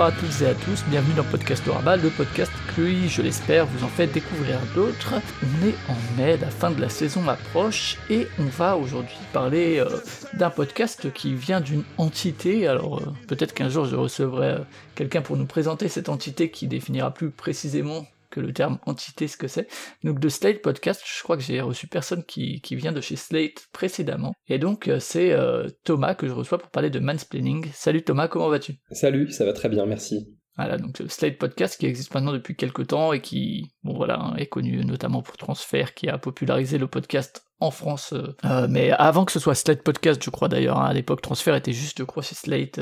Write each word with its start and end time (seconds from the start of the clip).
à 0.00 0.12
toutes 0.12 0.42
et 0.42 0.46
à 0.46 0.54
tous, 0.54 0.84
bienvenue 0.88 1.14
dans 1.14 1.24
Podcast 1.24 1.64
Rabat, 1.66 1.96
le 1.96 2.10
podcast 2.10 2.52
qui, 2.72 3.08
je 3.08 3.20
l'espère, 3.20 3.66
vous 3.66 3.82
en 3.82 3.88
fait 3.88 4.06
découvrir 4.06 4.60
d'autres. 4.76 5.14
On 5.42 5.66
est 5.66 5.74
en 5.88 5.96
mai, 6.16 6.36
la 6.36 6.50
fin 6.50 6.70
de 6.70 6.80
la 6.80 6.88
saison 6.88 7.26
approche, 7.26 7.98
et 8.08 8.28
on 8.38 8.44
va 8.44 8.76
aujourd'hui 8.76 9.16
parler 9.32 9.78
euh, 9.78 9.88
d'un 10.34 10.50
podcast 10.50 11.12
qui 11.12 11.34
vient 11.34 11.60
d'une 11.60 11.82
entité, 11.96 12.68
alors 12.68 13.00
euh, 13.00 13.12
peut-être 13.26 13.54
qu'un 13.54 13.68
jour 13.68 13.86
je 13.86 13.96
recevrai 13.96 14.46
euh, 14.46 14.58
quelqu'un 14.94 15.20
pour 15.20 15.36
nous 15.36 15.46
présenter 15.46 15.88
cette 15.88 16.08
entité 16.08 16.48
qui 16.48 16.68
définira 16.68 17.10
plus 17.12 17.30
précisément 17.30 18.06
que 18.30 18.40
le 18.40 18.52
terme 18.52 18.78
entité 18.86 19.28
ce 19.28 19.36
que 19.36 19.48
c'est. 19.48 19.68
Donc 20.04 20.20
de 20.20 20.28
Slate 20.28 20.62
Podcast, 20.62 21.02
je 21.04 21.22
crois 21.22 21.36
que 21.36 21.42
j'ai 21.42 21.60
reçu 21.60 21.86
personne 21.86 22.24
qui, 22.24 22.60
qui 22.60 22.76
vient 22.76 22.92
de 22.92 23.00
chez 23.00 23.16
Slate 23.16 23.68
précédemment. 23.72 24.32
Et 24.46 24.58
donc 24.58 24.88
euh, 24.88 24.98
c'est 25.00 25.32
euh, 25.32 25.68
Thomas 25.84 26.14
que 26.14 26.26
je 26.26 26.32
reçois 26.32 26.58
pour 26.58 26.70
parler 26.70 26.90
de 26.90 26.98
mansplaining. 26.98 27.66
Salut 27.72 28.02
Thomas, 28.02 28.28
comment 28.28 28.48
vas-tu? 28.48 28.74
Salut, 28.90 29.30
ça 29.30 29.44
va 29.44 29.52
très 29.52 29.68
bien, 29.68 29.86
merci. 29.86 30.34
Voilà, 30.56 30.76
donc 30.76 31.00
Slate 31.06 31.38
Podcast 31.38 31.78
qui 31.78 31.86
existe 31.86 32.12
maintenant 32.12 32.32
depuis 32.32 32.56
quelques 32.56 32.88
temps 32.88 33.12
et 33.12 33.20
qui, 33.20 33.70
bon 33.84 33.94
voilà, 33.94 34.18
hein, 34.18 34.36
est 34.36 34.46
connu 34.46 34.84
notamment 34.84 35.22
pour 35.22 35.36
Transfert, 35.36 35.94
qui 35.94 36.08
a 36.08 36.18
popularisé 36.18 36.78
le 36.78 36.88
podcast 36.88 37.44
en 37.60 37.70
France. 37.70 38.12
Euh, 38.44 38.66
mais 38.68 38.90
avant 38.90 39.24
que 39.24 39.30
ce 39.30 39.38
soit 39.38 39.54
Slate 39.54 39.84
Podcast, 39.84 40.20
je 40.22 40.30
crois 40.30 40.48
d'ailleurs, 40.48 40.80
hein, 40.80 40.86
à 40.86 40.92
l'époque, 40.92 41.22
Transfert 41.22 41.54
était 41.54 41.72
juste, 41.72 41.98
je 41.98 42.02
crois, 42.02 42.24
chez 42.24 42.34
Slate 42.34 42.80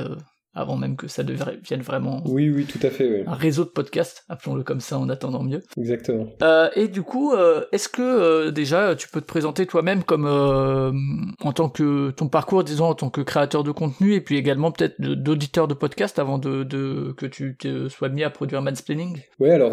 avant 0.56 0.76
même 0.76 0.96
que 0.96 1.06
ça 1.06 1.22
devienne 1.22 1.82
vraiment 1.82 2.22
oui, 2.26 2.50
oui, 2.50 2.64
tout 2.64 2.78
à 2.82 2.90
fait, 2.90 3.08
oui. 3.08 3.22
un 3.26 3.34
réseau 3.34 3.64
de 3.64 3.68
podcasts, 3.68 4.24
appelons-le 4.28 4.62
comme 4.62 4.80
ça 4.80 4.98
en 4.98 5.08
attendant 5.08 5.42
mieux. 5.42 5.62
Exactement. 5.78 6.26
Euh, 6.42 6.70
et 6.74 6.88
du 6.88 7.02
coup, 7.02 7.32
euh, 7.32 7.64
est-ce 7.72 7.88
que 7.88 8.02
euh, 8.02 8.50
déjà 8.50 8.96
tu 8.96 9.08
peux 9.08 9.20
te 9.20 9.26
présenter 9.26 9.66
toi-même 9.66 10.02
comme 10.02 10.26
en 10.26 11.52
tant 11.52 11.68
que 11.68 12.10
ton 12.10 12.28
parcours, 12.28 12.64
disons 12.64 12.86
en 12.86 12.94
tant 12.94 13.10
que 13.10 13.20
créateur 13.20 13.64
de 13.64 13.70
contenu, 13.70 14.14
et 14.14 14.20
puis 14.20 14.36
également 14.36 14.72
peut-être 14.72 15.00
d'auditeur 15.00 15.68
de 15.68 15.74
podcast 15.74 16.18
avant 16.18 16.38
de, 16.38 16.64
de, 16.64 17.14
que 17.16 17.26
tu 17.26 17.56
te 17.56 17.88
sois 17.88 18.08
mis 18.08 18.24
à 18.24 18.30
produire 18.30 18.62
Mansplaining? 18.62 19.18
Ouais, 19.38 19.50
alors 19.50 19.72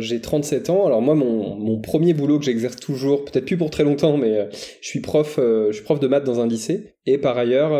j'ai 0.00 0.20
37 0.20 0.70
ans. 0.70 0.86
Alors 0.86 1.00
moi, 1.00 1.14
mon, 1.14 1.56
mon 1.56 1.80
premier 1.80 2.12
boulot 2.12 2.38
que 2.38 2.44
j'exerce 2.44 2.76
toujours, 2.76 3.24
peut-être 3.24 3.46
plus 3.46 3.56
pour 3.56 3.70
très 3.70 3.84
longtemps, 3.84 4.16
mais 4.16 4.48
je 4.80 4.88
suis 4.88 5.00
prof, 5.00 5.36
je 5.38 5.72
suis 5.72 5.84
prof 5.84 6.00
de 6.00 6.08
maths 6.08 6.24
dans 6.24 6.40
un 6.40 6.48
lycée. 6.48 6.95
Et 7.06 7.18
par 7.18 7.38
ailleurs, 7.38 7.70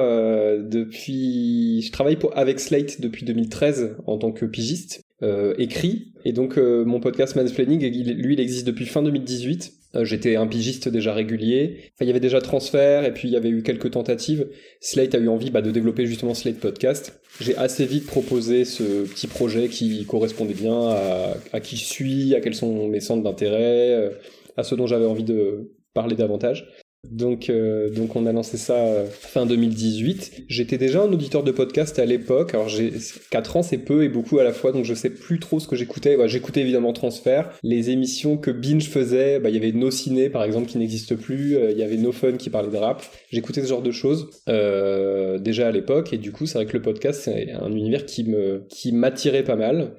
depuis, 0.62 1.82
je 1.82 1.91
travaille 1.91 2.16
pour, 2.16 2.36
avec 2.38 2.60
Slate 2.60 3.00
depuis 3.00 3.24
2013 3.24 3.96
en 4.06 4.19
tant 4.19 4.30
que 4.30 4.46
pigiste, 4.46 5.02
euh, 5.22 5.55
écrit. 5.56 6.12
Et 6.27 6.32
donc 6.32 6.58
euh, 6.58 6.84
mon 6.84 7.00
podcast 7.00 7.36
Mansplaining, 7.36 7.80
lui, 7.80 8.34
il 8.34 8.41
existe 8.41 8.66
depuis 8.66 8.84
fin 8.84 9.02
2018. 9.02 9.72
Euh, 9.94 10.04
J'étais 10.04 10.36
un 10.36 10.47
pigiste 10.47 10.91
déjà 10.91 11.14
régulier. 11.14 11.77
Enfin, 11.94 12.04
il 12.04 12.08
y 12.08 12.10
avait 12.10 12.20
déjà 12.20 12.42
transfert 12.42 13.06
et 13.06 13.14
puis 13.14 13.28
il 13.28 13.30
y 13.30 13.36
avait 13.36 13.48
eu 13.48 13.62
quelques 13.62 13.92
tentatives. 13.92 14.47
Slate 14.80 15.14
a 15.14 15.19
eu 15.19 15.28
envie 15.28 15.50
bah, 15.50 15.62
de 15.62 15.70
développer 15.70 16.04
justement 16.04 16.34
Slate 16.34 16.60
Podcast. 16.60 17.19
J'ai 17.41 17.56
assez 17.56 17.86
vite 17.86 18.06
proposé 18.06 18.66
ce 18.66 19.04
petit 19.06 19.27
projet 19.27 19.69
qui 19.69 20.04
correspondait 20.04 20.52
bien 20.52 20.91
à, 20.91 21.34
à 21.54 21.60
qui 21.60 21.77
je 21.77 21.84
suis, 21.84 22.34
à 22.34 22.42
quels 22.42 22.54
sont 22.54 22.88
mes 22.88 23.00
centres 23.00 23.22
d'intérêt, 23.22 24.10
à 24.58 24.64
ce 24.64 24.74
dont 24.74 24.86
j'avais 24.86 25.06
envie 25.06 25.24
de 25.24 25.72
parler 25.94 26.14
davantage. 26.14 26.69
Donc, 27.10 27.50
euh, 27.50 27.90
donc 27.90 28.16
on 28.16 28.26
a 28.26 28.32
lancé 28.32 28.56
ça 28.56 28.74
euh, 28.74 29.06
fin 29.06 29.46
2018. 29.46 30.44
J'étais 30.48 30.78
déjà 30.78 31.03
un 31.03 31.12
auditeur 31.12 31.42
de 31.42 31.50
podcast 31.50 31.98
à 31.98 32.04
l'époque. 32.04 32.54
Alors 32.54 32.69
j'ai 32.69 32.92
4 33.31 33.56
ans, 33.56 33.62
c'est 33.62 33.78
peu 33.78 34.04
et 34.04 34.08
beaucoup 34.08 34.38
à 34.38 34.44
la 34.44 34.53
fois, 34.53 34.72
donc 34.72 34.84
je 34.84 34.94
sais 34.94 35.10
plus 35.10 35.38
trop 35.38 35.60
ce 35.60 35.69
que 35.69 35.76
j'écoutais. 35.76 36.16
J'écoutais 36.28 36.60
évidemment 36.60 36.92
Transfert. 36.92 37.50
Les 37.62 37.91
émissions 37.91 38.36
que 38.36 38.50
Binge 38.50 38.88
faisait, 38.88 39.38
bah, 39.41 39.50
il 39.50 39.54
y 39.54 39.58
avait 39.58 39.72
No 39.72 39.91
Ciné 39.91 40.31
par 40.31 40.44
exemple 40.44 40.69
qui 40.69 40.78
n'existe 40.78 41.16
plus. 41.16 41.56
Euh, 41.56 41.70
il 41.70 41.78
y 41.78 41.82
avait 41.82 41.97
No 41.97 42.12
Fun 42.12 42.32
qui 42.32 42.50
parlait 42.50 42.70
de 42.70 42.76
rap. 42.76 43.03
J'écoutais 43.31 43.62
ce 43.62 43.69
genre 43.69 43.82
de 43.82 43.92
choses 43.92 44.31
déjà 44.47 45.69
à 45.69 45.70
l'époque 45.70 46.12
et 46.12 46.19
du 46.19 46.32
coup 46.32 46.47
c'est 46.47 46.58
vrai 46.58 46.66
que 46.66 46.72
le 46.72 46.82
podcast 46.82 47.22
c'est 47.25 47.52
un 47.52 47.70
univers 47.72 48.06
qui 48.06 48.26
qui 48.69 48.92
m'attirait 48.92 49.44
pas 49.44 49.56
mal. 49.56 49.92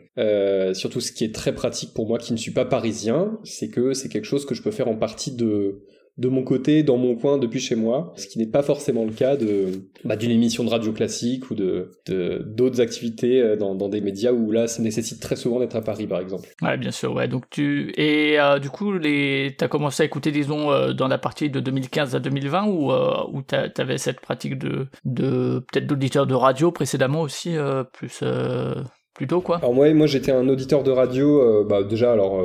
Surtout 0.73 0.99
ce 0.99 1.11
qui 1.11 1.23
est 1.23 1.33
très 1.33 1.53
pratique 1.53 1.93
pour 1.93 2.07
moi 2.07 2.17
qui 2.17 2.33
ne 2.33 2.37
suis 2.37 2.51
pas 2.51 2.65
parisien, 2.65 3.39
c'est 3.43 3.69
que 3.69 3.93
c'est 3.93 4.09
quelque 4.09 4.25
chose 4.25 4.45
que 4.45 4.55
je 4.55 4.61
peux 4.61 4.71
faire 4.71 4.87
en 4.87 4.95
partie 4.95 5.31
de 5.31 5.83
de 6.17 6.29
mon 6.29 6.43
côté, 6.43 6.81
dans 6.81 6.97
mon 6.97 7.15
coin, 7.15 7.37
depuis 7.37 7.59
chez 7.59 7.75
moi, 7.75 8.13
ce 8.15 8.25
qui 8.25 8.39
n'est 8.39 8.47
pas 8.47 8.63
forcément 8.63 9.05
le 9.05 9.11
cas 9.11 9.37
de 9.37 9.83
bah, 10.03 10.15
d'une 10.15 10.31
émission 10.31 10.63
de 10.63 10.69
radio 10.69 10.91
classique 10.91 11.51
ou 11.51 11.55
de 11.55 11.91
d'autres 12.07 12.81
activités 12.81 13.39
euh, 13.39 13.55
dans, 13.55 13.75
dans, 13.75 13.87
des 13.87 14.01
médias 14.01 14.31
où 14.31 14.51
là, 14.51 14.67
ça 14.67 14.81
nécessite 14.81 15.21
très 15.21 15.35
souvent 15.35 15.59
d'être 15.59 15.75
à 15.75 15.81
Paris, 15.81 16.07
par 16.07 16.19
exemple. 16.19 16.49
Ouais, 16.63 16.77
bien 16.77 16.89
sûr. 16.89 17.13
Ouais. 17.13 17.27
Donc 17.27 17.43
tu 17.51 17.93
et 17.97 18.39
euh, 18.39 18.57
du 18.57 18.71
coup, 18.71 18.93
les 18.93 19.55
t'as 19.57 19.67
commencé 19.67 20.01
à 20.01 20.05
écouter, 20.07 20.31
disons, 20.31 20.71
euh, 20.71 20.93
dans 20.93 21.07
la 21.07 21.19
partie 21.19 21.51
de 21.51 21.59
2015 21.59 22.15
à 22.15 22.19
2020 22.19 22.65
ou 22.65 22.91
euh, 22.91 23.23
où 23.31 23.43
t'avais 23.43 23.99
cette 23.99 24.19
pratique 24.19 24.57
de 24.57 24.87
de 25.05 25.59
peut-être 25.71 25.85
d'auditeur 25.85 26.25
de 26.25 26.33
radio 26.33 26.71
précédemment 26.71 27.21
aussi, 27.21 27.55
plus 27.93 28.23
plus 29.13 29.27
tôt 29.27 29.41
quoi? 29.41 29.57
Alors 29.57 29.73
moi, 29.73 29.93
moi 29.93 30.07
j'étais 30.07 30.31
un 30.31 30.47
auditeur 30.49 30.83
de 30.83 30.91
radio, 30.91 31.63
bah 31.65 31.83
déjà 31.83 32.11
alors 32.11 32.41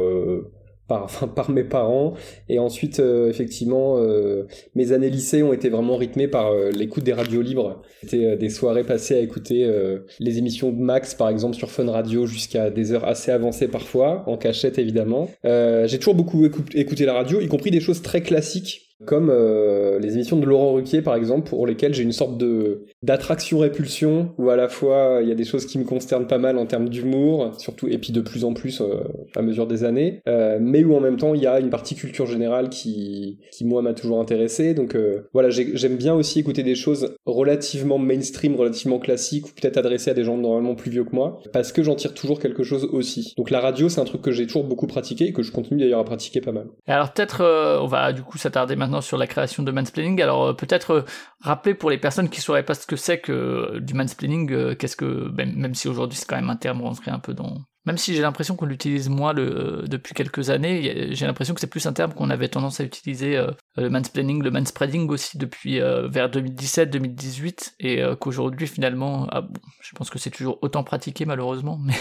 par, 0.88 1.04
enfin, 1.04 1.28
par 1.28 1.50
mes 1.50 1.64
parents. 1.64 2.14
Et 2.48 2.58
ensuite, 2.58 3.00
euh, 3.00 3.28
effectivement, 3.28 3.98
euh, 3.98 4.46
mes 4.74 4.92
années 4.92 5.10
lycée 5.10 5.42
ont 5.42 5.52
été 5.52 5.68
vraiment 5.68 5.96
rythmées 5.96 6.28
par 6.28 6.52
euh, 6.52 6.70
l'écoute 6.70 7.04
des 7.04 7.12
radios 7.12 7.42
libres. 7.42 7.82
C'était 8.02 8.36
des 8.36 8.48
soirées 8.48 8.84
passées 8.84 9.14
à 9.14 9.18
écouter 9.18 9.70
les 10.18 10.38
émissions 10.38 10.72
de 10.72 10.80
Max, 10.80 11.14
par 11.14 11.28
exemple, 11.28 11.54
sur 11.54 11.70
Fun 11.70 11.90
Radio 11.90 12.26
jusqu'à 12.26 12.70
des 12.70 12.92
heures 12.92 13.04
assez 13.04 13.30
avancées 13.30 13.68
parfois, 13.68 14.24
en 14.26 14.36
cachette 14.36 14.78
évidemment. 14.78 15.28
J'ai 15.44 15.98
toujours 15.98 16.14
beaucoup 16.14 16.44
écouté 16.74 17.06
la 17.06 17.14
radio, 17.14 17.40
y 17.40 17.48
compris 17.48 17.70
des 17.70 17.80
choses 17.80 18.02
très 18.02 18.22
classiques 18.22 18.91
comme 19.06 19.30
euh, 19.30 19.98
les 19.98 20.14
émissions 20.14 20.36
de 20.36 20.46
Laurent 20.46 20.74
Ruquier 20.74 21.02
par 21.02 21.14
exemple 21.14 21.48
pour 21.48 21.66
lesquelles 21.66 21.94
j'ai 21.94 22.02
une 22.02 22.12
sorte 22.12 22.38
de 22.38 22.84
d'attraction 23.02 23.58
répulsion 23.58 24.32
où 24.38 24.50
à 24.50 24.56
la 24.56 24.68
fois 24.68 25.20
il 25.22 25.28
y 25.28 25.32
a 25.32 25.34
des 25.34 25.44
choses 25.44 25.66
qui 25.66 25.78
me 25.78 25.84
consternent 25.84 26.26
pas 26.26 26.38
mal 26.38 26.58
en 26.58 26.66
termes 26.66 26.88
d'humour 26.88 27.52
surtout 27.58 27.88
et 27.88 27.98
puis 27.98 28.12
de 28.12 28.20
plus 28.20 28.44
en 28.44 28.54
plus 28.54 28.80
euh, 28.80 29.02
à 29.34 29.42
mesure 29.42 29.66
des 29.66 29.84
années 29.84 30.20
euh, 30.28 30.58
mais 30.60 30.84
où 30.84 30.94
en 30.94 31.00
même 31.00 31.16
temps 31.16 31.34
il 31.34 31.42
y 31.42 31.46
a 31.46 31.58
une 31.58 31.70
partie 31.70 31.94
culture 31.94 32.26
générale 32.26 32.68
qui 32.68 33.40
qui 33.50 33.64
moi 33.64 33.82
m'a 33.82 33.94
toujours 33.94 34.20
intéressé. 34.20 34.74
Donc 34.74 34.96
voilà 35.32 35.50
j'aime 35.50 35.96
bien 35.96 36.14
aussi 36.14 36.40
écouter 36.40 36.62
des 36.62 36.74
choses 36.74 37.14
relativement 37.26 37.98
mainstream 37.98 38.54
relativement 38.56 38.98
classiques 38.98 39.46
ou 39.46 39.50
peut-être 39.60 39.76
adressées 39.76 40.10
à 40.10 40.14
des 40.14 40.24
gens 40.24 40.36
normalement 40.36 40.74
plus 40.74 40.90
vieux 40.90 41.04
que 41.04 41.14
moi 41.14 41.40
parce 41.52 41.72
que 41.72 41.82
j'en 41.82 41.94
tire 41.94 42.14
toujours 42.14 42.38
quelque 42.38 42.62
chose 42.62 42.88
aussi. 42.92 43.34
Donc 43.36 43.50
la 43.50 43.60
radio 43.60 43.88
c'est 43.88 44.00
un 44.00 44.04
truc 44.04 44.22
que 44.22 44.30
j'ai 44.30 44.46
toujours 44.46 44.64
beaucoup 44.64 44.86
pratiqué 44.86 45.26
et 45.26 45.32
que 45.32 45.42
je 45.42 45.50
continue 45.50 45.80
d'ailleurs 45.80 46.00
à 46.00 46.04
pratiquer 46.04 46.40
pas 46.40 46.52
mal. 46.52 46.66
Alors 46.86 47.12
peut-être 47.12 47.42
on 47.82 47.86
va 47.86 48.12
du 48.12 48.22
coup 48.22 48.38
s'attarder 48.38 48.76
maintenant 48.76 48.91
sur 49.00 49.16
la 49.16 49.26
création 49.26 49.62
de 49.62 49.72
mansplaining. 49.72 50.20
Alors 50.20 50.44
euh, 50.48 50.52
peut-être 50.52 50.90
euh, 50.90 51.04
rappeler 51.40 51.74
pour 51.74 51.90
les 51.90 51.98
personnes 51.98 52.28
qui 52.28 52.40
sauraient 52.40 52.64
pas 52.64 52.74
ce 52.74 52.86
que 52.86 52.96
c'est 52.96 53.18
que 53.18 53.32
euh, 53.32 53.80
du 53.80 53.94
mansplaining, 53.94 54.76
qu'est-ce 54.76 54.96
que 54.96 55.28
ben, 55.28 55.52
même 55.56 55.74
si 55.74 55.88
aujourd'hui 55.88 56.18
c'est 56.18 56.26
quand 56.26 56.36
même 56.36 56.50
un 56.50 56.56
terme 56.56 56.82
rentré 56.82 57.10
un 57.10 57.18
peu 57.18 57.34
dans 57.34 57.62
même 57.84 57.98
si 57.98 58.14
j'ai 58.14 58.22
l'impression 58.22 58.54
qu'on 58.54 58.66
l'utilise 58.66 59.08
moins 59.08 59.32
le, 59.32 59.82
depuis 59.88 60.14
quelques 60.14 60.50
années, 60.50 61.08
j'ai 61.16 61.26
l'impression 61.26 61.52
que 61.52 61.60
c'est 61.60 61.66
plus 61.66 61.84
un 61.86 61.92
terme 61.92 62.12
qu'on 62.12 62.30
avait 62.30 62.46
tendance 62.46 62.78
à 62.78 62.84
utiliser 62.84 63.44
le 63.76 63.90
mansplaining, 63.90 64.40
le 64.40 64.52
manspreading 64.52 65.08
aussi 65.08 65.36
depuis 65.36 65.80
vers 65.80 66.28
2017-2018 66.30 67.72
et 67.80 68.00
qu'aujourd'hui 68.20 68.68
finalement, 68.68 69.26
ah, 69.32 69.48
je 69.80 69.96
pense 69.96 70.10
que 70.10 70.20
c'est 70.20 70.30
toujours 70.30 70.60
autant 70.62 70.84
pratiqué 70.84 71.26
malheureusement, 71.26 71.76
mais 71.84 71.96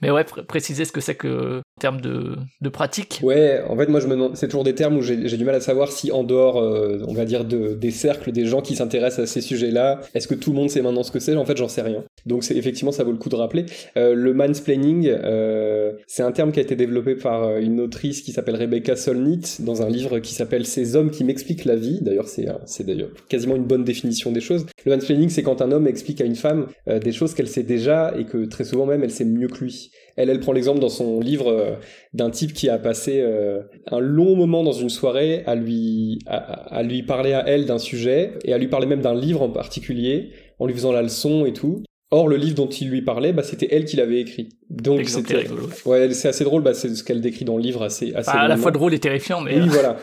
mais 0.00 0.10
ouais, 0.10 0.24
pr 0.24 0.44
préciser 0.44 0.84
ce 0.84 0.92
que 0.92 1.00
c'est 1.00 1.14
que 1.14 1.62
de, 1.90 2.68
pratique. 2.68 3.20
Ouais, 3.22 3.60
en 3.68 3.76
fait 3.76 3.88
moi 3.88 4.00
je 4.00 4.06
me 4.06 4.34
c'est 4.34 4.46
toujours 4.46 4.64
des 4.64 4.74
termes 4.74 4.96
où 4.96 5.02
j'ai 5.02 5.16
du 5.16 5.44
mal 5.44 5.54
à 5.54 5.60
savoir 5.60 5.90
si 5.90 6.12
en 6.12 6.22
dehors, 6.22 6.56
on 6.56 7.14
va 7.14 7.24
dire 7.24 7.44
de, 7.44 7.74
des 7.74 7.90
cercles 7.90 8.32
des 8.32 8.46
gens 8.46 8.60
qui 8.60 8.76
s'intéressent 8.76 9.24
à 9.24 9.26
ces 9.26 9.40
sujets-là, 9.40 10.00
est-ce 10.14 10.28
que 10.28 10.34
tout 10.34 10.50
le 10.50 10.56
monde 10.56 10.70
sait 10.70 10.82
maintenant 10.82 11.02
ce 11.02 11.10
que 11.10 11.18
c'est? 11.18 11.34
En 11.36 11.44
fait 11.44 11.56
j'en 11.56 11.68
sais 11.68 11.82
rien. 11.82 12.04
Donc 12.26 12.48
effectivement 12.50 12.92
ça 12.92 13.04
vaut 13.04 13.12
le 13.12 13.18
coup 13.18 13.28
de 13.28 13.36
rappeler. 13.36 13.66
le 13.96 14.32
mansplaining 14.32 15.10
euh, 15.32 15.92
c'est 16.06 16.22
un 16.22 16.32
terme 16.32 16.52
qui 16.52 16.58
a 16.58 16.62
été 16.62 16.76
développé 16.76 17.14
par 17.14 17.44
euh, 17.44 17.60
une 17.60 17.80
autrice 17.80 18.22
qui 18.22 18.32
s'appelle 18.32 18.56
Rebecca 18.56 18.96
Solnit 18.96 19.40
dans 19.60 19.82
un 19.82 19.88
livre 19.88 20.18
qui 20.18 20.34
s'appelle 20.34 20.66
Ces 20.66 20.96
hommes 20.96 21.10
qui 21.10 21.24
m'expliquent 21.24 21.64
la 21.64 21.76
vie. 21.76 22.00
D'ailleurs, 22.02 22.28
c'est 22.28 22.84
d'ailleurs 22.84 23.10
quasiment 23.28 23.56
une 23.56 23.64
bonne 23.64 23.84
définition 23.84 24.32
des 24.32 24.40
choses. 24.40 24.66
Le 24.84 24.94
mansplaining, 24.94 25.28
c'est 25.28 25.42
quand 25.42 25.62
un 25.62 25.72
homme 25.72 25.86
explique 25.86 26.20
à 26.20 26.24
une 26.24 26.36
femme 26.36 26.66
euh, 26.88 26.98
des 26.98 27.12
choses 27.12 27.34
qu'elle 27.34 27.48
sait 27.48 27.62
déjà 27.62 28.14
et 28.16 28.24
que 28.24 28.44
très 28.44 28.64
souvent 28.64 28.86
même 28.86 29.02
elle 29.02 29.10
sait 29.10 29.24
mieux 29.24 29.48
que 29.48 29.64
lui. 29.64 29.90
Elle, 30.16 30.30
elle 30.30 30.40
prend 30.40 30.52
l'exemple 30.52 30.80
dans 30.80 30.88
son 30.88 31.20
livre 31.20 31.78
d'un 32.12 32.30
type 32.30 32.52
qui 32.52 32.68
a 32.68 32.78
passé 32.78 33.24
un 33.90 33.98
long 33.98 34.36
moment 34.36 34.62
dans 34.62 34.72
une 34.72 34.90
soirée 34.90 35.42
à 35.46 35.54
lui 35.54 36.18
à, 36.26 36.36
à 36.76 36.82
lui 36.82 37.02
parler 37.02 37.32
à 37.32 37.48
elle 37.48 37.66
d'un 37.66 37.78
sujet 37.78 38.32
et 38.44 38.52
à 38.52 38.58
lui 38.58 38.68
parler 38.68 38.86
même 38.86 39.00
d'un 39.00 39.14
livre 39.14 39.42
en 39.42 39.48
particulier 39.48 40.30
en 40.58 40.66
lui 40.66 40.74
faisant 40.74 40.92
la 40.92 41.02
leçon 41.02 41.46
et 41.46 41.52
tout. 41.52 41.82
Or, 42.12 42.28
le 42.28 42.36
livre 42.36 42.54
dont 42.54 42.68
il 42.68 42.90
lui 42.90 43.00
parlait, 43.00 43.32
bah, 43.32 43.42
c'était 43.42 43.68
elle 43.70 43.86
qui 43.86 43.96
l'avait 43.96 44.20
écrit. 44.20 44.50
Donc 44.68 45.08
c'était 45.08 45.38
rigolo. 45.38 45.62
Ouais, 45.86 46.12
c'est 46.12 46.28
assez 46.28 46.44
drôle. 46.44 46.62
Bah, 46.62 46.74
c'est 46.74 46.94
ce 46.94 47.02
qu'elle 47.02 47.22
décrit 47.22 47.46
dans 47.46 47.56
le 47.56 47.62
livre, 47.62 47.82
assez. 47.82 48.12
assez 48.14 48.30
bah, 48.30 48.40
à 48.40 48.48
la 48.48 48.58
fois 48.58 48.70
drôle 48.70 48.92
et 48.92 48.98
terrifiant, 48.98 49.40
mais. 49.40 49.58
Oui, 49.58 49.66
voilà. 49.68 49.96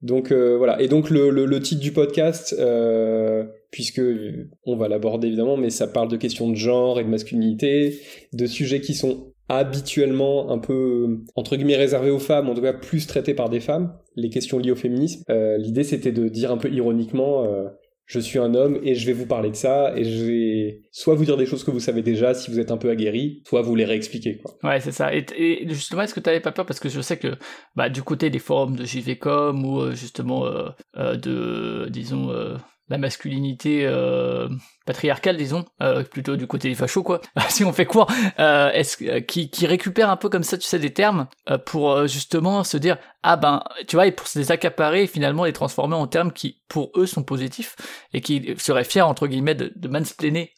Donc 0.00 0.30
euh, 0.30 0.56
voilà. 0.56 0.80
Et 0.80 0.86
donc 0.86 1.10
le, 1.10 1.30
le, 1.30 1.46
le, 1.46 1.60
titre 1.60 1.80
du 1.80 1.90
podcast, 1.90 2.54
euh, 2.60 3.44
puisque 3.72 4.00
on 4.64 4.76
va 4.76 4.86
l'aborder 4.86 5.26
évidemment, 5.26 5.56
mais 5.56 5.70
ça 5.70 5.88
parle 5.88 6.08
de 6.08 6.16
questions 6.16 6.48
de 6.48 6.54
genre 6.54 7.00
et 7.00 7.02
de 7.04 7.08
masculinité, 7.08 7.98
de 8.32 8.46
sujets 8.46 8.80
qui 8.80 8.94
sont 8.94 9.32
habituellement 9.48 10.50
un 10.50 10.58
peu 10.58 11.24
entre 11.36 11.56
guillemets 11.56 11.76
réservé 11.76 12.10
aux 12.10 12.18
femmes, 12.18 12.48
en 12.48 12.54
tout 12.54 12.62
cas 12.62 12.72
plus 12.72 13.06
traité 13.06 13.34
par 13.34 13.48
des 13.48 13.60
femmes, 13.60 13.94
les 14.16 14.30
questions 14.30 14.58
liées 14.58 14.72
au 14.72 14.76
féminisme. 14.76 15.22
L'idée 15.58 15.84
c'était 15.84 16.12
de 16.12 16.28
dire 16.28 16.52
un 16.52 16.58
peu 16.58 16.70
ironiquement 16.70 17.46
je 18.08 18.18
suis 18.18 18.38
un 18.38 18.54
homme 18.54 18.80
et 18.82 18.94
je 18.94 19.06
vais 19.06 19.12
vous 19.12 19.26
parler 19.26 19.50
de 19.50 19.54
ça 19.54 19.92
et 19.94 20.02
je 20.02 20.24
vais 20.24 20.80
soit 20.90 21.14
vous 21.14 21.26
dire 21.26 21.36
des 21.36 21.44
choses 21.44 21.62
que 21.62 21.70
vous 21.70 21.78
savez 21.78 22.00
déjà 22.00 22.32
si 22.32 22.50
vous 22.50 22.58
êtes 22.58 22.70
un 22.70 22.78
peu 22.78 22.88
aguerri, 22.88 23.42
soit 23.46 23.60
vous 23.60 23.74
les 23.74 23.84
réexpliquer 23.84 24.38
quoi. 24.38 24.56
Ouais, 24.64 24.80
c'est 24.80 24.92
ça. 24.92 25.14
Et, 25.14 25.68
justement, 25.68 26.02
est-ce 26.02 26.14
que 26.14 26.20
tu 26.20 26.40
pas 26.40 26.52
peur? 26.52 26.64
Parce 26.64 26.80
que 26.80 26.88
je 26.88 27.02
sais 27.02 27.18
que 27.18 27.36
bah 27.76 27.90
du 27.90 28.02
côté 28.02 28.30
des 28.30 28.38
forums 28.38 28.76
de 28.76 28.84
JVcom 28.84 29.64
ou 29.64 29.80
euh, 29.80 29.92
justement 29.92 30.46
euh, 30.46 30.70
euh, 30.96 31.16
de 31.16 31.88
disons 31.90 32.30
la 32.88 32.98
masculinité 32.98 33.82
euh, 33.84 34.48
patriarcale, 34.86 35.36
disons, 35.36 35.64
euh, 35.82 36.02
plutôt 36.02 36.36
du 36.36 36.46
côté 36.46 36.68
des 36.68 36.74
fachos, 36.74 37.02
quoi, 37.02 37.20
si 37.48 37.64
on 37.64 37.72
fait 37.72 37.86
quoi, 37.86 38.06
euh, 38.38 38.70
est-ce 38.72 38.96
qui, 39.20 39.50
qui 39.50 39.66
récupère 39.66 40.10
un 40.10 40.16
peu 40.16 40.28
comme 40.28 40.42
ça, 40.42 40.56
tu 40.56 40.66
sais, 40.66 40.78
des 40.78 40.92
termes 40.92 41.26
pour 41.66 42.06
justement 42.06 42.64
se 42.64 42.76
dire 42.76 42.96
ah 43.22 43.36
ben, 43.36 43.62
tu 43.86 43.96
vois, 43.96 44.06
et 44.06 44.12
pour 44.12 44.26
se 44.26 44.38
les 44.38 44.52
accaparer 44.52 45.06
finalement 45.06 45.44
les 45.44 45.52
transformer 45.52 45.96
en 45.96 46.06
termes 46.06 46.32
qui 46.32 46.62
pour 46.68 46.92
eux 46.96 47.06
sont 47.06 47.22
positifs 47.22 47.76
et 48.12 48.20
qui 48.20 48.54
seraient 48.58 48.84
fiers 48.84 49.02
entre 49.02 49.26
guillemets 49.26 49.54
de, 49.54 49.72
de 49.74 49.88
mansplainer 49.88 50.54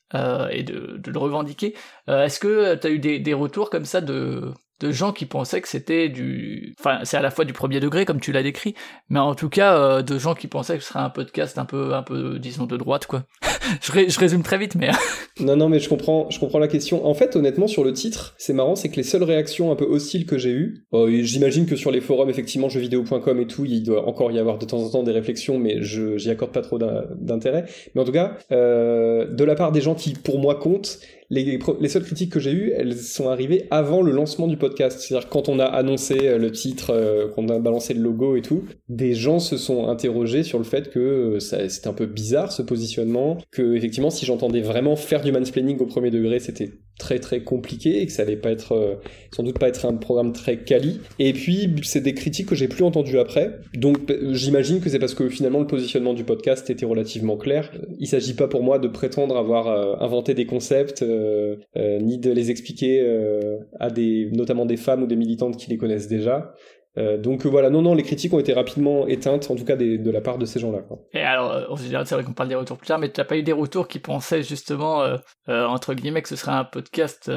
et 0.50 0.62
de, 0.62 0.98
de, 0.98 1.10
le 1.10 1.18
revendiquer. 1.18 1.74
est-ce 2.08 2.38
que 2.38 2.74
tu 2.74 2.86
as 2.86 2.90
eu 2.90 2.98
des, 2.98 3.18
des 3.18 3.34
retours 3.34 3.70
comme 3.70 3.84
ça 3.84 4.00
de 4.00 4.52
de 4.80 4.92
gens 4.92 5.12
qui 5.12 5.26
pensaient 5.26 5.60
que 5.60 5.68
c'était 5.68 6.08
du 6.08 6.74
enfin 6.80 7.00
c'est 7.04 7.16
à 7.16 7.22
la 7.22 7.30
fois 7.30 7.44
du 7.44 7.52
premier 7.52 7.80
degré 7.80 8.04
comme 8.04 8.20
tu 8.20 8.32
l'as 8.32 8.42
décrit 8.42 8.74
mais 9.08 9.18
en 9.18 9.34
tout 9.34 9.48
cas 9.48 9.76
euh, 9.76 10.02
de 10.02 10.18
gens 10.18 10.34
qui 10.34 10.48
pensaient 10.48 10.76
que 10.78 10.82
ce 10.82 10.88
serait 10.88 11.00
un 11.00 11.10
podcast 11.10 11.58
un 11.58 11.66
peu 11.66 11.94
un 11.94 12.02
peu 12.02 12.38
disons 12.38 12.66
de 12.66 12.76
droite 12.76 13.06
quoi. 13.06 13.24
Je, 13.82 14.08
je, 14.08 14.18
résume 14.18 14.42
très 14.42 14.58
vite 14.58 14.74
mais 14.74 14.90
non 15.40 15.54
non 15.54 15.68
mais 15.68 15.78
je 15.78 15.88
comprends 15.88 16.28
je 16.30 16.40
comprends 16.40 16.58
la 16.58 16.66
question. 16.66 17.06
En 17.06 17.14
fait 17.14 17.36
honnêtement 17.36 17.68
sur 17.68 17.84
le 17.84 17.92
titre 17.92 18.34
c'est 18.36 18.52
marrant 18.52 18.74
c'est 18.74 18.88
que 18.88 18.96
les 18.96 19.04
seules 19.04 19.22
réactions 19.22 19.70
un 19.70 19.76
peu 19.76 19.84
hostiles 19.84 20.26
que 20.26 20.38
j'ai 20.38 20.50
eues 20.50 20.86
j'imagine 21.22 21.66
que 21.66 21.76
sur 21.76 21.90
les 21.90 22.00
forums 22.00 22.30
effectivement 22.30 22.68
jeuxvideo.com 22.68 23.38
et 23.38 23.46
tout 23.46 23.64
il 23.66 23.82
doit 23.82 24.08
encore 24.08 24.32
y 24.32 24.38
avoir 24.38 24.58
de 24.58 24.64
temps 24.64 24.78
en 24.78 24.90
temps 24.90 25.02
des 25.02 25.12
réflexions 25.12 25.58
mais 25.58 25.82
je 25.82 26.16
j'y 26.16 26.30
accorde 26.30 26.52
pas 26.52 26.62
trop 26.62 26.78
d'intérêt. 26.78 27.66
Mais 27.94 28.00
en 28.00 28.04
tout 28.04 28.12
cas 28.12 28.38
euh, 28.50 29.26
de 29.26 29.44
la 29.44 29.54
part 29.54 29.72
des 29.72 29.80
gens 29.80 29.94
qui 29.94 30.14
pour 30.14 30.38
moi 30.38 30.56
comptent 30.56 30.98
les, 31.30 31.58
les 31.80 31.88
seules 31.88 32.02
critiques 32.02 32.32
que 32.32 32.40
j'ai 32.40 32.50
eues, 32.50 32.72
elles 32.76 32.96
sont 32.96 33.28
arrivées 33.28 33.68
avant 33.70 34.02
le 34.02 34.10
lancement 34.10 34.48
du 34.48 34.56
podcast. 34.56 34.98
C'est-à-dire 35.00 35.28
quand 35.28 35.48
on 35.48 35.60
a 35.60 35.64
annoncé 35.64 36.26
euh, 36.26 36.38
le 36.38 36.50
titre, 36.50 36.90
euh, 36.90 37.28
qu'on 37.28 37.48
a 37.48 37.58
balancé 37.60 37.94
le 37.94 38.00
logo 38.00 38.36
et 38.36 38.42
tout, 38.42 38.64
des 38.88 39.14
gens 39.14 39.38
se 39.38 39.56
sont 39.56 39.88
interrogés 39.88 40.42
sur 40.42 40.58
le 40.58 40.64
fait 40.64 40.90
que 40.90 40.98
euh, 40.98 41.38
c'était 41.40 41.88
un 41.88 41.92
peu 41.92 42.06
bizarre 42.06 42.50
ce 42.50 42.62
positionnement, 42.62 43.38
que 43.52 43.76
effectivement 43.76 44.10
si 44.10 44.26
j'entendais 44.26 44.60
vraiment 44.60 44.96
faire 44.96 45.22
du 45.22 45.30
mansplaining 45.30 45.78
au 45.78 45.86
premier 45.86 46.10
degré, 46.10 46.40
c'était 46.40 46.72
très 47.00 47.18
très 47.18 47.40
compliqué 47.40 48.00
et 48.00 48.06
que 48.06 48.12
ça 48.12 48.22
allait 48.22 48.36
pas 48.36 48.50
être 48.50 49.00
sans 49.32 49.42
doute 49.42 49.58
pas 49.58 49.68
être 49.68 49.86
un 49.86 49.94
programme 49.94 50.32
très 50.32 50.58
quali. 50.58 51.00
Et 51.18 51.32
puis 51.32 51.74
c'est 51.82 52.00
des 52.00 52.14
critiques 52.14 52.46
que 52.46 52.54
j'ai 52.54 52.68
plus 52.68 52.84
entendues 52.84 53.18
après. 53.18 53.58
Donc 53.74 53.98
j'imagine 54.32 54.80
que 54.80 54.88
c'est 54.88 54.98
parce 54.98 55.14
que 55.14 55.28
finalement 55.28 55.60
le 55.60 55.66
positionnement 55.66 56.14
du 56.14 56.24
podcast 56.24 56.70
était 56.70 56.86
relativement 56.86 57.36
clair. 57.36 57.70
Il 57.98 58.06
s'agit 58.06 58.34
pas 58.34 58.46
pour 58.46 58.62
moi 58.62 58.78
de 58.78 58.88
prétendre 58.88 59.36
avoir 59.36 60.00
inventé 60.00 60.34
des 60.34 60.46
concepts 60.46 61.02
euh, 61.02 61.56
euh, 61.76 61.98
ni 62.00 62.18
de 62.18 62.30
les 62.30 62.50
expliquer 62.50 63.00
euh, 63.00 63.58
à 63.78 63.90
des, 63.90 64.28
notamment 64.32 64.66
des 64.66 64.76
femmes 64.76 65.02
ou 65.02 65.06
des 65.06 65.16
militantes 65.16 65.56
qui 65.56 65.70
les 65.70 65.76
connaissent 65.76 66.08
déjà. 66.08 66.54
Donc 66.96 67.46
voilà, 67.46 67.70
non, 67.70 67.82
non, 67.82 67.94
les 67.94 68.02
critiques 68.02 68.32
ont 68.32 68.38
été 68.38 68.52
rapidement 68.52 69.06
éteintes, 69.06 69.50
en 69.50 69.56
tout 69.56 69.64
cas 69.64 69.76
de 69.76 70.10
la 70.10 70.20
part 70.20 70.38
de 70.38 70.44
ces 70.44 70.60
gens-là. 70.60 70.80
Et 71.12 71.20
alors, 71.20 71.66
on 71.70 71.76
c'est 71.76 72.14
vrai 72.14 72.24
qu'on 72.24 72.32
parle 72.32 72.48
des 72.48 72.54
retours 72.54 72.76
plus 72.76 72.88
tard, 72.88 72.98
mais 72.98 73.10
tu 73.10 73.20
n'as 73.20 73.24
pas 73.24 73.36
eu 73.36 73.42
des 73.42 73.52
retours 73.52 73.88
qui 73.88 73.98
pensaient 73.98 74.42
justement, 74.42 75.04
entre 75.48 75.94
guillemets, 75.94 76.22
que 76.22 76.28
ce 76.28 76.36
serait 76.36 76.52
un 76.52 76.64
podcast, 76.64 77.30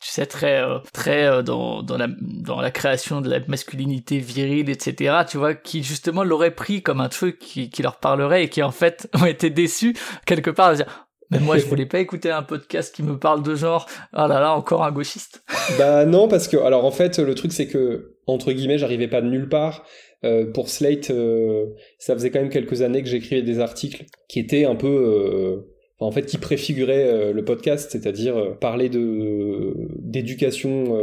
tu 0.00 0.10
sais, 0.10 0.26
très, 0.26 0.62
très 0.92 1.42
dans, 1.42 1.82
dans, 1.82 1.96
la, 1.96 2.08
dans 2.20 2.60
la 2.60 2.70
création 2.70 3.20
de 3.20 3.30
la 3.30 3.40
masculinité 3.46 4.18
virile, 4.18 4.70
etc., 4.70 5.14
tu 5.28 5.38
vois, 5.38 5.54
qui 5.54 5.82
justement 5.82 6.24
l'auraient 6.24 6.54
pris 6.54 6.82
comme 6.82 7.00
un 7.00 7.08
truc 7.08 7.38
qui, 7.38 7.70
qui 7.70 7.82
leur 7.82 7.96
parlerait 7.96 8.44
et 8.44 8.48
qui 8.48 8.62
en 8.62 8.70
fait 8.70 9.08
ont 9.20 9.26
été 9.26 9.50
déçus 9.50 9.94
quelque 10.26 10.50
part, 10.50 10.68
à 10.68 10.74
dire, 10.74 11.06
mais 11.30 11.40
moi, 11.40 11.58
je 11.58 11.66
voulais 11.66 11.86
pas 11.86 11.98
écouter 11.98 12.30
un 12.30 12.42
podcast 12.42 12.94
qui 12.94 13.02
me 13.02 13.18
parle 13.18 13.42
de 13.42 13.54
genre. 13.54 13.86
Ah 14.12 14.28
là 14.28 14.38
là, 14.38 14.52
encore 14.52 14.84
un 14.84 14.92
gauchiste. 14.92 15.42
bah 15.78 16.04
non, 16.04 16.28
parce 16.28 16.46
que 16.46 16.56
alors 16.56 16.84
en 16.84 16.92
fait, 16.92 17.18
le 17.18 17.34
truc 17.34 17.52
c'est 17.52 17.66
que 17.66 18.15
entre 18.26 18.52
guillemets, 18.52 18.78
j'arrivais 18.78 19.08
pas 19.08 19.20
de 19.20 19.28
nulle 19.28 19.48
part. 19.48 19.86
Euh, 20.24 20.50
pour 20.50 20.68
Slate, 20.68 21.10
euh, 21.10 21.66
ça 21.98 22.14
faisait 22.14 22.30
quand 22.30 22.40
même 22.40 22.50
quelques 22.50 22.82
années 22.82 23.02
que 23.02 23.08
j'écrivais 23.08 23.42
des 23.42 23.60
articles 23.60 24.04
qui 24.28 24.40
étaient 24.40 24.64
un 24.64 24.74
peu 24.74 24.88
euh, 24.88 25.60
en 25.98 26.10
fait 26.10 26.26
qui 26.26 26.38
préfigurait 26.38 27.04
euh, 27.04 27.32
le 27.32 27.44
podcast, 27.44 27.90
c'est-à-dire 27.92 28.36
euh, 28.36 28.54
parler 28.54 28.88
de 28.88 29.74
d'éducation 29.98 30.98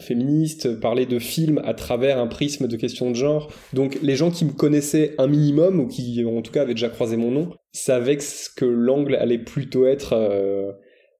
féministe, 0.00 0.80
parler 0.80 1.06
de 1.06 1.18
films 1.18 1.60
à 1.64 1.74
travers 1.74 2.18
un 2.18 2.26
prisme 2.26 2.66
de 2.66 2.76
questions 2.76 3.10
de 3.10 3.16
genre. 3.16 3.50
Donc 3.72 3.98
les 4.02 4.16
gens 4.16 4.30
qui 4.30 4.44
me 4.44 4.52
connaissaient 4.52 5.14
un 5.18 5.28
minimum 5.28 5.80
ou 5.80 5.86
qui 5.86 6.24
en 6.24 6.42
tout 6.42 6.52
cas 6.52 6.62
avaient 6.62 6.74
déjà 6.74 6.88
croisé 6.88 7.16
mon 7.16 7.30
nom 7.30 7.50
savaient 7.72 8.18
que 8.56 8.64
l'angle 8.64 9.14
allait 9.14 9.38
plutôt 9.38 9.86
être 9.86 10.14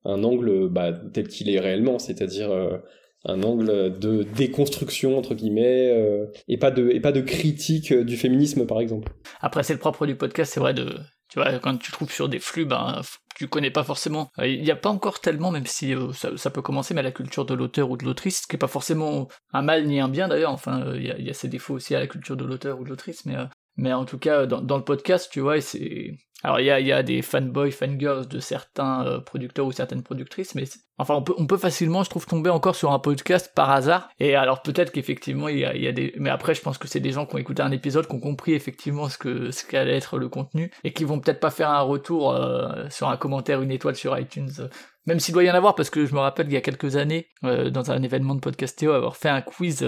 un 0.05 0.25
angle 0.25 0.69
bah, 0.69 0.93
tel 1.13 1.29
qu'il 1.29 1.51
est 1.51 1.61
réellement, 1.61 1.99
c'est-à-dire 1.99 2.51
un 3.25 3.43
angle 3.43 3.99
de 3.99 4.23
déconstruction 4.23 5.19
entre 5.19 5.35
guillemets 5.35 5.93
et 6.47 6.57
pas 6.57 6.71
de 6.71 6.91
et 6.91 7.01
pas 7.01 7.13
de 7.13 7.21
critique 7.21 7.93
du 7.93 8.17
féminisme 8.17 8.67
par 8.67 8.81
exemple. 8.81 9.13
Après 9.41 9.63
c'est 9.63 9.73
le 9.73 9.79
propre 9.79 10.07
du 10.07 10.15
podcast, 10.15 10.53
c'est 10.55 10.61
vrai 10.61 10.75
de 10.75 10.95
tu 11.29 11.39
vois, 11.39 11.59
quand 11.59 11.77
tu 11.77 11.93
trouves 11.93 12.11
sur 12.11 12.29
des 12.29 12.39
flux, 12.39 12.65
ben, 12.65 13.03
tu 13.35 13.49
connais 13.49 13.71
pas 13.71 13.85
forcément. 13.85 14.31
Euh, 14.39 14.47
il 14.47 14.63
n'y 14.63 14.71
a 14.71 14.77
pas 14.77 14.89
encore 14.89 15.21
tellement, 15.21 15.51
même 15.51 15.67
si 15.67 15.95
euh, 15.95 16.13
ça, 16.13 16.51
peut 16.51 16.63
commencer, 16.63 16.95
mais 16.95 17.03
la 17.03 17.13
culture 17.13 17.45
de 17.45 17.55
l'auteur 17.55 17.91
ou 17.91 17.97
de 17.99 18.05
l'autrice, 18.05 18.43
ce 18.43 18.47
qui 18.47 18.57
est 18.57 18.59
pas 18.59 18.67
forcément 18.67 19.29
un 19.53 19.63
mal 19.63 19.87
ni 19.87 20.01
un 20.01 20.09
bien 20.09 20.29
d'ailleurs. 20.29 20.53
Enfin, 20.53 20.81
euh, 20.83 20.97
il 20.97 21.27
y, 21.27 21.31
a 21.31 21.35
ses 21.35 21.49
défauts 21.49 21.75
aussi 21.75 21.95
à 21.95 22.01
la 22.01 22.07
culture 22.07 22.37
de 22.37 22.45
l'auteur 22.45 22.81
ou 22.81 22.85
de 22.85 22.89
l'autrice, 22.89 23.27
mais 23.27 23.37
mais 23.79 23.93
en 23.93 24.05
tout 24.05 24.19
cas, 24.19 24.45
dans, 24.45 24.61
dans 24.61 24.77
le 24.77 24.85
podcast, 24.85 25.31
tu 25.33 25.41
vois, 25.41 25.61
c'est 25.61 26.19
alors 26.45 26.61
il 26.61 26.67
y 26.67 26.71
a, 26.71 26.79
y 26.79 26.93
a, 26.93 27.03
des 27.03 27.21
fanboys, 27.21 27.73
fangirls 27.73 28.29
de 28.29 28.39
certains 28.39 29.05
euh, 29.05 29.21
producteurs 29.21 29.67
ou 29.67 29.73
certaines 29.73 30.05
productrices, 30.05 30.55
mais 30.55 30.65
enfin 30.97 31.15
on 31.15 31.23
peut, 31.23 31.35
on 31.37 31.49
peut 31.49 31.57
facilement, 31.57 32.05
je 32.05 32.11
trouve, 32.11 32.27
tomber 32.27 32.49
encore 32.49 32.77
sur 32.77 32.93
un 32.93 33.01
podcast 33.01 33.53
par 33.57 33.71
hasard. 33.71 34.09
Et 34.21 34.37
alors 34.37 34.63
peut-être 34.63 34.93
qu'effectivement 34.93 35.49
il 35.49 35.59
y 35.59 35.65
a, 35.65 35.77
y 35.77 35.89
a, 35.89 35.93
des, 35.93 36.15
mais 36.17 36.31
après 36.31 36.55
je 36.55 36.61
pense 36.61 36.79
que 36.79 36.87
c'est 36.87 37.01
des 37.01 37.11
gens 37.11 37.27
qui 37.27 37.35
ont 37.35 37.39
écouté 37.39 37.63
un 37.63 37.73
épisode, 37.73 38.07
qui 38.07 38.15
ont 38.15 38.21
compris 38.21 38.53
effectivement 38.55 39.09
ce 39.09 39.19
que 39.19 39.51
ce 39.51 39.65
qu'allait 39.67 39.97
être 39.97 40.17
le 40.17 40.29
contenu 40.29 40.71
et 40.85 40.93
qui 40.93 41.03
vont 41.03 41.19
peut-être 41.19 41.41
pas 41.41 41.51
faire 41.51 41.71
un 41.71 41.81
retour 41.81 42.33
euh, 42.33 42.89
sur 42.89 43.09
un 43.09 43.17
commentaire, 43.17 43.61
une 43.61 43.73
étoile 43.73 43.97
sur 43.97 44.17
iTunes. 44.17 44.51
Euh, 44.61 44.69
même 45.07 45.19
s'il 45.19 45.35
doit 45.35 45.43
y 45.43 45.51
en 45.51 45.55
avoir, 45.55 45.75
parce 45.75 45.91
que 45.91 46.07
je 46.07 46.15
me 46.15 46.21
rappelle 46.21 46.47
il 46.49 46.53
y 46.53 46.57
a 46.57 46.61
quelques 46.61 46.97
années, 46.97 47.29
dans 47.43 47.91
un 47.91 48.03
événement 48.03 48.35
de 48.35 48.41
podcastéo, 48.41 48.93
avoir 48.93 49.17
fait 49.17 49.31
un 49.31 49.41
quiz 49.41 49.83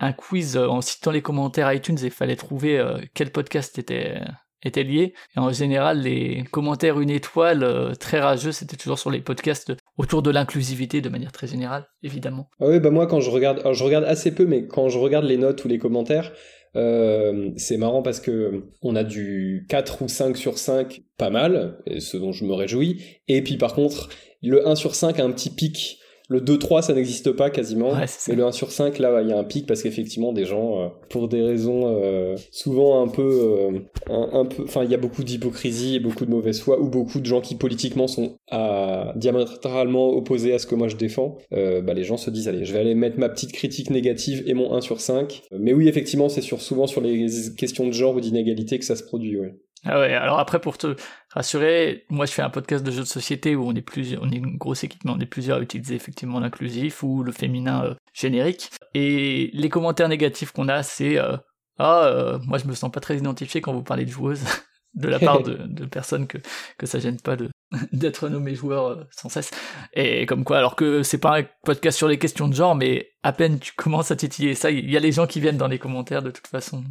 un 0.00 0.12
quiz 0.12 0.56
en 0.56 0.80
citant 0.80 1.10
les 1.10 1.22
commentaires 1.22 1.72
iTunes 1.72 1.98
et 2.02 2.06
il 2.06 2.10
fallait 2.10 2.36
trouver 2.36 2.82
quel 3.14 3.30
podcast 3.30 3.78
était 3.78 4.20
étaient 4.62 4.84
liés. 4.84 5.14
Et 5.36 5.40
en 5.40 5.52
général, 5.52 6.02
les 6.02 6.44
commentaires 6.50 7.00
une 7.00 7.10
étoile 7.10 7.62
euh, 7.62 7.94
très 7.94 8.20
rageux, 8.20 8.52
c'était 8.52 8.76
toujours 8.76 8.98
sur 8.98 9.10
les 9.10 9.20
podcasts 9.20 9.72
autour 9.96 10.22
de 10.22 10.30
l'inclusivité 10.30 11.00
de 11.00 11.08
manière 11.08 11.32
très 11.32 11.46
générale, 11.46 11.86
évidemment. 12.02 12.48
Ah 12.60 12.66
oui, 12.68 12.80
bah 12.80 12.90
moi 12.90 13.06
quand 13.06 13.20
je 13.20 13.30
regarde, 13.30 13.62
je 13.72 13.84
regarde 13.84 14.04
assez 14.04 14.34
peu, 14.34 14.46
mais 14.46 14.66
quand 14.66 14.88
je 14.88 14.98
regarde 14.98 15.24
les 15.24 15.36
notes 15.36 15.64
ou 15.64 15.68
les 15.68 15.78
commentaires, 15.78 16.32
euh, 16.76 17.50
c'est 17.56 17.76
marrant 17.76 18.02
parce 18.02 18.20
que 18.20 18.64
on 18.82 18.94
a 18.94 19.04
du 19.04 19.66
4 19.68 20.02
ou 20.02 20.08
5 20.08 20.36
sur 20.36 20.58
5, 20.58 21.02
pas 21.16 21.30
mal, 21.30 21.78
ce 21.98 22.16
dont 22.16 22.32
je 22.32 22.44
me 22.44 22.52
réjouis. 22.52 23.02
Et 23.26 23.42
puis 23.42 23.56
par 23.56 23.74
contre, 23.74 24.10
le 24.42 24.66
1 24.66 24.74
sur 24.74 24.94
5 24.94 25.18
a 25.18 25.24
un 25.24 25.30
petit 25.30 25.50
pic 25.50 25.98
le 26.30 26.40
2-3, 26.40 26.82
ça 26.82 26.92
n'existe 26.92 27.32
pas 27.32 27.48
quasiment. 27.48 27.92
mais 27.94 28.34
le 28.34 28.44
1 28.44 28.52
sur 28.52 28.70
5, 28.70 28.98
là, 28.98 29.22
il 29.22 29.28
y 29.28 29.32
a 29.32 29.38
un 29.38 29.44
pic 29.44 29.66
parce 29.66 29.82
qu'effectivement, 29.82 30.32
des 30.32 30.44
gens, 30.44 30.80
euh, 30.80 30.88
pour 31.08 31.28
des 31.28 31.40
raisons 31.42 31.84
euh, 31.86 32.36
souvent 32.50 33.02
un 33.02 33.08
peu, 33.08 33.22
euh, 33.22 33.78
un, 34.10 34.44
peu, 34.44 34.62
enfin, 34.64 34.84
il 34.84 34.90
y 34.90 34.94
a 34.94 34.98
beaucoup 34.98 35.24
d'hypocrisie 35.24 35.96
et 35.96 36.00
beaucoup 36.00 36.26
de 36.26 36.30
mauvaise 36.30 36.60
foi, 36.60 36.80
ou 36.80 36.88
beaucoup 36.90 37.20
de 37.20 37.24
gens 37.24 37.40
qui 37.40 37.54
politiquement 37.54 38.06
sont 38.08 38.36
à, 38.50 39.14
diamétralement 39.16 40.10
opposés 40.10 40.52
à 40.52 40.58
ce 40.58 40.66
que 40.66 40.74
moi 40.74 40.88
je 40.88 40.96
défends. 40.96 41.38
bah, 41.50 41.94
les 41.94 42.04
gens 42.04 42.18
se 42.18 42.30
disent, 42.30 42.48
allez, 42.48 42.66
je 42.66 42.74
vais 42.74 42.80
aller 42.80 42.94
mettre 42.94 43.18
ma 43.18 43.30
petite 43.30 43.52
critique 43.52 43.88
négative 43.88 44.44
et 44.46 44.52
mon 44.52 44.74
1 44.74 44.82
sur 44.82 45.00
5. 45.00 45.42
Mais 45.58 45.72
oui, 45.72 45.88
effectivement, 45.88 46.28
c'est 46.28 46.42
sur, 46.42 46.60
souvent 46.60 46.86
sur 46.86 47.00
les 47.00 47.26
questions 47.56 47.86
de 47.86 47.92
genre 47.92 48.14
ou 48.14 48.20
d'inégalité 48.20 48.78
que 48.78 48.84
ça 48.84 48.96
se 48.96 49.02
produit, 49.02 49.38
ouais. 49.38 49.54
Ah 49.84 50.00
ouais, 50.00 50.12
alors 50.12 50.40
après 50.40 50.60
pour 50.60 50.76
te 50.76 50.96
rassurer, 51.30 52.04
moi 52.08 52.26
je 52.26 52.32
fais 52.32 52.42
un 52.42 52.50
podcast 52.50 52.84
de 52.84 52.90
jeux 52.90 53.02
de 53.02 53.06
société 53.06 53.56
où 53.56 53.66
on 53.66 53.74
est 53.74 53.82
plusieurs, 53.82 54.22
on 54.22 54.30
est 54.30 54.36
une 54.36 54.56
grosse 54.56 54.84
équipe, 54.84 55.04
mais 55.04 55.10
on 55.10 55.20
est 55.20 55.26
plusieurs 55.26 55.58
à 55.58 55.60
utiliser 55.60 55.94
effectivement 55.94 56.40
l'inclusif 56.40 57.02
ou 57.02 57.22
le 57.22 57.32
féminin 57.32 57.84
euh, 57.84 57.94
générique. 58.14 58.70
Et 58.94 59.50
les 59.52 59.68
commentaires 59.68 60.08
négatifs 60.08 60.52
qu'on 60.52 60.68
a, 60.68 60.82
c'est 60.82 61.18
euh, 61.18 61.36
ah 61.78 62.06
euh, 62.06 62.38
moi 62.46 62.58
je 62.58 62.66
me 62.66 62.74
sens 62.74 62.90
pas 62.90 63.00
très 63.00 63.16
identifié 63.16 63.60
quand 63.60 63.72
vous 63.72 63.82
parlez 63.82 64.04
de 64.04 64.10
joueuses 64.10 64.44
de 64.94 65.08
la 65.08 65.18
part 65.18 65.42
de, 65.42 65.54
de, 65.66 65.84
personnes 65.84 66.26
que 66.26 66.38
que 66.78 66.86
ça 66.86 66.98
gêne 66.98 67.20
pas 67.20 67.36
de 67.36 67.50
d'être 67.92 68.28
nommé 68.28 68.54
joueur 68.54 69.06
sans 69.10 69.28
cesse. 69.28 69.50
Et 69.92 70.24
comme 70.26 70.44
quoi, 70.44 70.58
alors 70.58 70.76
que 70.76 71.02
c'est 71.02 71.18
pas 71.18 71.38
un 71.40 71.44
podcast 71.64 71.98
sur 71.98 72.08
les 72.08 72.18
questions 72.18 72.48
de 72.48 72.54
genre, 72.54 72.74
mais 72.74 73.10
à 73.22 73.32
peine 73.32 73.58
tu 73.58 73.72
commences 73.72 74.10
à 74.10 74.16
titiller 74.16 74.54
ça, 74.54 74.70
il 74.70 74.90
y 74.90 74.96
a 74.96 75.00
les 75.00 75.12
gens 75.12 75.26
qui 75.26 75.40
viennent 75.40 75.56
dans 75.56 75.68
les 75.68 75.78
commentaires 75.78 76.22
de 76.22 76.30
toute 76.30 76.46
façon. 76.46 76.84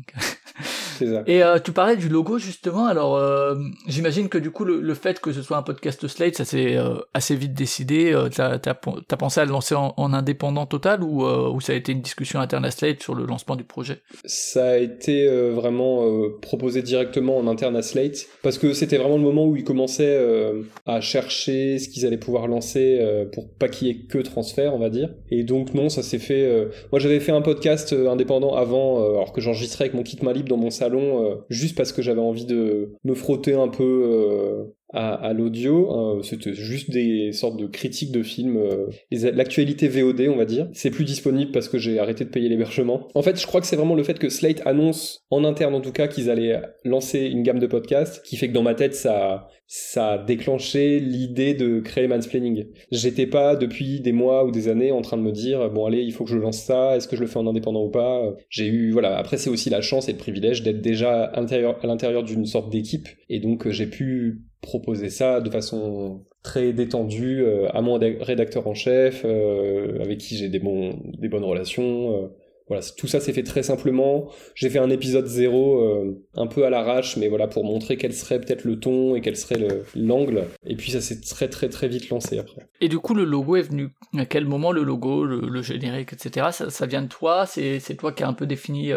Ça. 1.05 1.23
Et 1.27 1.43
euh, 1.43 1.59
tu 1.59 1.71
parlais 1.71 1.95
du 1.95 2.09
logo 2.09 2.37
justement. 2.39 2.85
Alors, 2.85 3.15
euh, 3.15 3.55
j'imagine 3.87 4.29
que 4.29 4.37
du 4.37 4.51
coup, 4.51 4.65
le, 4.65 4.81
le, 4.81 4.93
fait 4.93 5.19
que 5.19 5.31
ce 5.31 5.41
soit 5.41 5.57
un 5.57 5.61
podcast 5.61 6.07
Slate, 6.07 6.35
ça 6.35 6.45
s'est 6.45 6.75
euh, 6.75 6.95
assez 7.13 7.35
vite 7.35 7.53
décidé. 7.53 8.15
T'as 8.35 8.57
as, 8.65 8.73
pensé 8.73 9.39
à 9.39 9.45
le 9.45 9.51
lancer 9.51 9.75
en, 9.75 9.93
en 9.95 10.13
indépendant 10.13 10.65
total 10.65 11.03
ou, 11.03 11.23
ou 11.23 11.61
ça 11.61 11.73
a 11.73 11.75
été 11.75 11.91
une 11.91 12.01
discussion 12.01 12.39
interne 12.39 12.65
à 12.65 12.71
Slate 12.71 13.03
sur 13.03 13.15
le 13.15 13.25
lancement 13.25 13.55
du 13.55 13.63
projet? 13.63 14.01
Ça 14.25 14.71
a 14.71 14.77
été 14.77 15.27
vraiment 15.51 16.03
proposé 16.41 16.81
directement 16.81 17.37
en 17.37 17.47
interne 17.47 17.75
à 17.75 17.81
Slate 17.81 18.25
parce 18.41 18.57
que 18.57 18.73
c'était 18.73 18.97
vraiment 18.97 19.17
le 19.17 19.23
moment 19.23 19.45
où 19.45 19.55
ils 19.55 19.63
commençaient 19.63 20.19
à 20.85 21.01
chercher 21.01 21.79
ce 21.79 21.89
qu'ils 21.89 22.05
allaient 22.05 22.17
pouvoir 22.17 22.47
lancer 22.47 22.99
pour 23.33 23.49
pas 23.53 23.69
qu'il 23.69 23.87
y 23.87 23.91
ait 23.91 24.05
que 24.05 24.19
transfert, 24.19 24.73
on 24.73 24.79
va 24.79 24.89
dire. 24.89 25.09
Et 25.29 25.43
donc 25.43 25.73
non, 25.73 25.89
ça 25.89 26.03
s'est 26.03 26.16
fait. 26.19 26.67
Moi, 26.91 26.99
j'avais 26.99 27.19
fait 27.19 27.31
un 27.31 27.41
podcast 27.41 27.93
indépendant 27.93 28.55
avant, 28.55 29.03
alors 29.05 29.33
que 29.33 29.41
j'enregistrais 29.41 29.85
avec 29.85 29.93
mon 29.93 30.03
kit 30.03 30.17
main 30.21 30.33
libre 30.33 30.49
dans 30.49 30.57
mon 30.57 30.69
salon, 30.69 31.41
juste 31.49 31.77
parce 31.77 31.91
que 31.91 32.01
j'avais 32.01 32.21
envie 32.21 32.45
de 32.45 32.93
me 33.03 33.13
frotter 33.13 33.53
un 33.53 33.67
peu 33.67 33.83
euh, 33.83 34.63
à, 34.93 35.33
l'audio. 35.33 36.17
Euh, 36.17 36.21
C'était 36.23 36.53
juste 36.53 36.91
des 36.91 37.31
sortes 37.31 37.57
de 37.57 37.67
critiques 37.67 38.11
de 38.11 38.23
films. 38.23 38.57
Euh, 38.57 38.87
L'actualité 39.11 39.87
VOD, 39.87 40.27
on 40.29 40.37
va 40.37 40.45
dire. 40.45 40.67
C'est 40.73 40.91
plus 40.91 41.05
disponible 41.05 41.51
parce 41.51 41.69
que 41.69 41.77
j'ai 41.77 41.99
arrêté 41.99 42.23
de 42.25 42.29
payer 42.29 42.49
l'hébergement. 42.49 43.07
En 43.15 43.21
fait, 43.21 43.39
je 43.39 43.45
crois 43.45 43.61
que 43.61 43.67
c'est 43.67 43.75
vraiment 43.75 43.95
le 43.95 44.03
fait 44.03 44.19
que 44.19 44.29
Slate 44.29 44.61
annonce, 44.65 45.25
en 45.29 45.43
interne 45.43 45.75
en 45.75 45.81
tout 45.81 45.91
cas, 45.91 46.07
qu'ils 46.07 46.29
allaient 46.29 46.61
lancer 46.83 47.25
une 47.25 47.43
gamme 47.43 47.59
de 47.59 47.67
podcasts, 47.67 48.23
qui 48.23 48.37
fait 48.37 48.47
que 48.47 48.53
dans 48.53 48.63
ma 48.63 48.75
tête, 48.75 48.95
ça, 48.95 49.49
ça 49.67 50.13
a 50.13 50.17
déclenché 50.17 50.99
l'idée 50.99 51.53
de 51.53 51.81
créer 51.81 52.07
Mansplaining. 52.07 52.67
J'étais 52.91 53.27
pas 53.27 53.57
depuis 53.57 53.99
des 53.99 54.13
mois 54.13 54.45
ou 54.45 54.51
des 54.51 54.69
années 54.69 54.93
en 54.93 55.01
train 55.01 55.17
de 55.17 55.21
me 55.21 55.31
dire 55.31 55.69
bon 55.69 55.85
allez 55.85 56.01
il 56.01 56.13
faut 56.13 56.23
que 56.23 56.29
je 56.29 56.37
lance 56.37 56.59
ça, 56.59 56.95
est-ce 56.95 57.07
que 57.07 57.17
je 57.17 57.21
le 57.21 57.27
fais 57.27 57.37
en 57.37 57.47
indépendant 57.47 57.83
ou 57.83 57.89
pas? 57.89 58.33
J'ai 58.49 58.67
eu 58.67 58.91
voilà 58.91 59.17
après 59.17 59.37
c'est 59.37 59.49
aussi 59.49 59.69
la 59.69 59.81
chance 59.81 60.07
et 60.07 60.13
le 60.13 60.17
privilège 60.17 60.63
d'être 60.63 60.81
déjà 60.81 61.25
à 61.25 61.41
l'intérieur 61.41 61.77
à 61.83 61.87
l'intérieur 61.87 62.23
d'une 62.23 62.45
sorte 62.45 62.71
d'équipe 62.71 63.09
et 63.27 63.39
donc 63.41 63.67
j'ai 63.69 63.87
pu 63.87 64.43
proposer 64.61 65.09
ça 65.09 65.41
de 65.41 65.49
façon 65.49 66.25
très 66.43 66.71
détendue 66.71 67.41
euh, 67.41 67.67
à 67.73 67.81
mon 67.81 67.99
rédacteur 67.99 68.67
en 68.67 68.73
chef 68.73 69.23
euh, 69.25 70.01
avec 70.01 70.17
qui 70.19 70.37
j'ai 70.37 70.49
des 70.49 70.61
des 71.19 71.27
bonnes 71.27 71.43
relations. 71.43 72.15
Euh, 72.15 72.27
voilà, 72.67 72.83
tout 72.97 73.07
ça 73.07 73.21
s'est 73.21 73.31
fait 73.31 73.43
très 73.43 73.63
simplement. 73.63 74.29
J'ai 74.53 74.69
fait 74.69 74.79
un 74.79 74.89
épisode 74.89 75.25
zéro 75.25 75.81
un 76.35 76.47
peu 76.47 76.65
à 76.65 76.69
l'arrache, 76.69 77.15
mais 77.15 77.29
voilà 77.29 77.47
pour 77.47 77.63
montrer 77.63 77.95
quel 77.95 78.11
serait 78.11 78.41
peut-être 78.41 78.65
le 78.65 78.77
ton 78.77 79.15
et 79.15 79.21
quel 79.21 79.37
serait 79.37 79.65
l'angle. 79.95 80.43
Et 80.65 80.75
puis 80.75 80.91
ça 80.91 80.99
s'est 80.99 81.21
très 81.21 81.47
très 81.47 81.69
très 81.69 81.87
vite 81.87 82.09
lancé 82.09 82.37
après. 82.37 82.67
Et 82.81 82.89
du 82.89 82.99
coup, 82.99 83.13
le 83.13 83.23
logo 83.23 83.55
est 83.55 83.61
venu 83.61 83.91
à 84.17 84.25
quel 84.25 84.43
moment 84.43 84.73
le 84.73 84.83
logo, 84.83 85.23
le, 85.23 85.61
générique, 85.61 86.11
etc. 86.11 86.47
Ça, 86.51 86.85
vient 86.85 87.03
de 87.03 87.07
toi? 87.07 87.45
C'est 87.45 87.95
toi 87.97 88.11
qui 88.11 88.23
as 88.23 88.27
un 88.27 88.33
peu 88.33 88.45
défini 88.45 88.91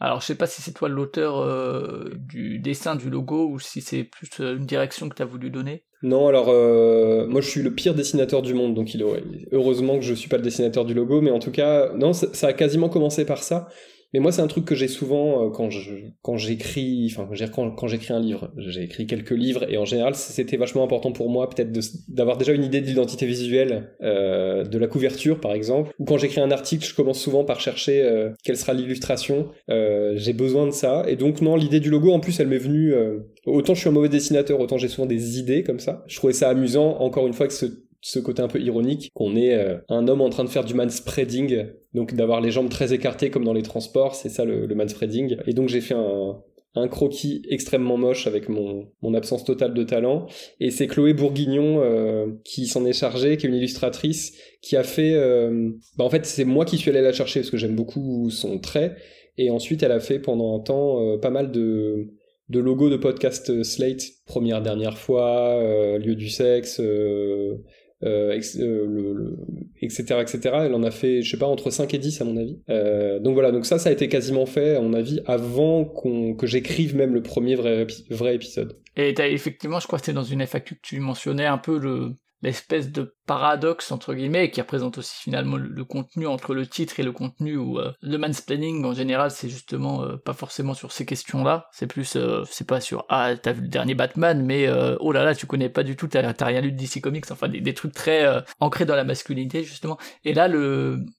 alors 0.00 0.20
je 0.20 0.26
sais 0.26 0.34
pas 0.36 0.46
si 0.46 0.62
c'est 0.62 0.72
toi 0.72 0.88
l'auteur 0.88 1.38
euh, 1.38 2.10
du 2.16 2.58
dessin 2.60 2.94
du 2.94 3.10
logo 3.10 3.48
ou 3.48 3.58
si 3.58 3.80
c'est 3.80 4.04
plus 4.04 4.28
euh, 4.40 4.56
une 4.56 4.64
direction 4.64 5.08
que 5.08 5.16
tu 5.16 5.22
as 5.22 5.26
voulu 5.26 5.50
donner. 5.50 5.84
Non, 6.02 6.28
alors 6.28 6.48
euh, 6.50 7.26
moi 7.26 7.40
je 7.40 7.48
suis 7.48 7.62
le 7.62 7.74
pire 7.74 7.94
dessinateur 7.94 8.42
du 8.42 8.54
monde, 8.54 8.74
donc 8.74 8.94
il 8.94 9.04
heureusement 9.50 9.96
que 9.98 10.04
je 10.04 10.14
suis 10.14 10.28
pas 10.28 10.36
le 10.36 10.44
dessinateur 10.44 10.84
du 10.84 10.94
logo, 10.94 11.20
mais 11.20 11.32
en 11.32 11.40
tout 11.40 11.50
cas, 11.50 11.92
non, 11.94 12.12
ça 12.12 12.46
a 12.46 12.52
quasiment 12.52 12.88
commencé 12.88 13.24
par 13.24 13.42
ça. 13.42 13.68
Mais 14.14 14.20
moi, 14.20 14.32
c'est 14.32 14.42
un 14.42 14.46
truc 14.46 14.64
que 14.64 14.74
j'ai 14.74 14.88
souvent 14.88 15.46
euh, 15.46 15.50
quand 15.50 15.70
je 15.70 15.94
quand 16.22 16.36
j'écris, 16.36 17.12
enfin, 17.12 17.28
quand, 17.52 17.70
quand 17.72 17.88
j'écris 17.88 18.12
un 18.12 18.20
livre. 18.20 18.50
J'ai 18.56 18.82
écrit 18.82 19.06
quelques 19.06 19.32
livres 19.32 19.64
et 19.68 19.76
en 19.76 19.84
général, 19.84 20.14
c'était 20.14 20.56
vachement 20.56 20.84
important 20.84 21.12
pour 21.12 21.28
moi, 21.28 21.48
peut-être 21.48 21.70
d'avoir 22.08 22.38
déjà 22.38 22.52
une 22.52 22.64
idée 22.64 22.80
de 22.80 22.86
l'identité 22.86 23.26
visuelle 23.26 23.90
euh, 24.02 24.64
de 24.64 24.78
la 24.78 24.86
couverture, 24.86 25.40
par 25.40 25.52
exemple. 25.52 25.92
Ou 25.98 26.04
quand 26.04 26.18
j'écris 26.18 26.40
un 26.40 26.50
article, 26.50 26.86
je 26.86 26.94
commence 26.94 27.20
souvent 27.20 27.44
par 27.44 27.60
chercher 27.60 28.02
euh, 28.02 28.30
quelle 28.44 28.56
sera 28.56 28.72
l'illustration. 28.72 29.48
Euh, 29.70 30.14
j'ai 30.16 30.32
besoin 30.32 30.66
de 30.66 30.72
ça. 30.72 31.04
Et 31.08 31.16
donc 31.16 31.40
non, 31.40 31.56
l'idée 31.56 31.80
du 31.80 31.90
logo, 31.90 32.12
en 32.12 32.20
plus, 32.20 32.40
elle 32.40 32.48
m'est 32.48 32.58
venue. 32.58 32.92
Euh, 32.94 33.18
autant 33.46 33.74
je 33.74 33.80
suis 33.80 33.88
un 33.88 33.92
mauvais 33.92 34.08
dessinateur, 34.08 34.60
autant 34.60 34.78
j'ai 34.78 34.88
souvent 34.88 35.06
des 35.06 35.38
idées 35.38 35.62
comme 35.62 35.80
ça. 35.80 36.04
Je 36.06 36.16
trouvais 36.16 36.32
ça 36.32 36.48
amusant, 36.48 36.98
encore 37.00 37.26
une 37.26 37.32
fois, 37.32 37.46
que 37.46 37.52
ce 37.52 37.66
ce 38.00 38.18
côté 38.18 38.42
un 38.42 38.48
peu 38.48 38.60
ironique 38.60 39.10
qu'on 39.14 39.34
est 39.36 39.54
euh, 39.54 39.78
un 39.88 40.06
homme 40.08 40.20
en 40.20 40.30
train 40.30 40.44
de 40.44 40.48
faire 40.48 40.64
du 40.64 40.74
manspreading 40.74 41.66
donc 41.94 42.14
d'avoir 42.14 42.40
les 42.40 42.50
jambes 42.50 42.68
très 42.68 42.92
écartées 42.94 43.30
comme 43.30 43.44
dans 43.44 43.52
les 43.52 43.62
transports 43.62 44.14
c'est 44.14 44.28
ça 44.28 44.44
le, 44.44 44.66
le 44.66 44.74
manspreading. 44.74 45.36
Et 45.46 45.52
donc 45.52 45.68
j'ai 45.68 45.80
fait 45.80 45.94
un, 45.94 46.40
un 46.74 46.88
croquis 46.88 47.42
extrêmement 47.48 47.96
moche 47.96 48.26
avec 48.26 48.48
mon, 48.48 48.88
mon 49.02 49.14
absence 49.14 49.44
totale 49.44 49.74
de 49.74 49.82
talent. 49.82 50.26
Et 50.60 50.70
c'est 50.70 50.86
Chloé 50.86 51.12
Bourguignon 51.12 51.80
euh, 51.82 52.28
qui 52.44 52.66
s'en 52.66 52.84
est 52.84 52.92
chargée 52.92 53.36
qui 53.36 53.46
est 53.46 53.48
une 53.48 53.56
illustratrice 53.56 54.32
qui 54.62 54.76
a 54.76 54.84
fait 54.84 55.14
euh, 55.14 55.70
bah 55.96 56.04
en 56.04 56.10
fait 56.10 56.24
c'est 56.24 56.44
moi 56.44 56.64
qui 56.64 56.78
suis 56.78 56.90
allé 56.90 57.00
la 57.00 57.12
chercher 57.12 57.40
parce 57.40 57.50
que 57.50 57.56
j'aime 57.56 57.74
beaucoup 57.74 58.30
son 58.30 58.58
trait. 58.58 58.94
Et 59.38 59.50
ensuite 59.50 59.82
elle 59.82 59.92
a 59.92 60.00
fait 60.00 60.20
pendant 60.20 60.56
un 60.56 60.60
temps 60.60 61.18
pas 61.18 61.30
mal 61.30 61.50
de 61.50 62.08
de 62.48 62.60
logos 62.60 62.88
de 62.88 62.96
podcast 62.96 63.62
Slate, 63.62 64.04
première 64.24 64.62
dernière 64.62 64.96
fois, 64.96 65.60
lieu 65.98 66.14
du 66.14 66.30
sexe, 66.30 66.80
euh, 68.04 68.40
euh, 68.58 68.86
le, 68.86 69.36
etc., 69.80 70.20
etc. 70.20 70.40
Elle 70.66 70.74
en 70.74 70.82
a 70.84 70.90
fait, 70.90 71.22
je 71.22 71.30
sais 71.30 71.36
pas, 71.36 71.46
entre 71.46 71.70
5 71.70 71.92
et 71.94 71.98
10 71.98 72.20
à 72.20 72.24
mon 72.24 72.36
avis. 72.36 72.60
Euh, 72.68 73.18
donc 73.18 73.34
voilà, 73.34 73.50
donc 73.50 73.66
ça, 73.66 73.78
ça 73.78 73.88
a 73.88 73.92
été 73.92 74.08
quasiment 74.08 74.46
fait, 74.46 74.76
à 74.76 74.80
mon 74.80 74.92
avis, 74.92 75.20
avant 75.26 75.84
que 75.84 76.46
j'écrive 76.46 76.94
même 76.94 77.14
le 77.14 77.22
premier 77.22 77.56
vrai, 77.56 77.86
vrai 78.10 78.34
épisode. 78.34 78.78
Et 78.96 79.14
effectivement, 79.18 79.80
je 79.80 79.86
crois 79.86 79.98
que 79.98 80.04
c'était 80.04 80.14
dans 80.14 80.22
une 80.22 80.44
FAQ 80.46 80.76
que 80.76 80.80
tu 80.82 81.00
mentionnais 81.00 81.46
un 81.46 81.58
peu 81.58 81.78
le, 81.78 82.12
l'espèce 82.42 82.90
de 82.90 83.14
paradoxe 83.28 83.92
entre 83.92 84.14
guillemets 84.14 84.50
qui 84.50 84.62
représente 84.62 84.96
aussi 84.96 85.14
finalement 85.22 85.58
le, 85.58 85.84
contenu 85.84 86.26
entre 86.26 86.54
le 86.54 86.66
titre 86.66 86.98
et 86.98 87.02
le 87.02 87.12
contenu 87.12 87.58
ou 87.58 87.78
euh, 87.78 87.92
le 88.00 88.16
mansplaining 88.16 88.86
en 88.86 88.94
général 88.94 89.30
c'est 89.30 89.50
justement 89.50 90.02
euh, 90.02 90.16
pas 90.16 90.32
forcément 90.32 90.72
sur 90.72 90.92
ces 90.92 91.04
questions 91.04 91.44
là 91.44 91.68
c'est 91.70 91.86
plus 91.86 92.16
euh, 92.16 92.42
c'est 92.50 92.66
pas 92.66 92.80
sur 92.80 93.04
ah 93.10 93.36
t'as 93.36 93.52
vu 93.52 93.60
le 93.60 93.68
dernier 93.68 93.94
Batman 93.94 94.42
mais 94.42 94.66
oh 95.00 95.12
là 95.12 95.24
là 95.24 95.34
tu 95.34 95.46
connais 95.46 95.68
pas 95.68 95.82
du 95.82 95.94
tout 95.94 96.08
t'as 96.08 96.32
rien 96.40 96.62
lu 96.62 96.72
de 96.72 96.78
DC 96.78 97.02
Comics 97.02 97.30
enfin 97.30 97.48
des, 97.48 97.74
trucs 97.74 97.92
très 97.92 98.24
ancrés 98.60 98.86
dans 98.86 98.96
la 98.96 99.04
masculinité 99.04 99.62
justement. 99.62 99.98
Et 100.24 100.32
là 100.32 100.48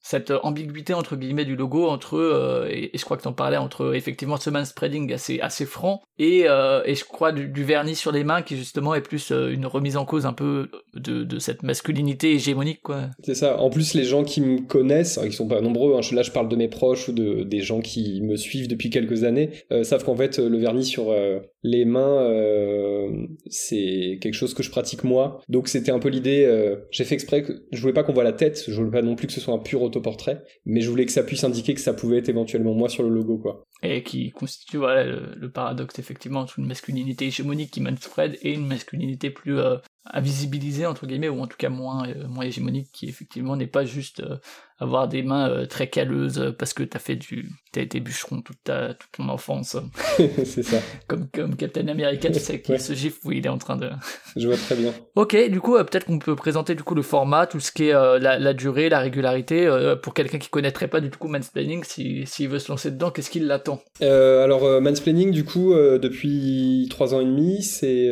cette 0.01 0.32
ambiguïté 0.42 0.96
entre 0.96 1.16
guillemets 1.16 1.46
du 1.46 1.56
logo 1.56 1.88
entre 1.88 2.68
et, 2.72 2.89
je 2.92 3.06
crois 3.06 3.18
que 3.18 3.22
t'en 3.22 3.34
parlais 3.34 3.58
entre 3.58 3.94
effectivement 3.94 4.38
ce 4.38 4.50
manspreading 4.50 5.13
assez 5.13 5.39
assez 5.42 5.68
franc 5.68 6.01
et 6.18 6.39
et 6.42 6.96
je 6.96 7.06
crois 7.06 7.32
du, 7.32 7.63
vernis 7.63 7.96
sur 7.96 8.12
les 8.12 8.24
mains 8.24 8.42
qui 8.42 8.58
justement 8.58 8.96
est 8.96 9.01
plus 9.01 9.30
une 9.30 9.68
remise 9.68 9.96
en 9.96 10.06
cause 10.06 10.25
un 10.25 10.34
peu 10.34 10.72
de 10.96 11.39
cette 11.39 11.62
masculinité 11.62 11.99
hégémonique, 12.24 12.82
quoi. 12.82 13.10
C'est 13.24 13.36
ça. 13.36 13.60
En 13.60 13.70
plus, 13.70 13.94
les 13.94 14.03
gens 14.03 14.24
qui 14.24 14.41
me 14.41 14.60
connaissent, 14.62 15.20
ils 15.24 15.34
sont 15.34 15.48
pas 15.48 15.62
nombreux, 15.62 15.96
hein, 15.96 16.01
là 16.13 16.22
je 16.22 16.32
parle 16.32 16.50
de 16.50 16.56
mes 16.56 16.68
proches 16.68 17.10
ou 17.10 17.12
de, 17.12 17.44
des 17.44 17.62
gens 17.62 17.82
qui 17.82 18.22
me 18.22 18.36
suivent 18.36 18.68
depuis 18.68 18.89
quelques 18.89 19.24
années, 19.24 19.50
euh, 19.72 19.84
savent 19.84 20.03
qu'en 20.03 20.15
fait, 20.15 20.38
le 20.39 20.58
vernis 20.58 20.86
sur 20.86 21.12
euh, 21.12 21.39
les 21.63 21.86
mains, 21.86 22.24
euh, 22.24 23.28
c'est 23.50 24.18
quelque 24.22 24.34
chose 24.34 24.54
que 24.54 24.63
je 24.63 24.72
pratique 24.72 25.04
moi. 25.04 25.42
Donc 25.50 25.68
c'était 25.68 25.92
un 25.92 26.00
peu 26.00 26.10
l'idée, 26.10 26.48
j'ai 26.92 27.04
fait 27.04 27.16
exprès 27.16 27.44
que 27.44 27.54
je 27.72 27.82
voulais 27.82 27.94
pas 27.94 28.04
qu'on 28.04 28.13
voit 28.13 28.24
la 28.24 28.34
tête, 28.34 28.63
je 28.68 28.74
voulais 28.74 28.92
pas 28.92 29.01
non 29.01 29.16
plus 29.16 29.28
que 29.28 29.34
ce 29.34 29.42
soit 29.42 29.54
un 29.54 29.60
pur 29.60 29.82
autoportrait, 29.82 30.44
mais 30.66 30.82
je 30.82 30.89
voulais 30.89 31.06
que 31.06 31.12
ça 31.12 31.24
puisse 31.24 31.44
indiquer 31.44 31.74
que 31.74 31.82
ça 31.82 31.94
pouvait 31.94 32.18
être 32.18 32.30
éventuellement 32.30 32.74
moi 32.74 32.89
sur 32.89 33.04
le 33.04 33.10
logo, 33.10 33.38
quoi. 33.38 33.63
Et 33.82 34.04
qui 34.04 34.32
constitue 34.32 34.78
voilà, 34.78 35.04
le, 35.06 35.50
paradoxe 35.51 36.00
effectivement 36.00 36.42
entre 36.42 36.60
une 36.60 36.68
masculinité 36.68 37.28
hégémonique 37.28 37.72
qui 37.72 37.84
Fred 38.01 38.38
et 38.42 38.54
une 38.54 38.68
masculinité 38.68 39.30
plus 39.30 39.60
à 40.06 40.22
visibiliser 40.22 40.86
entre 40.86 41.06
guillemets 41.06 41.30
ou 41.30 41.39
en 41.39 41.48
tout 41.48 41.58
cas 41.58 41.70
moins 41.70 42.08
euh, 42.08 42.28
moins 42.28 42.46
hégémonique 42.46 42.89
qui 42.92 43.08
effectivement 43.08 43.56
n'est 43.56 43.68
pas 43.68 43.86
juste 43.86 44.22
euh, 44.22 44.38
avoir 44.79 45.07
des 45.07 45.24
mains 45.24 45.50
euh, 45.50 45.65
très 45.65 45.88
calleuses 45.88 46.39
euh, 46.39 46.51
parce 46.51 46.74
que 46.74 46.83
t'as 46.83 47.00
fait 47.00 47.17
du 47.17 47.50
t'as 47.71 47.81
été 47.81 48.00
bûcheron 48.00 48.41
toute 48.41 48.57
ta 48.63 48.93
toute 48.93 49.12
ton 49.12 49.29
enfance. 49.29 49.75
C'est 50.45 50.63
ça. 50.63 50.77
Comme 51.07 51.27
comme 51.33 51.55
Captain 51.55 51.88
America 51.88 52.29
tu 52.29 52.39
sais 52.39 52.62
qui 52.62 52.79
ce 52.79 52.93
gif 52.93 53.17
où 53.25 53.31
il 53.31 53.45
est 53.45 53.50
en 53.50 53.57
train 53.57 53.75
de 53.75 53.89
je 54.38 54.48
vois 54.48 54.57
très 54.57 54.75
bien. 54.75 54.93
Ok 55.15 55.36
du 55.50 55.59
coup 55.59 55.75
euh, 55.75 55.83
peut-être 55.83 56.05
qu'on 56.05 56.19
peut 56.19 56.36
présenter 56.36 56.75
du 56.75 56.83
coup 56.83 56.95
le 56.95 57.01
format 57.01 57.45
tout 57.45 57.59
ce 57.59 57.71
qui 57.71 57.89
est 57.89 57.93
la, 57.93 58.39
la, 58.39 58.53
durée 58.53 58.89
la 58.89 59.00
régularité 59.00 59.69
pour 60.01 60.13
quelqu'un 60.13 60.38
qui 60.38 60.50
connaîtrait 60.50 60.88
pas 60.88 61.01
du 61.01 61.09
coup 61.09 61.27
mansplaining 61.27 61.83
s'il 61.83 62.27
si, 62.27 62.48
veut 62.48 62.59
se 62.59 62.71
lancer 62.71 62.91
dedans 62.91 63.12
qu'est-ce 63.12 63.29
qu'il 63.29 63.48
l'attend? 63.48 63.81
Alors 64.01 64.81
mansplaining 64.81 65.31
du 65.31 65.43
coup 65.43 65.74
depuis 65.74 66.88
trois 66.89 67.13
ans 67.13 67.19
et 67.19 67.25
demi 67.25 67.63
c'est 67.63 68.09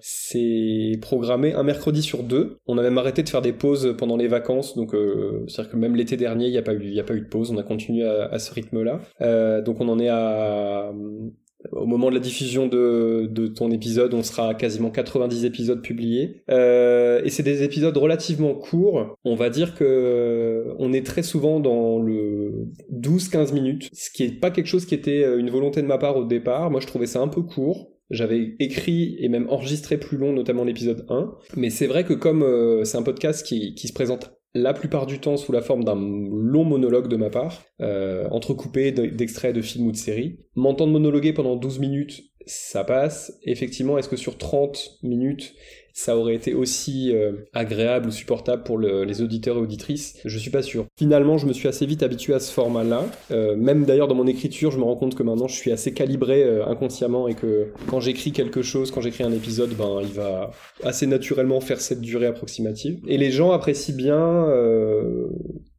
c'est 0.00 0.98
programmé 1.00 1.54
un 1.54 1.62
mercredi 1.62 2.02
sur 2.02 2.22
deux. 2.22 2.58
On 2.66 2.76
a 2.78 2.82
même 2.82 2.98
arrêté 2.98 3.22
de 3.22 3.28
faire 3.28 3.42
des 3.42 3.52
pauses 3.52 3.94
pendant 3.96 4.16
les 4.16 4.28
vacances 4.28 4.76
donc 4.76 4.94
c'est 5.48 5.60
à 5.60 5.62
dire 5.62 5.72
que 5.72 5.76
même 5.76 5.91
l'été 5.96 6.16
dernier, 6.16 6.46
il 6.46 6.52
n'y 6.52 6.58
a, 6.58 6.62
pas 6.62 6.74
eu, 6.74 6.78
a 6.78 7.14
eu 7.14 7.20
de 7.20 7.28
pause, 7.28 7.50
on 7.50 7.58
a 7.58 7.62
continué 7.62 8.06
à, 8.06 8.38
ce 8.38 8.52
rythme-là. 8.52 9.00
Euh, 9.20 9.62
donc 9.62 9.80
on 9.80 9.88
en 9.88 9.98
est 9.98 10.08
à... 10.08 10.92
Au 11.70 11.86
moment 11.86 12.08
de 12.08 12.14
la 12.14 12.20
diffusion 12.20 12.66
de, 12.66 13.46
ton 13.54 13.70
épisode, 13.70 14.14
on 14.14 14.24
sera 14.24 14.48
à 14.48 14.54
quasiment 14.54 14.90
90 14.90 15.44
épisodes 15.44 15.80
publiés. 15.80 16.42
Euh, 16.50 17.22
et 17.24 17.30
c'est 17.30 17.44
des 17.44 17.62
épisodes 17.62 17.96
relativement 17.96 18.54
courts. 18.54 19.16
On 19.24 19.36
va 19.36 19.48
dire 19.48 19.76
que 19.76 20.74
on 20.80 20.92
est 20.92 21.06
très 21.06 21.22
souvent 21.22 21.60
dans 21.60 22.00
le 22.00 22.66
12-15 22.92 23.54
minutes, 23.54 23.88
ce 23.92 24.10
qui 24.10 24.24
est 24.24 24.40
pas 24.40 24.50
quelque 24.50 24.66
chose 24.66 24.86
qui 24.86 24.96
était 24.96 25.22
une 25.38 25.50
volonté 25.50 25.82
de 25.82 25.86
ma 25.86 25.98
part 25.98 26.16
au 26.16 26.24
départ. 26.24 26.72
Moi, 26.72 26.80
je 26.80 26.88
trouvais 26.88 27.06
ça 27.06 27.20
un 27.20 27.28
peu 27.28 27.42
court. 27.42 27.92
J'avais 28.12 28.56
écrit 28.58 29.16
et 29.20 29.28
même 29.30 29.48
enregistré 29.48 29.96
plus 29.96 30.18
long, 30.18 30.34
notamment 30.34 30.64
l'épisode 30.64 31.06
1. 31.08 31.32
Mais 31.56 31.70
c'est 31.70 31.86
vrai 31.86 32.04
que 32.04 32.12
comme 32.12 32.42
euh, 32.42 32.84
c'est 32.84 32.98
un 32.98 33.02
podcast 33.02 33.44
qui 33.44 33.88
se 33.88 33.92
présente 33.94 34.34
la 34.54 34.74
plupart 34.74 35.06
du 35.06 35.18
temps 35.18 35.36
sous 35.36 35.52
la 35.52 35.62
forme 35.62 35.84
d'un 35.84 35.94
long 35.94 36.64
monologue 36.64 37.08
de 37.08 37.16
ma 37.16 37.30
part, 37.30 37.62
euh, 37.80 38.28
entrecoupé 38.30 38.92
d'extraits 38.92 39.54
de 39.54 39.62
films 39.62 39.86
ou 39.86 39.92
de 39.92 39.96
séries. 39.96 40.40
M'entendre 40.56 40.92
monologuer 40.92 41.32
pendant 41.32 41.56
12 41.56 41.78
minutes, 41.78 42.22
ça 42.46 42.84
passe. 42.84 43.38
Effectivement, 43.44 43.98
est-ce 43.98 44.08
que 44.08 44.16
sur 44.16 44.38
30 44.38 44.98
minutes, 45.02 45.54
ça 45.92 46.16
aurait 46.16 46.34
été 46.34 46.54
aussi 46.54 47.14
euh, 47.14 47.32
agréable 47.52 48.08
ou 48.08 48.10
supportable 48.10 48.62
pour 48.62 48.78
les 48.78 49.22
auditeurs 49.22 49.56
et 49.56 49.60
auditrices? 49.60 50.18
Je 50.24 50.38
suis 50.38 50.50
pas 50.50 50.62
sûr. 50.62 50.86
Finalement, 50.96 51.38
je 51.38 51.46
me 51.46 51.52
suis 51.52 51.68
assez 51.68 51.86
vite 51.86 52.02
habitué 52.02 52.34
à 52.34 52.40
ce 52.40 52.52
format-là. 52.52 53.04
Euh, 53.30 53.56
même 53.56 53.84
d'ailleurs 53.84 54.08
dans 54.08 54.14
mon 54.14 54.26
écriture, 54.26 54.70
je 54.70 54.78
me 54.78 54.84
rends 54.84 54.96
compte 54.96 55.14
que 55.14 55.22
maintenant 55.22 55.48
je 55.48 55.56
suis 55.56 55.72
assez 55.72 55.92
calibré 55.92 56.42
euh, 56.42 56.66
inconsciemment 56.66 57.28
et 57.28 57.34
que 57.34 57.68
quand 57.88 58.00
j'écris 58.00 58.32
quelque 58.32 58.62
chose, 58.62 58.90
quand 58.90 59.00
j'écris 59.00 59.24
un 59.24 59.32
épisode, 59.32 59.70
ben 59.76 60.00
il 60.02 60.12
va 60.12 60.50
assez 60.82 61.06
naturellement 61.06 61.60
faire 61.60 61.80
cette 61.80 62.00
durée 62.00 62.26
approximative. 62.26 63.00
Et 63.06 63.18
les 63.18 63.30
gens 63.30 63.52
apprécient 63.52 63.94
bien 63.94 64.46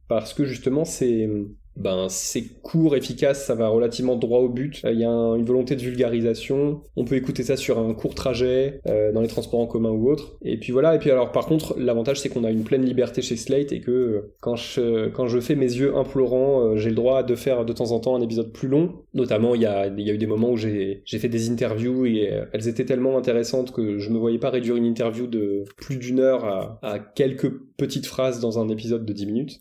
parce 0.08 0.34
que 0.34 0.44
justement 0.44 0.84
c'est 0.84 1.28
ben 1.76 2.06
c'est 2.08 2.44
court, 2.62 2.96
efficace, 2.96 3.46
ça 3.46 3.54
va 3.54 3.68
relativement 3.68 4.16
droit 4.16 4.40
au 4.40 4.48
but. 4.48 4.80
Il 4.84 4.98
y 4.98 5.04
a 5.04 5.10
une 5.10 5.44
volonté 5.44 5.74
de 5.76 5.80
vulgarisation. 5.80 6.82
On 6.96 7.04
peut 7.04 7.16
écouter 7.16 7.42
ça 7.42 7.56
sur 7.56 7.78
un 7.78 7.94
court 7.94 8.14
trajet, 8.14 8.80
euh, 8.86 9.12
dans 9.12 9.20
les 9.20 9.28
transports 9.28 9.60
en 9.60 9.66
commun 9.66 9.90
ou 9.90 10.08
autre. 10.10 10.36
Et 10.42 10.58
puis 10.58 10.72
voilà. 10.72 10.94
Et 10.94 10.98
puis 10.98 11.10
alors 11.10 11.32
par 11.32 11.46
contre, 11.46 11.74
l'avantage 11.78 12.20
c'est 12.20 12.28
qu'on 12.28 12.44
a 12.44 12.50
une 12.50 12.64
pleine 12.64 12.84
liberté 12.84 13.22
chez 13.22 13.36
Slate 13.36 13.72
et 13.72 13.80
que 13.80 13.90
euh, 13.90 14.34
quand 14.40 14.56
je 14.56 15.08
quand 15.08 15.26
je 15.26 15.40
fais 15.40 15.56
mes 15.56 15.72
yeux 15.72 15.96
implorants, 15.96 16.60
euh, 16.60 16.76
j'ai 16.76 16.90
le 16.90 16.96
droit 16.96 17.22
de 17.22 17.34
faire 17.34 17.64
de 17.64 17.72
temps 17.72 17.90
en 17.90 18.00
temps 18.00 18.16
un 18.16 18.20
épisode 18.20 18.52
plus 18.52 18.68
long. 18.68 19.03
Notamment, 19.14 19.54
il 19.54 19.62
y 19.62 19.66
a 19.66 19.86
y 19.86 20.10
a 20.10 20.12
eu 20.12 20.18
des 20.18 20.26
moments 20.26 20.50
où 20.50 20.56
j'ai 20.56 21.02
fait 21.06 21.28
des 21.28 21.50
interviews 21.50 22.06
et 22.06 22.30
elles 22.52 22.68
étaient 22.68 22.84
tellement 22.84 23.16
intéressantes 23.16 23.72
que 23.72 23.98
je 23.98 24.10
me 24.10 24.18
voyais 24.18 24.38
pas 24.38 24.50
réduire 24.50 24.76
une 24.76 24.84
interview 24.84 25.26
de 25.26 25.64
plus 25.76 25.96
d'une 25.96 26.20
heure 26.20 26.44
à, 26.44 26.78
à 26.82 26.98
quelques 26.98 27.50
petites 27.76 28.06
phrases 28.06 28.40
dans 28.40 28.58
un 28.58 28.68
épisode 28.68 29.04
de 29.04 29.12
10 29.12 29.26
minutes. 29.26 29.60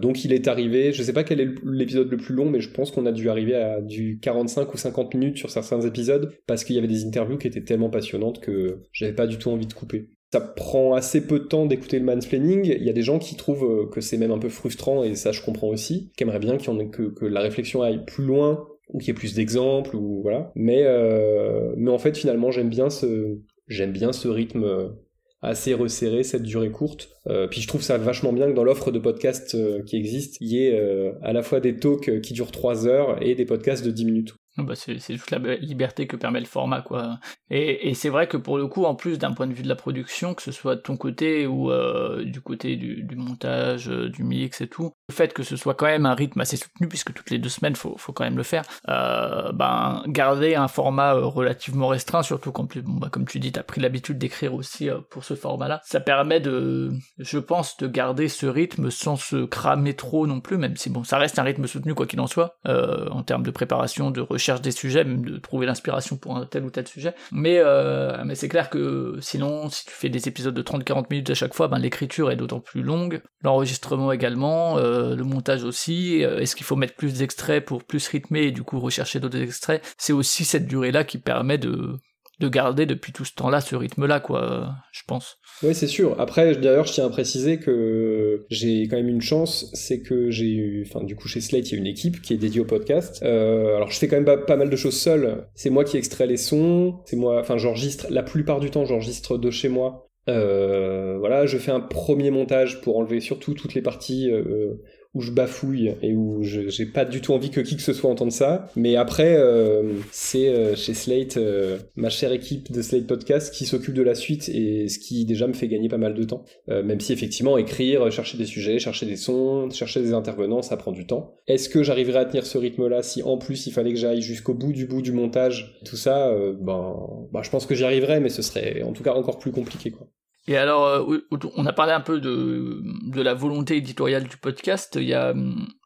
donc 0.00 0.24
il 0.24 0.32
est 0.32 0.48
arrivé, 0.48 0.92
je 0.92 1.02
sais 1.02 1.12
pas 1.12 1.24
quel 1.24 1.40
est 1.40 1.54
l'épisode 1.64 2.10
le 2.10 2.16
plus 2.16 2.34
long, 2.34 2.50
mais 2.50 2.60
je 2.60 2.70
pense 2.70 2.90
qu'on 2.90 3.06
a 3.06 3.12
dû 3.12 3.30
arriver 3.30 3.54
à 3.54 3.80
du 3.80 4.18
45 4.20 4.72
ou 4.72 4.76
50 4.76 5.14
minutes 5.14 5.38
sur 5.38 5.50
certains 5.50 5.80
épisodes 5.80 6.32
parce 6.46 6.64
qu'il 6.64 6.76
y 6.76 6.78
avait 6.78 6.88
des 6.88 7.04
interviews 7.04 7.38
qui 7.38 7.46
étaient 7.46 7.64
tellement 7.64 7.90
passionnantes 7.90 8.40
que 8.40 8.82
j'avais 8.92 9.12
pas 9.14 9.26
du 9.26 9.38
tout 9.38 9.50
envie 9.50 9.66
de 9.66 9.72
couper. 9.72 10.08
Ça 10.32 10.40
prend 10.40 10.94
assez 10.94 11.26
peu 11.26 11.38
de 11.38 11.44
temps 11.44 11.64
d'écouter 11.64 11.98
le 11.98 12.04
mansplaining. 12.04 12.66
Il 12.66 12.84
y 12.84 12.90
a 12.90 12.92
des 12.92 13.02
gens 13.02 13.18
qui 13.18 13.34
trouvent 13.34 13.64
euh, 13.64 13.86
que 13.86 14.02
c'est 14.02 14.18
même 14.18 14.30
un 14.30 14.38
peu 14.38 14.50
frustrant 14.50 15.02
et 15.02 15.14
ça 15.14 15.32
je 15.32 15.40
comprends 15.40 15.68
aussi, 15.68 16.12
qui 16.16 16.24
bien 16.24 16.58
que, 16.58 17.14
que 17.14 17.24
la 17.24 17.40
réflexion 17.40 17.82
aille 17.82 18.04
plus 18.04 18.24
loin 18.24 18.66
ou 18.88 18.98
qu'il 18.98 19.08
y 19.08 19.10
ait 19.10 19.14
plus 19.14 19.34
d'exemples 19.34 19.96
ou 19.96 20.22
voilà. 20.22 20.52
Mais 20.54 20.82
euh, 20.84 21.72
mais 21.76 21.90
en 21.90 21.98
fait 21.98 22.16
finalement 22.16 22.50
j'aime 22.50 22.68
bien 22.68 22.90
ce 22.90 23.38
j'aime 23.68 23.92
bien 23.92 24.12
ce 24.12 24.28
rythme 24.28 24.94
assez 25.42 25.74
resserré, 25.74 26.22
cette 26.22 26.42
durée 26.42 26.70
courte. 26.70 27.10
Euh, 27.28 27.46
puis 27.46 27.60
je 27.60 27.68
trouve 27.68 27.82
ça 27.82 27.98
vachement 27.98 28.32
bien 28.32 28.48
que 28.48 28.54
dans 28.54 28.64
l'offre 28.64 28.90
de 28.90 28.98
podcasts 28.98 29.54
euh, 29.54 29.82
qui 29.84 29.96
existe, 29.96 30.38
il 30.40 30.48
y 30.48 30.64
ait 30.64 30.78
euh, 30.78 31.12
à 31.22 31.32
la 31.32 31.42
fois 31.42 31.60
des 31.60 31.76
talks 31.76 32.20
qui 32.20 32.32
durent 32.32 32.50
3 32.50 32.86
heures 32.86 33.22
et 33.22 33.34
des 33.34 33.44
podcasts 33.44 33.84
de 33.84 33.90
10 33.90 34.04
minutes. 34.04 34.34
Ah 34.58 34.64
bah 34.64 34.74
c'est 34.74 34.98
toute 34.98 35.30
la 35.30 35.38
liberté 35.56 36.08
que 36.08 36.16
permet 36.16 36.40
le 36.40 36.46
format 36.46 36.82
quoi. 36.82 37.20
Et, 37.48 37.94
c'est 37.94 38.08
vrai 38.08 38.26
que 38.26 38.36
pour 38.36 38.58
le 38.58 38.66
coup, 38.66 38.84
en 38.84 38.94
plus 38.96 39.18
d'un 39.18 39.32
point 39.32 39.46
de 39.46 39.54
vue 39.54 39.62
de 39.62 39.68
la 39.68 39.76
production, 39.76 40.34
que 40.34 40.42
ce 40.42 40.50
soit 40.50 40.74
de 40.74 40.80
ton 40.80 40.96
côté 40.96 41.46
ou 41.46 41.70
euh, 41.70 42.24
du 42.24 42.40
côté 42.40 42.76
du, 42.76 43.16
montage, 43.16 43.88
euh, 43.88 44.08
du 44.10 44.24
mix 44.24 44.60
et 44.60 44.66
tout, 44.66 44.92
le 45.08 45.14
fait 45.14 45.32
que 45.32 45.42
ce 45.42 45.56
soit 45.56 45.74
quand 45.74 45.86
même 45.86 46.06
un 46.06 46.14
rythme 46.14 46.40
assez 46.40 46.56
soutenu, 46.56 46.88
puisque 46.88 47.14
toutes 47.14 47.30
les 47.30 47.38
deux 47.38 47.48
semaines 47.48 47.76
faut, 47.76 47.96
faut 47.96 48.12
quand 48.12 48.24
même 48.24 48.36
le 48.36 48.42
faire, 48.42 48.64
euh, 48.88 49.52
ben 49.52 50.02
garder 50.08 50.56
un 50.56 50.68
format 50.68 51.12
relativement 51.12 51.88
restreint, 51.88 52.22
surtout 52.22 52.50
qu'en 52.50 52.66
plus, 52.66 52.82
bon, 52.82 52.94
bah, 52.94 53.08
comme 53.10 53.26
tu 53.26 53.38
dis, 53.38 53.52
t'as 53.52 53.62
pris 53.62 53.80
l'habitude 53.80 54.18
d'écrire 54.18 54.54
aussi 54.54 54.90
pour 55.10 55.24
ce 55.24 55.34
format-là, 55.34 55.80
ça 55.84 56.00
permet 56.00 56.40
de, 56.40 56.92
je 57.18 57.38
pense, 57.38 57.76
de 57.76 57.86
garder 57.86 58.28
ce 58.28 58.46
rythme 58.46 58.90
sans 58.90 59.16
se 59.16 59.44
cramer 59.44 59.94
trop 59.94 60.26
non 60.26 60.40
plus, 60.40 60.58
même 60.58 60.76
si 60.76 60.90
bon, 60.90 61.04
ça 61.04 61.18
reste 61.18 61.38
un 61.38 61.44
rythme 61.44 61.66
soutenu 61.66 61.94
quoi 61.94 62.06
qu'il 62.06 62.20
en 62.20 62.26
soit, 62.26 62.56
en 62.66 63.22
termes 63.22 63.42
de 63.44 63.50
préparation, 63.50 64.10
de 64.10 64.20
recherche 64.20 64.47
des 64.56 64.70
sujets, 64.70 65.04
même 65.04 65.24
de 65.24 65.38
trouver 65.38 65.66
l'inspiration 65.66 66.16
pour 66.16 66.36
un 66.36 66.46
tel 66.46 66.64
ou 66.64 66.70
tel 66.70 66.86
sujet. 66.86 67.14
Mais, 67.32 67.58
euh, 67.58 68.22
mais 68.24 68.34
c'est 68.34 68.48
clair 68.48 68.70
que 68.70 69.16
sinon, 69.20 69.68
si 69.70 69.84
tu 69.84 69.92
fais 69.92 70.08
des 70.08 70.28
épisodes 70.28 70.54
de 70.54 70.62
30-40 70.62 71.06
minutes 71.10 71.30
à 71.30 71.34
chaque 71.34 71.54
fois, 71.54 71.68
ben, 71.68 71.78
l'écriture 71.78 72.30
est 72.30 72.36
d'autant 72.36 72.60
plus 72.60 72.82
longue, 72.82 73.20
l'enregistrement 73.42 74.12
également, 74.12 74.78
euh, 74.78 75.14
le 75.14 75.24
montage 75.24 75.64
aussi. 75.64 76.24
Euh, 76.24 76.40
est-ce 76.40 76.56
qu'il 76.56 76.66
faut 76.66 76.76
mettre 76.76 76.94
plus 76.94 77.18
d'extraits 77.18 77.64
pour 77.64 77.84
plus 77.84 78.06
rythmer 78.08 78.44
et 78.44 78.52
du 78.52 78.62
coup 78.62 78.80
rechercher 78.80 79.20
d'autres 79.20 79.40
extraits? 79.40 79.82
C'est 79.98 80.12
aussi 80.12 80.44
cette 80.44 80.66
durée-là 80.66 81.04
qui 81.04 81.18
permet 81.18 81.58
de, 81.58 81.96
de 82.38 82.48
garder 82.48 82.86
depuis 82.86 83.12
tout 83.12 83.24
ce 83.24 83.34
temps-là 83.34 83.60
ce 83.60 83.74
rythme-là, 83.74 84.20
quoi, 84.20 84.70
je 84.92 85.02
pense. 85.06 85.38
Oui, 85.62 85.74
c'est 85.74 85.88
sûr. 85.88 86.14
Après, 86.20 86.54
d'ailleurs, 86.54 86.86
je 86.86 86.92
tiens 86.92 87.06
à 87.06 87.10
préciser 87.10 87.58
que 87.58 88.46
j'ai 88.48 88.86
quand 88.88 88.96
même 88.96 89.08
une 89.08 89.20
chance, 89.20 89.70
c'est 89.74 90.00
que 90.00 90.30
j'ai 90.30 90.46
eu, 90.46 90.86
enfin, 90.88 91.04
du 91.04 91.16
coup, 91.16 91.26
chez 91.26 91.40
Slate, 91.40 91.70
il 91.70 91.74
y 91.74 91.76
a 91.76 91.78
une 91.80 91.86
équipe 91.86 92.22
qui 92.22 92.34
est 92.34 92.36
dédiée 92.36 92.60
au 92.60 92.64
podcast. 92.64 93.20
Euh, 93.22 93.76
alors, 93.76 93.90
je 93.90 93.98
fais 93.98 94.06
quand 94.06 94.20
même 94.20 94.44
pas, 94.46 94.56
mal 94.56 94.70
de 94.70 94.76
choses 94.76 94.98
seul. 94.98 95.48
C'est 95.54 95.70
moi 95.70 95.84
qui 95.84 95.96
extrais 95.96 96.26
les 96.26 96.36
sons, 96.36 97.00
c'est 97.06 97.16
moi, 97.16 97.40
enfin, 97.40 97.58
j'enregistre, 97.58 98.06
la 98.10 98.22
plupart 98.22 98.60
du 98.60 98.70
temps, 98.70 98.84
j'enregistre 98.84 99.36
de 99.36 99.50
chez 99.50 99.68
moi. 99.68 100.08
Euh, 100.28 101.16
voilà, 101.18 101.46
je 101.46 101.56
fais 101.58 101.72
un 101.72 101.80
premier 101.80 102.30
montage 102.30 102.80
pour 102.82 102.98
enlever 102.98 103.20
surtout 103.20 103.54
toutes 103.54 103.74
les 103.74 103.82
parties 103.82 104.30
euh, 104.30 104.74
où 105.18 105.20
je 105.20 105.32
bafouille 105.32 105.94
et 106.00 106.14
où 106.14 106.44
j'ai 106.44 106.86
pas 106.86 107.04
du 107.04 107.20
tout 107.20 107.32
envie 107.32 107.50
que 107.50 107.60
qui 107.60 107.74
que 107.74 107.82
ce 107.82 107.92
soit 107.92 108.08
entende 108.08 108.30
ça. 108.30 108.70
Mais 108.76 108.94
après, 108.94 109.36
euh, 109.36 109.94
c'est 110.12 110.48
euh, 110.48 110.76
chez 110.76 110.94
Slate, 110.94 111.36
euh, 111.36 111.78
ma 111.96 112.08
chère 112.08 112.30
équipe 112.30 112.70
de 112.70 112.80
Slate 112.82 113.08
Podcast 113.08 113.52
qui 113.52 113.66
s'occupe 113.66 113.94
de 113.94 114.02
la 114.02 114.14
suite 114.14 114.48
et 114.48 114.88
ce 114.88 115.00
qui 115.00 115.24
déjà 115.24 115.48
me 115.48 115.54
fait 115.54 115.66
gagner 115.66 115.88
pas 115.88 115.98
mal 115.98 116.14
de 116.14 116.22
temps. 116.22 116.44
même 116.68 117.00
si 117.00 117.12
effectivement, 117.12 117.58
écrire, 117.58 118.12
chercher 118.12 118.38
des 118.38 118.46
sujets, 118.46 118.78
chercher 118.78 119.06
des 119.06 119.16
sons, 119.16 119.68
chercher 119.70 120.00
des 120.02 120.12
intervenants, 120.12 120.62
ça 120.62 120.76
prend 120.76 120.92
du 120.92 121.04
temps. 121.04 121.34
Est-ce 121.48 121.68
que 121.68 121.82
j'arriverai 121.82 122.20
à 122.20 122.24
tenir 122.24 122.46
ce 122.46 122.56
rythme-là 122.56 123.02
si 123.02 123.22
en 123.24 123.38
plus 123.38 123.66
il 123.66 123.72
fallait 123.72 123.92
que 123.92 123.98
j'aille 123.98 124.22
jusqu'au 124.22 124.54
bout 124.54 124.72
du 124.72 124.86
bout 124.86 125.02
du 125.02 125.10
montage, 125.10 125.80
tout 125.84 125.96
ça, 125.96 126.32
ben, 126.60 126.94
ben, 127.32 127.42
je 127.42 127.50
pense 127.50 127.66
que 127.66 127.74
j'y 127.74 127.84
arriverai, 127.84 128.20
mais 128.20 128.28
ce 128.28 128.42
serait 128.42 128.82
en 128.82 128.92
tout 128.92 129.02
cas 129.02 129.14
encore 129.14 129.38
plus 129.38 129.50
compliqué, 129.50 129.90
quoi. 129.90 130.06
Et 130.48 130.56
alors, 130.56 130.86
euh, 130.86 131.18
on 131.56 131.66
a 131.66 131.74
parlé 131.74 131.92
un 131.92 132.00
peu 132.00 132.20
de, 132.20 132.80
de 132.82 133.20
la 133.20 133.34
volonté 133.34 133.76
éditoriale 133.76 134.24
du 134.24 134.38
podcast. 134.38 134.96
Il 134.98 135.06
y 135.06 135.12
a, 135.12 135.34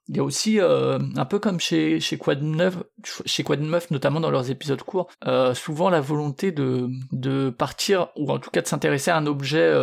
il 0.09 0.17
y 0.17 0.21
a 0.21 0.23
aussi, 0.23 0.61
euh, 0.61 1.01
un 1.17 1.25
peu 1.25 1.41
comme 1.41 1.59
chez, 1.59 1.99
chez 1.99 2.17
Quad 2.17 2.41
9, 2.41 2.79
chez 3.27 3.43
Quad 3.43 3.61
9, 3.61 3.91
notamment 3.91 4.21
dans 4.21 4.31
leurs 4.31 4.51
épisodes 4.51 4.83
courts, 4.83 5.11
euh, 5.27 5.53
souvent 5.55 5.91
la 5.91 6.01
volonté 6.01 6.53
de, 6.53 6.89
de 7.11 7.51
partir, 7.51 8.11
ou 8.17 8.31
en 8.31 8.39
tout 8.39 8.51
cas 8.51 8.63
de 8.63 8.69
s'intéresser 8.69 9.11
à 9.11 9.17
un 9.17 9.27
objet 9.27 9.75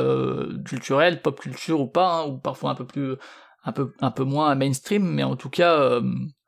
culturel, 0.63 1.22
pop 1.22 1.38
culture 1.38 1.82
ou 1.82 1.88
pas, 1.88 2.22
hein, 2.22 2.28
ou 2.28 2.38
parfois 2.38 2.72
un 2.72 2.76
peu 2.76 2.86
plus 2.86 3.18
un 3.63 3.72
peu 3.72 3.91
un 4.00 4.12
peu 4.12 4.24
moins 4.24 4.56
mainstream, 4.56 5.04
mais 5.04 5.24
en 5.24 5.36
tout 5.36 5.50
cas 5.50 5.80
euh, 5.80 6.02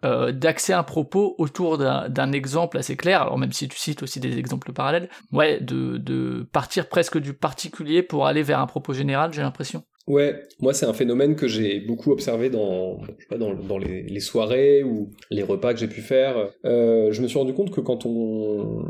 euh, 0.04 0.32
d'axer 0.32 0.74
un 0.74 0.84
propos 0.84 1.36
autour 1.38 1.78
d'un 1.78 2.32
exemple 2.32 2.78
assez 2.78 2.95
clair. 2.95 3.21
Alors 3.21 3.38
même 3.38 3.52
si 3.52 3.67
tu 3.67 3.78
cites 3.78 4.04
aussi 4.04 4.19
des 4.19 4.38
exemples 4.38 4.74
parallèles, 4.74 5.10
ouais, 5.32 5.60
de, 5.60 5.97
de 5.97 6.47
partir 6.52 6.88
presque 6.89 7.17
du 7.17 7.34
particulier 7.34 8.04
pour 8.04 8.28
aller 8.28 8.43
vers 8.43 8.60
un 8.60 8.67
propos 8.67 8.93
général, 8.93 9.34
j'ai 9.34 9.41
l'impression. 9.41 9.84
Ouais, 10.08 10.41
moi 10.60 10.74
c'est 10.74 10.88
un 10.88 10.93
phénomène 10.93 11.36
que 11.36 11.47
j'ai 11.47 11.80
beaucoup 11.80 12.12
observé 12.12 12.50
dans, 12.50 13.04
je 13.04 13.12
sais 13.12 13.28
pas, 13.30 13.38
dans, 13.38 13.54
dans 13.54 13.78
les, 13.78 14.19
soirées 14.19 14.84
ou 14.84 15.12
les 15.30 15.43
repas 15.43 15.74
que 15.74 15.80
j'ai 15.80 15.88
pu 15.88 16.02
faire. 16.02 16.50
Euh, 16.65 17.12
je 17.12 17.21
me 17.21 17.28
suis 17.28 17.38
rendu 17.38 17.54
compte 17.54 17.71
que 17.71 17.82
quand 17.82 18.06
on 18.06 18.84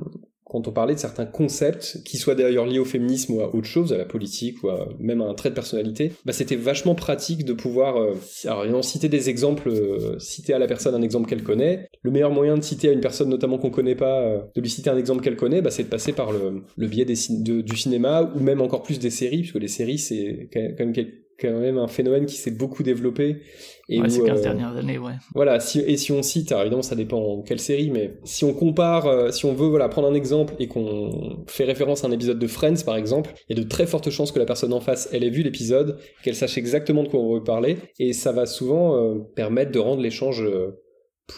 quand 0.51 0.67
on 0.67 0.71
parlait 0.73 0.95
de 0.95 0.99
certains 0.99 1.25
concepts, 1.25 2.01
qui 2.03 2.17
soient 2.17 2.35
d'ailleurs 2.35 2.65
liés 2.65 2.77
au 2.77 2.83
féminisme 2.83 3.35
ou 3.35 3.39
à 3.39 3.55
autre 3.55 3.67
chose, 3.67 3.93
à 3.93 3.97
la 3.97 4.03
politique 4.03 4.61
ou 4.63 4.67
même 4.99 5.21
à 5.21 5.25
un 5.25 5.33
trait 5.33 5.49
de 5.49 5.55
personnalité, 5.55 6.11
bah 6.25 6.33
c'était 6.33 6.57
vachement 6.57 6.93
pratique 6.93 7.45
de 7.45 7.53
pouvoir, 7.53 7.95
euh, 7.95 8.15
alors 8.45 8.83
citer 8.83 9.07
des 9.07 9.29
exemples, 9.29 9.69
euh, 9.69 10.19
citer 10.19 10.53
à 10.53 10.59
la 10.59 10.67
personne 10.67 10.93
un 10.93 11.01
exemple 11.01 11.29
qu'elle 11.29 11.43
connaît. 11.43 11.87
Le 12.01 12.11
meilleur 12.11 12.31
moyen 12.31 12.57
de 12.57 12.63
citer 12.63 12.89
à 12.89 12.91
une 12.91 12.99
personne 12.99 13.29
notamment 13.29 13.59
qu'on 13.59 13.69
connaît 13.69 13.95
pas, 13.95 14.19
euh, 14.23 14.41
de 14.53 14.59
lui 14.59 14.69
citer 14.69 14.89
un 14.89 14.97
exemple 14.97 15.23
qu'elle 15.23 15.37
connaît, 15.37 15.61
bah, 15.61 15.71
c'est 15.71 15.83
de 15.83 15.89
passer 15.89 16.11
par 16.11 16.33
le, 16.33 16.87
biais 16.87 17.05
du 17.05 17.77
cinéma 17.77 18.29
ou 18.35 18.41
même 18.41 18.59
encore 18.59 18.83
plus 18.83 18.99
des 18.99 19.09
séries, 19.09 19.43
puisque 19.43 19.55
les 19.55 19.69
séries 19.69 19.99
c'est 19.99 20.49
quand 20.51 20.59
même 20.79 20.91
quand 21.41 21.51
même 21.51 21.77
un 21.77 21.87
phénomène 21.87 22.25
qui 22.25 22.35
s'est 22.35 22.51
beaucoup 22.51 22.83
développé. 22.83 23.37
Et 23.89 23.99
ouais, 23.99 24.09
ces 24.09 24.23
15 24.23 24.39
euh, 24.39 24.43
dernières 24.43 24.77
années, 24.77 24.97
ouais. 24.97 25.13
Voilà, 25.35 25.59
si, 25.59 25.79
et 25.79 25.97
si 25.97 26.11
on 26.11 26.21
cite, 26.21 26.51
alors 26.51 26.61
évidemment 26.61 26.81
ça 26.81 26.95
dépend 26.95 27.41
quelle 27.41 27.59
série, 27.59 27.89
mais 27.89 28.13
si 28.23 28.45
on 28.45 28.53
compare, 28.53 29.07
euh, 29.07 29.31
si 29.31 29.45
on 29.45 29.53
veut 29.53 29.67
voilà, 29.67 29.89
prendre 29.89 30.07
un 30.07 30.13
exemple 30.13 30.53
et 30.59 30.67
qu'on 30.67 31.43
fait 31.47 31.65
référence 31.65 32.03
à 32.05 32.07
un 32.07 32.11
épisode 32.11 32.39
de 32.39 32.47
Friends 32.47 32.83
par 32.85 32.95
exemple, 32.95 33.33
il 33.49 33.57
y 33.57 33.59
a 33.59 33.63
de 33.63 33.67
très 33.67 33.87
fortes 33.87 34.09
chances 34.09 34.31
que 34.31 34.39
la 34.39 34.45
personne 34.45 34.71
en 34.71 34.79
face, 34.79 35.09
elle 35.11 35.23
ait 35.23 35.29
vu 35.29 35.41
l'épisode, 35.41 35.97
qu'elle 36.23 36.35
sache 36.35 36.57
exactement 36.57 37.03
de 37.03 37.09
quoi 37.09 37.19
on 37.19 37.33
veut 37.33 37.43
parler, 37.43 37.77
et 37.99 38.13
ça 38.13 38.31
va 38.31 38.45
souvent 38.45 38.95
euh, 38.95 39.15
permettre 39.35 39.71
de 39.71 39.79
rendre 39.79 40.01
l'échange 40.01 40.45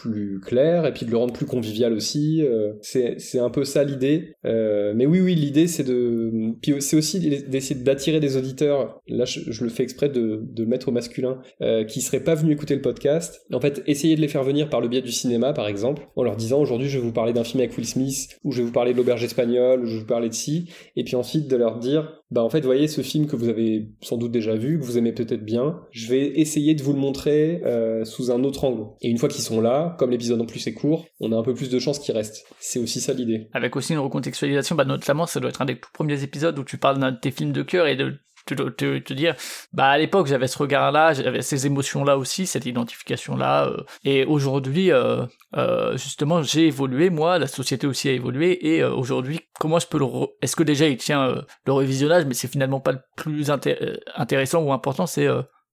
plus 0.02 0.40
clair 0.40 0.86
et 0.86 0.92
puis 0.92 1.06
de 1.06 1.10
le 1.10 1.16
rendre 1.16 1.32
plus 1.32 1.46
convivial 1.46 1.92
aussi. 1.92 2.42
Euh, 2.42 2.72
c'est 2.82 3.38
un 3.38 3.50
peu 3.50 3.64
ça 3.64 3.84
l'idée. 3.84 4.34
Euh, 4.44 4.92
mais 4.94 5.06
oui, 5.06 5.20
oui, 5.20 5.34
l'idée 5.34 5.66
c'est 5.66 5.84
de. 5.84 6.52
Puis 6.60 6.74
c'est 6.80 6.96
aussi 6.96 7.20
d'essayer 7.20 7.80
d'attirer 7.80 8.20
des 8.20 8.36
auditeurs. 8.36 9.00
Là, 9.06 9.24
je, 9.24 9.64
le 9.64 9.70
fais 9.70 9.82
exprès 9.82 10.08
de, 10.08 10.40
de 10.42 10.64
mettre 10.64 10.88
au 10.88 10.92
masculin 10.92 11.40
euh, 11.62 11.84
qui 11.84 12.00
seraient 12.00 12.24
pas 12.24 12.34
venus 12.34 12.54
écouter 12.54 12.74
le 12.74 12.82
podcast. 12.82 13.46
En 13.52 13.60
fait, 13.60 13.82
essayer 13.86 14.16
de 14.16 14.20
les 14.20 14.28
faire 14.28 14.44
venir 14.44 14.68
par 14.68 14.80
le 14.80 14.88
biais 14.88 15.02
du 15.02 15.12
cinéma, 15.12 15.52
par 15.52 15.68
exemple, 15.68 16.08
en 16.16 16.22
leur 16.22 16.36
disant 16.36 16.60
aujourd'hui 16.60 16.88
je 16.88 16.98
vais 16.98 17.04
vous 17.04 17.12
parler 17.12 17.32
d'un 17.32 17.44
film 17.44 17.60
avec 17.60 17.76
Will 17.76 17.86
Smith, 17.86 18.38
ou 18.44 18.52
je 18.52 18.58
vais 18.58 18.66
vous 18.66 18.72
parler 18.72 18.92
de 18.92 18.96
l'auberge 18.96 19.22
espagnole, 19.22 19.82
ou 19.82 19.86
je 19.86 19.94
vais 19.94 20.00
vous 20.00 20.06
parler 20.06 20.28
de 20.28 20.34
ci, 20.34 20.70
et 20.96 21.04
puis 21.04 21.16
ensuite 21.16 21.48
de 21.48 21.56
leur 21.56 21.78
dire 21.78 22.23
bah 22.34 22.42
en 22.42 22.50
fait, 22.50 22.62
voyez 22.62 22.88
ce 22.88 23.00
film 23.00 23.28
que 23.28 23.36
vous 23.36 23.48
avez 23.48 23.90
sans 24.00 24.16
doute 24.16 24.32
déjà 24.32 24.56
vu, 24.56 24.80
que 24.80 24.84
vous 24.84 24.98
aimez 24.98 25.12
peut-être 25.12 25.44
bien, 25.44 25.80
je 25.92 26.08
vais 26.08 26.40
essayer 26.40 26.74
de 26.74 26.82
vous 26.82 26.92
le 26.92 26.98
montrer 26.98 27.62
euh, 27.64 28.04
sous 28.04 28.32
un 28.32 28.42
autre 28.42 28.64
angle. 28.64 28.86
Et 29.02 29.08
une 29.08 29.18
fois 29.18 29.28
qu'ils 29.28 29.44
sont 29.44 29.60
là, 29.60 29.94
comme 30.00 30.10
l'épisode 30.10 30.40
en 30.40 30.44
plus 30.44 30.66
est 30.66 30.74
court, 30.74 31.06
on 31.20 31.30
a 31.30 31.36
un 31.36 31.44
peu 31.44 31.54
plus 31.54 31.70
de 31.70 31.78
chances 31.78 32.00
qu'ils 32.00 32.12
restent. 32.12 32.44
C'est 32.58 32.80
aussi 32.80 33.00
ça 33.00 33.12
l'idée. 33.12 33.48
Avec 33.52 33.76
aussi 33.76 33.92
une 33.92 34.00
recontextualisation, 34.00 34.74
bah 34.74 34.84
notamment 34.84 35.26
ça 35.26 35.38
doit 35.38 35.50
être 35.50 35.62
un 35.62 35.66
des 35.66 35.78
tout 35.78 35.90
premiers 35.92 36.24
épisodes 36.24 36.58
où 36.58 36.64
tu 36.64 36.76
parles 36.76 36.98
de 36.98 37.20
tes 37.20 37.30
films 37.30 37.52
de 37.52 37.62
cœur 37.62 37.86
et 37.86 37.94
de 37.94 38.14
te, 38.44 38.98
te, 38.98 39.12
dire 39.12 39.34
bah 39.72 39.88
à 39.88 39.98
l'époque 39.98 40.26
j'avais 40.26 40.46
ce 40.48 40.58
regard 40.58 40.92
là 40.92 41.12
j'avais 41.12 41.42
ces 41.42 41.66
émotions 41.66 42.04
là 42.04 42.18
aussi 42.18 42.46
cette 42.46 42.66
identification 42.66 43.36
là 43.36 43.66
euh, 43.66 43.82
et 44.04 44.24
aujourd'hui 44.24 44.92
euh, 44.92 45.24
euh, 45.56 45.96
justement 45.96 46.42
j'ai 46.42 46.66
évolué 46.66 47.10
moi 47.10 47.38
la 47.38 47.46
société 47.46 47.86
aussi 47.86 48.08
a 48.08 48.12
évolué 48.12 48.74
et 48.74 48.82
euh, 48.82 48.92
aujourd'hui 48.92 49.40
comment 49.58 49.78
je 49.78 49.86
peux 49.86 49.98
le 49.98 50.04
re... 50.04 50.28
est-ce 50.42 50.56
que 50.56 50.62
déjà 50.62 50.86
il 50.86 50.96
tient 50.96 51.28
euh, 51.28 51.42
le 51.66 51.72
revisionnage 51.72 52.26
mais 52.26 52.34
c'est 52.34 52.48
finalement 52.48 52.80
pas 52.80 52.92
le 52.92 53.00
plus 53.16 53.50
inté 53.50 53.76
intéressant 54.14 54.62
ou 54.62 54.72
important 54.72 55.06
c'est 55.06 55.28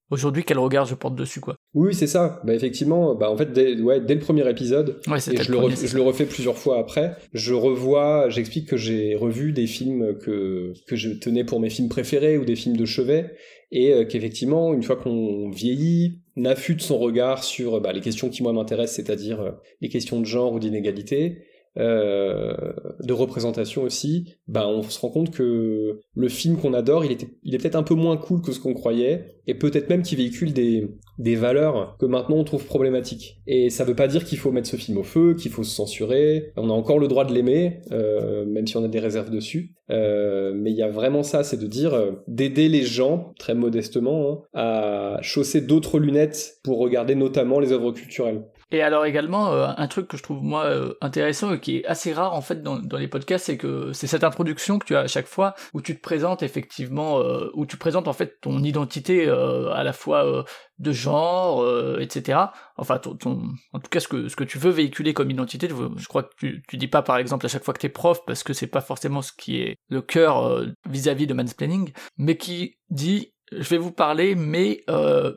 aujourd'hui 0.09 0.43
quel 0.43 0.59
regard 0.59 0.85
je 0.85 0.95
porte 0.95 1.15
dessus 1.15 1.41
quoi. 1.41 1.55
Oui 1.73 1.93
c'est 1.93 2.07
ça. 2.07 2.41
Bah 2.43 2.53
effectivement 2.53 3.15
bah 3.15 3.31
en 3.31 3.37
fait 3.37 3.53
dès, 3.53 3.79
ouais, 3.79 4.01
dès 4.01 4.15
le 4.15 4.19
premier 4.19 4.47
épisode 4.49 4.99
ouais, 5.07 5.17
et 5.31 5.37
je 5.43 5.51
le, 5.51 5.57
premier, 5.57 5.75
je 5.75 5.95
le 5.95 6.01
refais 6.01 6.25
plusieurs 6.25 6.57
fois 6.57 6.79
après, 6.79 7.15
je 7.33 7.53
revois, 7.53 8.29
j'explique 8.29 8.67
que 8.67 8.77
j'ai 8.77 9.15
revu 9.15 9.53
des 9.53 9.67
films 9.67 10.17
que 10.17 10.73
que 10.87 10.95
je 10.95 11.11
tenais 11.11 11.43
pour 11.43 11.59
mes 11.59 11.69
films 11.69 11.89
préférés 11.89 12.37
ou 12.37 12.45
des 12.45 12.55
films 12.55 12.75
de 12.75 12.85
chevet 12.85 13.31
et 13.71 13.93
euh, 13.93 14.05
qu'effectivement 14.05 14.73
une 14.73 14.83
fois 14.83 14.97
qu'on 14.97 15.49
vieillit, 15.49 16.19
n'affûte 16.35 16.81
son 16.81 16.97
regard 16.97 17.43
sur 17.43 17.81
bah, 17.81 17.93
les 17.93 18.01
questions 18.01 18.29
qui 18.29 18.43
moi 18.43 18.53
m'intéressent, 18.53 18.95
c'est-à-dire 18.95 19.41
euh, 19.41 19.51
les 19.81 19.89
questions 19.89 20.19
de 20.19 20.25
genre 20.25 20.53
ou 20.53 20.59
d'inégalité, 20.59 21.43
euh, 21.77 22.53
de 23.01 23.13
représentation 23.13 23.83
aussi, 23.83 24.35
bah 24.47 24.67
on 24.67 24.81
se 24.83 24.99
rend 24.99 25.09
compte 25.09 25.31
que 25.31 26.01
le 26.13 26.29
film 26.29 26.57
qu'on 26.57 26.73
adore, 26.73 27.05
il, 27.05 27.11
était, 27.11 27.27
est 27.45 27.57
peut-être 27.57 27.75
un 27.75 27.83
peu 27.83 27.93
moins 27.93 28.17
cool 28.17 28.41
que 28.41 28.51
ce 28.51 28.59
qu'on 28.59 28.73
croyait, 28.73 29.37
et 29.47 29.55
peut-être 29.55 29.89
même 29.89 30.01
qu'il 30.01 30.17
véhicule 30.17 30.53
des, 30.53 30.89
valeurs 31.35 31.95
que 31.97 32.05
maintenant 32.05 32.37
on 32.37 32.43
trouve 32.43 32.65
problématiques. 32.65 33.41
Et 33.47 33.69
ça 33.69 33.85
veut 33.85 33.95
pas 33.95 34.07
dire 34.07 34.25
qu'il 34.25 34.37
faut 34.37 34.51
mettre 34.51 34.67
ce 34.67 34.75
film 34.75 34.97
au 34.97 35.03
feu, 35.03 35.33
qu'il 35.33 35.51
faut 35.51 35.63
se 35.63 35.73
censurer, 35.73 36.51
on 36.57 36.69
a 36.69 36.73
encore 36.73 36.99
le 36.99 37.07
droit 37.07 37.23
de 37.23 37.33
l'aimer, 37.33 37.79
euh, 37.91 38.45
même 38.45 38.67
si 38.67 38.75
on 38.75 38.83
a 38.83 38.89
des 38.89 38.99
réserves 38.99 39.29
dessus, 39.29 39.73
euh, 39.89 40.53
mais 40.53 40.71
il 40.71 40.77
y 40.77 40.83
a 40.83 40.89
vraiment 40.89 41.23
ça, 41.23 41.43
c'est 41.43 41.57
de 41.57 41.67
dire, 41.67 41.97
d'aider 42.27 42.67
les 42.67 42.83
gens, 42.83 43.33
très 43.39 43.55
modestement, 43.55 44.43
hein, 44.53 45.17
à 45.17 45.21
chausser 45.21 45.61
d'autres 45.61 45.99
lunettes 45.99 46.59
pour 46.63 46.79
regarder 46.79 47.15
notamment 47.15 47.59
les 47.59 47.71
œuvres 47.71 47.91
culturelles. 47.91 48.43
Et 48.71 48.81
alors 48.81 49.05
également, 49.05 49.51
euh, 49.51 49.67
un 49.75 49.87
truc 49.87 50.07
que 50.07 50.15
je 50.15 50.23
trouve 50.23 50.41
moi 50.41 50.63
euh, 50.63 50.93
intéressant 51.01 51.53
et 51.53 51.59
qui 51.59 51.77
est 51.77 51.85
assez 51.85 52.13
rare 52.13 52.33
en 52.33 52.41
fait 52.41 52.63
dans, 52.63 52.79
les 52.97 53.07
podcasts, 53.09 53.45
c'est 53.45 53.57
que 53.57 53.91
c'est 53.91 54.07
cette 54.07 54.23
introduction 54.23 54.79
que 54.79 54.85
tu 54.85 54.95
as 54.95 55.01
à 55.01 55.07
chaque 55.07 55.27
fois 55.27 55.55
où 55.73 55.81
tu 55.81 55.95
te 55.95 56.01
présentes 56.01 56.41
effectivement, 56.41 57.19
euh, 57.19 57.49
où 57.53 57.65
tu 57.65 57.75
présentes 57.75 58.07
en 58.07 58.13
fait 58.13 58.39
ton 58.39 58.63
identité 58.63 59.29
à 59.29 59.83
la 59.83 59.93
fois 59.93 60.45
de 60.79 60.91
genre, 60.91 61.65
etc. 61.99 62.39
Enfin, 62.77 62.97
ton, 62.97 63.15
ton, 63.15 63.49
en 63.73 63.79
tout 63.79 63.89
cas 63.89 63.99
ce 63.99 64.07
que 64.07 64.29
ce 64.29 64.35
que 64.35 64.43
tu 64.43 64.57
veux 64.57 64.71
véhiculer 64.71 65.13
comme 65.13 65.29
identité. 65.29 65.67
Je 65.69 66.07
crois 66.07 66.23
que 66.23 66.33
tu, 66.37 66.63
tu 66.67 66.77
dis 66.77 66.87
pas 66.87 67.01
par 67.01 67.17
exemple 67.17 67.45
à 67.45 67.49
chaque 67.49 67.63
fois 67.63 67.73
que 67.73 67.79
t'es 67.79 67.89
prof 67.89 68.21
parce 68.25 68.43
que 68.43 68.53
c'est 68.53 68.67
pas 68.67 68.81
forcément 68.81 69.21
ce 69.21 69.33
qui 69.33 69.61
est 69.61 69.75
le 69.89 70.01
cœur 70.01 70.65
vis-à-vis 70.89 71.27
de 71.27 71.33
mansplaining, 71.33 71.91
mais 72.17 72.37
qui 72.37 72.77
dit 72.89 73.33
je 73.51 73.69
vais 73.69 73.77
vous 73.77 73.91
parler, 73.91 74.35
mais 74.35 74.81
euh, 74.89 75.33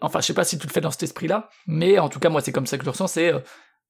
enfin, 0.00 0.20
je 0.20 0.26
sais 0.26 0.34
pas 0.34 0.44
si 0.44 0.58
tu 0.58 0.66
le 0.66 0.72
fais 0.72 0.80
dans 0.80 0.90
cet 0.90 1.02
esprit-là, 1.02 1.48
mais 1.66 1.98
en 1.98 2.08
tout 2.08 2.20
cas, 2.20 2.28
moi, 2.28 2.40
c'est 2.40 2.52
comme 2.52 2.66
ça 2.66 2.76
que 2.76 2.82
je 2.82 2.86
le 2.86 2.92
ressens, 2.92 3.08
c'est 3.08 3.32
euh, 3.32 3.38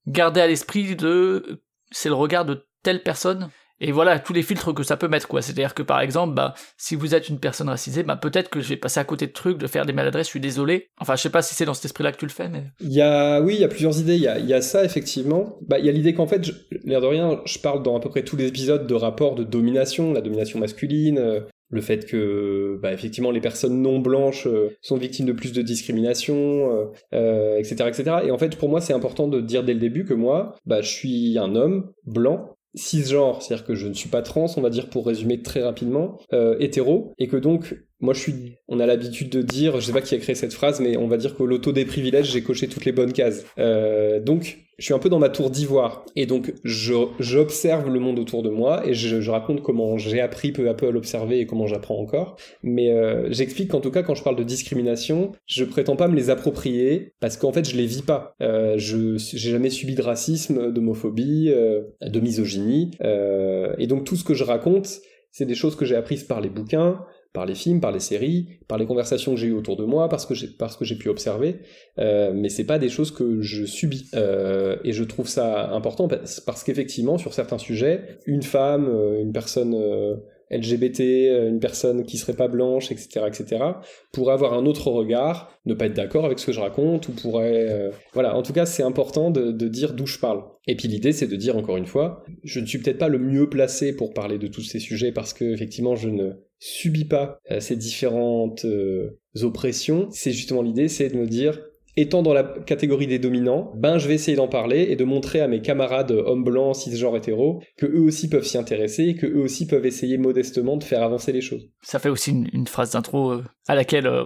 garder 0.06 0.40
à 0.40 0.46
l'esprit 0.46 0.96
de, 0.96 1.62
c'est 1.90 2.08
le 2.08 2.14
regard 2.14 2.44
de 2.44 2.66
telle 2.82 3.02
personne. 3.02 3.50
Et 3.82 3.92
voilà 3.92 4.18
tous 4.18 4.34
les 4.34 4.42
filtres 4.42 4.74
que 4.74 4.82
ça 4.82 4.98
peut 4.98 5.08
mettre, 5.08 5.26
quoi. 5.26 5.40
C'est-à-dire 5.40 5.72
que 5.72 5.82
par 5.82 6.00
exemple, 6.00 6.34
bah, 6.34 6.54
si 6.76 6.94
vous 6.94 7.14
êtes 7.14 7.30
une 7.30 7.40
personne 7.40 7.70
racisée, 7.70 8.02
bah, 8.02 8.16
peut-être 8.16 8.50
que 8.50 8.60
je 8.60 8.68
vais 8.68 8.76
passer 8.76 9.00
à 9.00 9.04
côté 9.04 9.26
de 9.26 9.32
trucs, 9.32 9.56
de 9.56 9.66
faire 9.66 9.86
des 9.86 9.94
maladresses, 9.94 10.26
je 10.26 10.32
suis 10.32 10.40
désolé. 10.40 10.90
Enfin, 11.00 11.16
je 11.16 11.22
sais 11.22 11.30
pas 11.30 11.40
si 11.40 11.54
c'est 11.54 11.64
dans 11.64 11.72
cet 11.72 11.86
esprit-là 11.86 12.12
que 12.12 12.18
tu 12.18 12.26
le 12.26 12.30
fais, 12.30 12.50
mais. 12.50 12.64
Il 12.80 12.92
y 12.92 13.00
a, 13.00 13.40
oui, 13.40 13.54
il 13.54 13.60
y 13.60 13.64
a 13.64 13.68
plusieurs 13.68 13.98
idées. 13.98 14.16
Il 14.16 14.22
y 14.22 14.28
a, 14.28 14.38
il 14.38 14.46
y 14.46 14.52
a 14.52 14.60
ça, 14.60 14.84
effectivement. 14.84 15.56
Bah, 15.66 15.78
il 15.78 15.86
y 15.86 15.88
a 15.88 15.92
l'idée 15.92 16.12
qu'en 16.12 16.26
fait, 16.26 16.44
je... 16.44 16.52
l'air 16.84 17.00
de 17.00 17.06
rien, 17.06 17.40
je 17.46 17.58
parle 17.58 17.82
dans 17.82 17.96
à 17.96 18.00
peu 18.00 18.10
près 18.10 18.22
tous 18.22 18.36
les 18.36 18.48
épisodes 18.48 18.86
de 18.86 18.94
rapports 18.94 19.34
de 19.34 19.44
domination, 19.44 20.12
la 20.12 20.20
domination 20.20 20.58
masculine, 20.58 21.16
euh, 21.16 21.40
le 21.70 21.80
fait 21.80 22.06
que 22.06 22.78
bah, 22.82 22.92
effectivement 22.92 23.30
les 23.30 23.40
personnes 23.40 23.80
non 23.80 24.00
blanches 24.00 24.46
euh, 24.46 24.76
sont 24.82 24.96
victimes 24.96 25.26
de 25.26 25.32
plus 25.32 25.52
de 25.52 25.62
discrimination, 25.62 26.90
euh, 27.12 27.56
etc., 27.56 27.84
etc. 27.88 28.16
Et 28.26 28.30
en 28.30 28.38
fait, 28.38 28.56
pour 28.56 28.68
moi, 28.68 28.80
c'est 28.80 28.92
important 28.92 29.28
de 29.28 29.40
dire 29.40 29.64
dès 29.64 29.74
le 29.74 29.80
début 29.80 30.04
que 30.04 30.14
moi, 30.14 30.56
bah, 30.66 30.80
je 30.82 30.88
suis 30.88 31.38
un 31.38 31.54
homme 31.54 31.92
blanc 32.06 32.56
cisgenre, 32.74 33.42
c'est-à-dire 33.42 33.66
que 33.66 33.74
je 33.74 33.88
ne 33.88 33.94
suis 33.94 34.08
pas 34.08 34.22
trans, 34.22 34.46
on 34.56 34.60
va 34.60 34.70
dire 34.70 34.90
pour 34.90 35.06
résumer 35.06 35.42
très 35.42 35.62
rapidement, 35.62 36.18
euh, 36.32 36.56
hétéro, 36.60 37.14
et 37.18 37.26
que 37.26 37.36
donc 37.36 37.76
moi 38.00 38.14
je 38.14 38.20
suis, 38.20 38.34
on 38.68 38.80
a 38.80 38.86
l'habitude 38.86 39.30
de 39.30 39.42
dire, 39.42 39.80
je 39.80 39.86
sais 39.86 39.92
pas 39.92 40.00
qui 40.00 40.14
a 40.14 40.18
créé 40.18 40.34
cette 40.34 40.54
phrase, 40.54 40.80
mais 40.80 40.96
on 40.96 41.06
va 41.06 41.16
dire 41.16 41.36
que 41.36 41.42
l'auto 41.42 41.72
des 41.72 41.84
privilèges, 41.84 42.30
j'ai 42.30 42.42
coché 42.42 42.68
toutes 42.68 42.84
les 42.84 42.92
bonnes 42.92 43.12
cases. 43.12 43.44
Euh, 43.58 44.20
donc 44.20 44.58
je 44.78 44.86
suis 44.86 44.94
un 44.94 44.98
peu 44.98 45.10
dans 45.10 45.18
ma 45.18 45.28
tour 45.28 45.50
d'ivoire, 45.50 46.06
et 46.16 46.24
donc 46.24 46.54
j'observe 46.64 47.90
le 47.90 48.00
monde 48.00 48.18
autour 48.18 48.42
de 48.42 48.48
moi 48.48 48.86
et 48.86 48.94
je, 48.94 49.30
raconte 49.30 49.62
comment 49.62 49.98
j'ai 49.98 50.20
appris 50.20 50.52
peu 50.52 50.70
à 50.70 50.74
peu 50.74 50.88
à 50.88 50.90
l'observer 50.90 51.40
et 51.40 51.46
comment 51.46 51.66
j'apprends 51.66 51.98
encore. 51.98 52.36
Mais 52.62 52.90
euh, 52.90 53.30
j'explique 53.30 53.70
qu'en 53.70 53.80
tout 53.80 53.90
cas 53.90 54.02
quand 54.02 54.14
je 54.14 54.22
parle 54.22 54.36
de 54.36 54.42
discrimination, 54.42 55.32
je 55.46 55.64
prétends 55.64 55.96
pas 55.96 56.08
me 56.08 56.16
les 56.16 56.30
approprier 56.30 57.12
parce 57.20 57.36
qu'en 57.36 57.52
fait 57.52 57.68
je 57.68 57.76
les 57.76 57.84
vis 57.84 58.02
pas. 58.02 58.34
Euh, 58.40 58.78
je 58.78 59.18
j'ai 59.18 59.50
jamais 59.50 59.70
subi 59.70 59.94
de 59.94 60.02
racisme, 60.02 60.72
d'homophobie, 60.72 61.50
de 61.50 62.20
misogynie, 62.20 62.92
et 63.02 63.86
donc 63.86 64.04
tout 64.04 64.16
ce 64.16 64.24
que 64.24 64.32
je 64.32 64.44
raconte, 64.44 65.00
c'est 65.30 65.44
des 65.44 65.54
choses 65.54 65.76
que 65.76 65.84
j'ai 65.84 65.96
apprises 65.96 66.24
par 66.24 66.40
les 66.40 66.48
bouquins, 66.48 67.04
par 67.32 67.46
les 67.46 67.54
films, 67.54 67.80
par 67.80 67.92
les 67.92 68.00
séries, 68.00 68.58
par 68.66 68.76
les 68.76 68.86
conversations 68.86 69.34
que 69.34 69.40
j'ai 69.40 69.48
eues 69.48 69.54
autour 69.54 69.76
de 69.76 69.84
moi, 69.84 70.08
parce 70.08 70.26
que 70.26 70.34
j'ai 70.34 70.48
parce 70.48 70.76
que 70.76 70.84
j'ai 70.84 70.96
pu 70.96 71.08
observer, 71.08 71.60
euh, 71.98 72.32
mais 72.34 72.48
c'est 72.48 72.64
pas 72.64 72.78
des 72.78 72.88
choses 72.88 73.12
que 73.12 73.40
je 73.40 73.64
subis. 73.64 74.10
Euh, 74.14 74.76
et 74.82 74.92
je 74.92 75.04
trouve 75.04 75.28
ça 75.28 75.70
important 75.70 76.08
parce, 76.08 76.40
parce 76.40 76.64
qu'effectivement, 76.64 77.18
sur 77.18 77.32
certains 77.32 77.58
sujets, 77.58 78.18
une 78.26 78.42
femme, 78.42 78.88
euh, 78.88 79.20
une 79.20 79.32
personne 79.32 79.74
euh, 79.74 80.16
LGBT, 80.50 81.00
euh, 81.00 81.48
une 81.48 81.60
personne 81.60 82.04
qui 82.04 82.18
serait 82.18 82.34
pas 82.34 82.48
blanche, 82.48 82.90
etc., 82.90 83.26
etc., 83.26 83.64
pourrait 84.12 84.34
avoir 84.34 84.54
un 84.54 84.66
autre 84.66 84.90
regard, 84.90 85.56
ne 85.66 85.74
pas 85.74 85.86
être 85.86 85.94
d'accord 85.94 86.24
avec 86.24 86.38
ce 86.38 86.46
que 86.46 86.52
je 86.52 86.60
raconte, 86.60 87.08
ou 87.08 87.12
pourrait, 87.12 87.66
euh... 87.68 87.90
voilà. 88.12 88.36
En 88.36 88.42
tout 88.42 88.52
cas, 88.52 88.66
c'est 88.66 88.82
important 88.82 89.30
de, 89.30 89.52
de 89.52 89.68
dire 89.68 89.94
d'où 89.94 90.06
je 90.06 90.18
parle. 90.18 90.42
Et 90.66 90.76
puis 90.76 90.88
l'idée, 90.88 91.12
c'est 91.12 91.26
de 91.26 91.36
dire 91.36 91.56
encore 91.56 91.76
une 91.76 91.86
fois, 91.86 92.24
je 92.44 92.60
ne 92.60 92.66
suis 92.66 92.78
peut-être 92.78 92.98
pas 92.98 93.08
le 93.08 93.18
mieux 93.18 93.48
placé 93.48 93.94
pour 93.94 94.12
parler 94.12 94.38
de 94.38 94.46
tous 94.46 94.62
ces 94.62 94.78
sujets 94.78 95.12
parce 95.12 95.32
que 95.32 95.44
effectivement, 95.44 95.96
je 95.96 96.08
ne 96.08 96.32
subis 96.60 97.06
pas 97.06 97.40
euh, 97.50 97.60
ces 97.60 97.74
différentes 97.74 98.64
euh, 98.64 99.18
oppressions. 99.42 100.08
C'est 100.10 100.32
justement 100.32 100.62
l'idée, 100.62 100.88
c'est 100.88 101.08
de 101.08 101.16
me 101.16 101.26
dire 101.26 101.60
étant 101.96 102.22
dans 102.22 102.32
la 102.32 102.44
catégorie 102.44 103.06
des 103.06 103.18
dominants, 103.18 103.72
ben 103.74 103.98
je 103.98 104.08
vais 104.08 104.14
essayer 104.14 104.36
d'en 104.36 104.48
parler 104.48 104.86
et 104.90 104.96
de 104.96 105.04
montrer 105.04 105.40
à 105.40 105.48
mes 105.48 105.60
camarades 105.60 106.10
hommes 106.10 106.44
blancs, 106.44 106.76
cisgenres 106.76 107.16
hétéros, 107.16 107.62
que 107.76 107.86
eux 107.86 108.00
aussi 108.00 108.28
peuvent 108.28 108.44
s'y 108.44 108.58
intéresser 108.58 109.04
et 109.04 109.16
que 109.16 109.26
eux 109.26 109.40
aussi 109.40 109.66
peuvent 109.66 109.86
essayer 109.86 110.18
modestement 110.18 110.76
de 110.76 110.84
faire 110.84 111.02
avancer 111.02 111.32
les 111.32 111.40
choses. 111.40 111.68
Ça 111.82 111.98
fait 111.98 112.08
aussi 112.08 112.30
une, 112.30 112.66
phrase 112.66 112.92
d'intro 112.92 113.32
euh, 113.32 113.44
à 113.66 113.74
laquelle, 113.74 114.06
euh, 114.06 114.24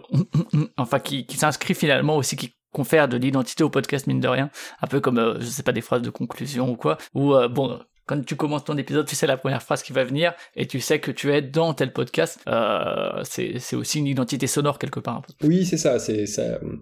enfin, 0.77 0.99
qui, 0.99 1.27
qui 1.27 1.37
s'inscrit 1.37 1.75
finalement 1.75 2.17
aussi, 2.17 2.37
qui 2.37 2.55
confère 2.73 3.09
de 3.09 3.17
l'identité 3.17 3.65
au 3.65 3.71
podcast 3.71 4.07
mine 4.07 4.21
de 4.21 4.29
rien, 4.29 4.51
un 4.83 4.87
peu 4.87 5.01
comme, 5.01 5.19
euh, 5.19 5.37
je 5.41 5.47
sais 5.47 5.63
pas, 5.63 5.73
des 5.73 5.81
phrases 5.81 6.03
de 6.03 6.11
conclusion 6.11 6.71
ou 6.71 6.77
quoi, 6.77 6.99
ou 7.15 7.35
bon, 7.51 7.79
quand 8.07 8.25
tu 8.25 8.37
commences 8.37 8.65
ton 8.65 8.77
épisode, 8.77 9.07
tu 9.07 9.15
sais 9.15 9.27
la 9.27 9.37
première 9.37 9.63
phrase 9.63 9.83
qui 9.83 9.93
va 9.93 10.05
venir 10.05 10.35
et 10.57 10.67
tu 10.67 10.81
sais 10.81 10.99
que 10.99 11.11
tu 11.11 11.33
es 11.33 11.43
dans 11.43 11.75
tel 11.75 11.93
podcast. 11.93 12.39
Euh, 12.49 13.23
c'est 13.25 13.77
aussi 13.77 13.99
une 13.99 14.07
identité 14.07 14.47
sonore 14.47 14.79
quelque 14.79 15.01
part. 15.01 15.23
Oui, 15.43 15.65
c'est 15.65 15.77
ça. 15.77 15.97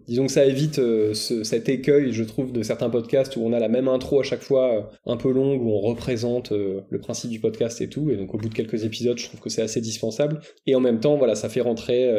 Disons 0.09 0.27
que 0.27 0.33
ça 0.33 0.45
évite 0.45 0.79
euh, 0.79 1.15
ce, 1.15 1.45
cet 1.45 1.69
écueil, 1.69 2.13
je 2.13 2.25
trouve, 2.25 2.53
de 2.53 2.63
certains 2.63 2.91
podcasts 2.91 3.37
où 3.37 3.43
on 3.43 3.53
a 3.53 3.59
la 3.59 3.69
même 3.69 3.89
intro 3.89 4.21
à 4.21 4.23
chaque 4.23 4.43
fois, 4.43 4.75
euh, 4.75 4.83
un 5.07 5.17
peu 5.17 5.31
longue, 5.31 5.63
où 5.63 5.71
on 5.71 5.81
représente 5.81 6.53
euh, 6.53 6.81
le 6.91 6.99
principe 6.99 7.31
du 7.31 7.41
podcast 7.41 7.81
et 7.81 7.89
tout. 7.89 8.11
Et 8.11 8.17
donc 8.17 8.35
au 8.35 8.39
bout 8.39 8.49
de 8.49 8.55
quelques 8.55 8.85
épisodes, 8.85 9.19
je 9.19 9.27
trouve 9.27 9.41
que 9.41 9.51
c'est 9.51 9.63
assez 9.63 9.81
dispensable. 9.81 10.41
Et 10.67 10.75
en 10.75 10.81
même 10.81 11.01
temps, 11.01 11.17
voilà, 11.17 11.35
ça 11.35 11.49
fait 11.49 11.61
rentrer 11.61 12.11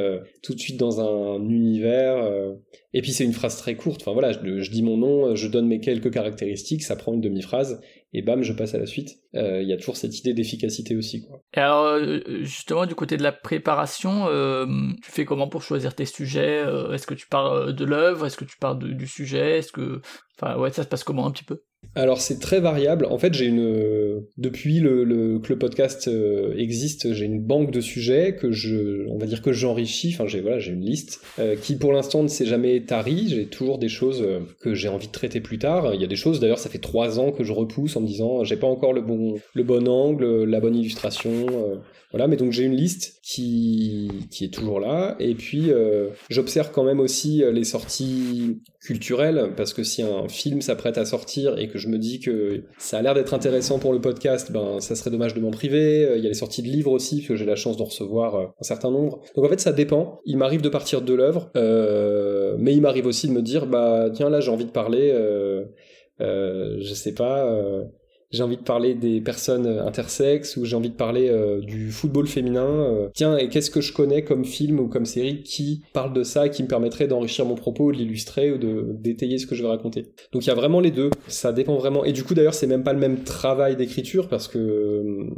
tout 0.42 0.54
de 0.54 0.60
suite 0.60 0.78
dans 0.78 1.02
un 1.02 1.42
univers. 1.50 2.30
et 2.94 3.02
puis 3.02 3.12
c'est 3.12 3.24
une 3.24 3.34
phrase 3.34 3.58
très 3.58 3.76
courte. 3.76 4.02
Enfin 4.02 4.14
voilà, 4.14 4.32
je, 4.32 4.70
dis 4.72 4.84
mon 4.84 4.98
nom, 4.98 5.36
je 5.36 5.48
donne 5.48 5.68
mes 5.68 5.80
quelques 5.80 6.12
caractéristiques, 6.12 6.84
ça 6.84 6.96
prend 6.96 7.14
une 7.14 7.22
demi-phrase 7.22 7.82
et 8.14 8.22
bam, 8.22 8.44
je 8.44 8.54
passe 8.54 8.76
à 8.76 8.78
la 8.78 8.86
suite. 8.86 9.18
Il 9.34 9.40
euh, 9.40 9.64
y 9.64 9.74
a 9.74 9.78
toujours 9.78 9.98
cette 9.98 10.18
idée 10.20 10.34
d'efficacité 10.34 10.96
aussi. 10.96 11.26
Quoi. 11.26 11.42
Et 11.56 11.60
alors 11.60 12.00
justement 12.42 12.86
du 12.86 12.96
côté 12.96 13.18
de 13.18 13.24
la 13.24 13.32
préparation, 13.32 14.28
euh, 14.28 14.66
tu 15.04 15.12
fais 15.12 15.26
comment 15.26 15.48
pour 15.48 15.64
choisir 15.64 15.96
tes 15.96 16.06
sujets? 16.06 16.64
Est-ce 16.94 17.08
que 17.08 17.16
tu 17.16 17.28
parles 17.28 17.74
de 17.74 17.86
l'œuvre? 17.86 18.26
Est-ce 18.26 18.38
que 18.38 18.46
tu 18.46 18.58
parles 18.58 18.80
du 18.80 19.08
sujet? 19.08 19.58
Est-ce 19.60 19.72
que 19.72 20.02
Enfin, 20.40 20.60
ouais, 20.60 20.72
ça 20.72 20.84
se 20.84 20.88
passe 20.88 21.04
comment 21.04 21.26
un 21.26 21.32
petit 21.32 21.44
peu? 21.44 21.62
Alors 21.96 22.22
c'est 22.22 22.40
très 22.40 22.60
variable. 22.60 23.06
En 23.06 23.18
fait, 23.18 23.34
j'ai 23.34 23.46
une 23.46 24.24
depuis 24.38 24.80
le, 24.80 25.40
que 25.40 25.50
le 25.50 25.60
podcast 25.60 26.08
euh, 26.08 26.56
existe, 26.58 27.14
j'ai 27.14 27.26
une 27.26 27.42
banque 27.42 27.72
de 27.72 27.82
sujets 27.82 28.36
que 28.36 28.52
je, 28.52 29.08
on 29.10 29.18
va 29.18 29.28
dire 29.28 29.42
que 29.42 29.54
j'enrichis. 29.54 30.12
Enfin, 30.14 30.26
j'ai 30.26 30.42
voilà, 30.42 30.60
une 30.60 30.82
liste 30.82 31.22
euh, 31.40 31.56
qui 31.56 31.76
pour 31.76 31.94
l'instant 31.94 32.24
ne 32.24 32.28
s'est 32.28 32.46
jamais 32.46 32.82
tarie. 32.82 33.28
J'ai 33.30 33.46
toujours 33.46 33.78
des 33.78 33.90
choses 33.90 34.24
euh, 34.24 34.40
que 34.62 34.74
j'ai 34.74 34.88
envie 34.88 35.08
de 35.08 35.12
traiter 35.12 35.40
plus 35.40 35.60
tard. 35.60 35.94
Il 35.94 36.02
y 36.02 36.04
a 36.04 36.08
des 36.08 36.16
choses 36.16 36.40
d'ailleurs, 36.40 36.60
ça 36.60 36.70
fait 36.70 36.80
trois 36.80 37.20
ans 37.20 37.32
que 37.32 37.44
je 37.44 37.54
repousse 37.54 37.96
en 37.96 38.02
me 38.02 38.08
disant 38.08 38.44
j'ai 38.44 38.58
pas 38.58 38.68
encore 38.68 38.94
le 38.94 39.02
bon 39.02 39.36
le 39.54 39.64
bon 39.64 39.88
angle, 39.88 40.46
la 40.46 40.60
bonne 40.60 40.76
illustration. 40.76 41.46
voilà, 42.12 42.28
mais 42.28 42.38
donc 42.38 42.52
j'ai 42.52 42.64
une 42.64 42.76
liste 42.76 43.20
qui 43.24 44.10
qui 44.32 44.46
est 44.46 44.54
toujours 44.54 44.80
là. 44.80 45.16
Et 45.20 45.36
puis 45.36 45.72
j'observe 46.30 46.72
quand 46.72 46.84
même 46.84 47.00
aussi 47.00 47.44
les 47.52 47.64
sorties 47.64 48.62
culturelles 48.82 49.52
parce 49.56 49.74
que 49.74 49.84
si 49.84 50.02
un 50.02 50.23
film 50.28 50.62
s'apprête 50.62 50.98
à 50.98 51.06
sortir 51.06 51.58
et 51.58 51.68
que 51.68 51.78
je 51.78 51.88
me 51.88 51.98
dis 51.98 52.20
que 52.20 52.64
ça 52.78 52.98
a 52.98 53.02
l'air 53.02 53.14
d'être 53.14 53.34
intéressant 53.34 53.80
pour 53.80 53.94
le 53.94 54.02
podcast, 54.02 54.52
ben 54.52 54.80
ça 54.80 54.96
serait 54.96 55.10
dommage 55.10 55.34
de 55.34 55.40
m'en 55.40 55.52
priver. 55.52 56.06
Euh, 56.06 56.18
il 56.18 56.24
y 56.24 56.26
a 56.26 56.30
les 56.30 56.36
sorties 56.36 56.62
de 56.62 56.68
livres 56.68 56.92
aussi, 56.92 57.24
que 57.24 57.36
j'ai 57.36 57.46
la 57.46 57.56
chance 57.56 57.78
d'en 57.78 57.86
recevoir 57.86 58.36
euh, 58.36 58.46
un 58.60 58.64
certain 58.64 58.92
nombre. 58.92 59.22
Donc 59.36 59.46
en 59.46 59.50
fait, 59.50 59.60
ça 59.60 59.72
dépend. 59.72 60.20
Il 60.26 60.38
m'arrive 60.38 60.62
de 60.62 60.70
partir 60.70 61.02
de 61.02 61.14
l'œuvre, 61.14 61.52
euh, 61.56 62.56
mais 62.60 62.74
il 62.74 62.82
m'arrive 62.82 63.06
aussi 63.06 63.28
de 63.28 63.34
me 63.34 63.42
dire, 63.42 63.66
bah 63.68 64.10
tiens 64.14 64.30
là 64.30 64.40
j'ai 64.40 64.52
envie 64.52 64.66
de 64.66 64.72
parler, 64.72 65.14
je 66.20 66.94
sais 66.94 67.14
pas 67.14 67.48
j'ai 68.34 68.42
envie 68.42 68.58
de 68.58 68.64
parler 68.64 68.96
des 68.96 69.22
personnes 69.22 69.68
intersexes 69.68 70.58
ou 70.58 70.66
j'ai 70.66 70.76
envie 70.76 70.90
de 70.90 70.96
parler 70.96 71.30
euh, 71.30 71.62
du 71.62 71.92
football 71.92 72.28
féminin. 72.28 72.66
Euh. 72.66 73.10
Tiens, 73.14 73.38
et 73.38 73.48
qu'est-ce 73.48 73.70
que 73.70 73.80
je 73.80 73.94
connais 73.94 74.24
comme 74.24 74.44
film 74.44 74.80
ou 74.80 74.88
comme 74.88 75.06
série 75.06 75.44
qui 75.44 75.84
parle 75.94 76.14
de 76.14 76.24
ça, 76.24 76.50
qui 76.50 76.64
me 76.64 76.68
permettrait 76.68 77.08
d'enrichir 77.08 77.46
mon 77.46 77.54
propos, 77.54 77.92
de 77.92 77.98
l'illustrer 77.98 78.52
ou 78.52 78.58
de 78.58 78.88
d'étayer 79.00 79.38
ce 79.38 79.46
que 79.46 79.54
je 79.54 79.62
vais 79.62 79.70
raconter? 79.70 80.08
Donc 80.32 80.46
il 80.46 80.48
y 80.48 80.52
a 80.52 80.56
vraiment 80.56 80.80
les 80.80 80.90
deux. 80.90 81.12
Ça 81.28 81.54
dépend 81.54 81.76
vraiment. 81.76 82.04
Et 82.06 82.12
du 82.12 82.24
coup 82.24 82.34
d'ailleurs 82.34 82.56
c'est 82.56 82.68
même 82.68 82.84
pas 82.84 82.94
le 82.94 83.00
même 83.00 83.24
travail 83.24 83.76
d'écriture 83.76 84.28
parce 84.28 84.48
que 84.48 84.58
euh, 84.58 85.30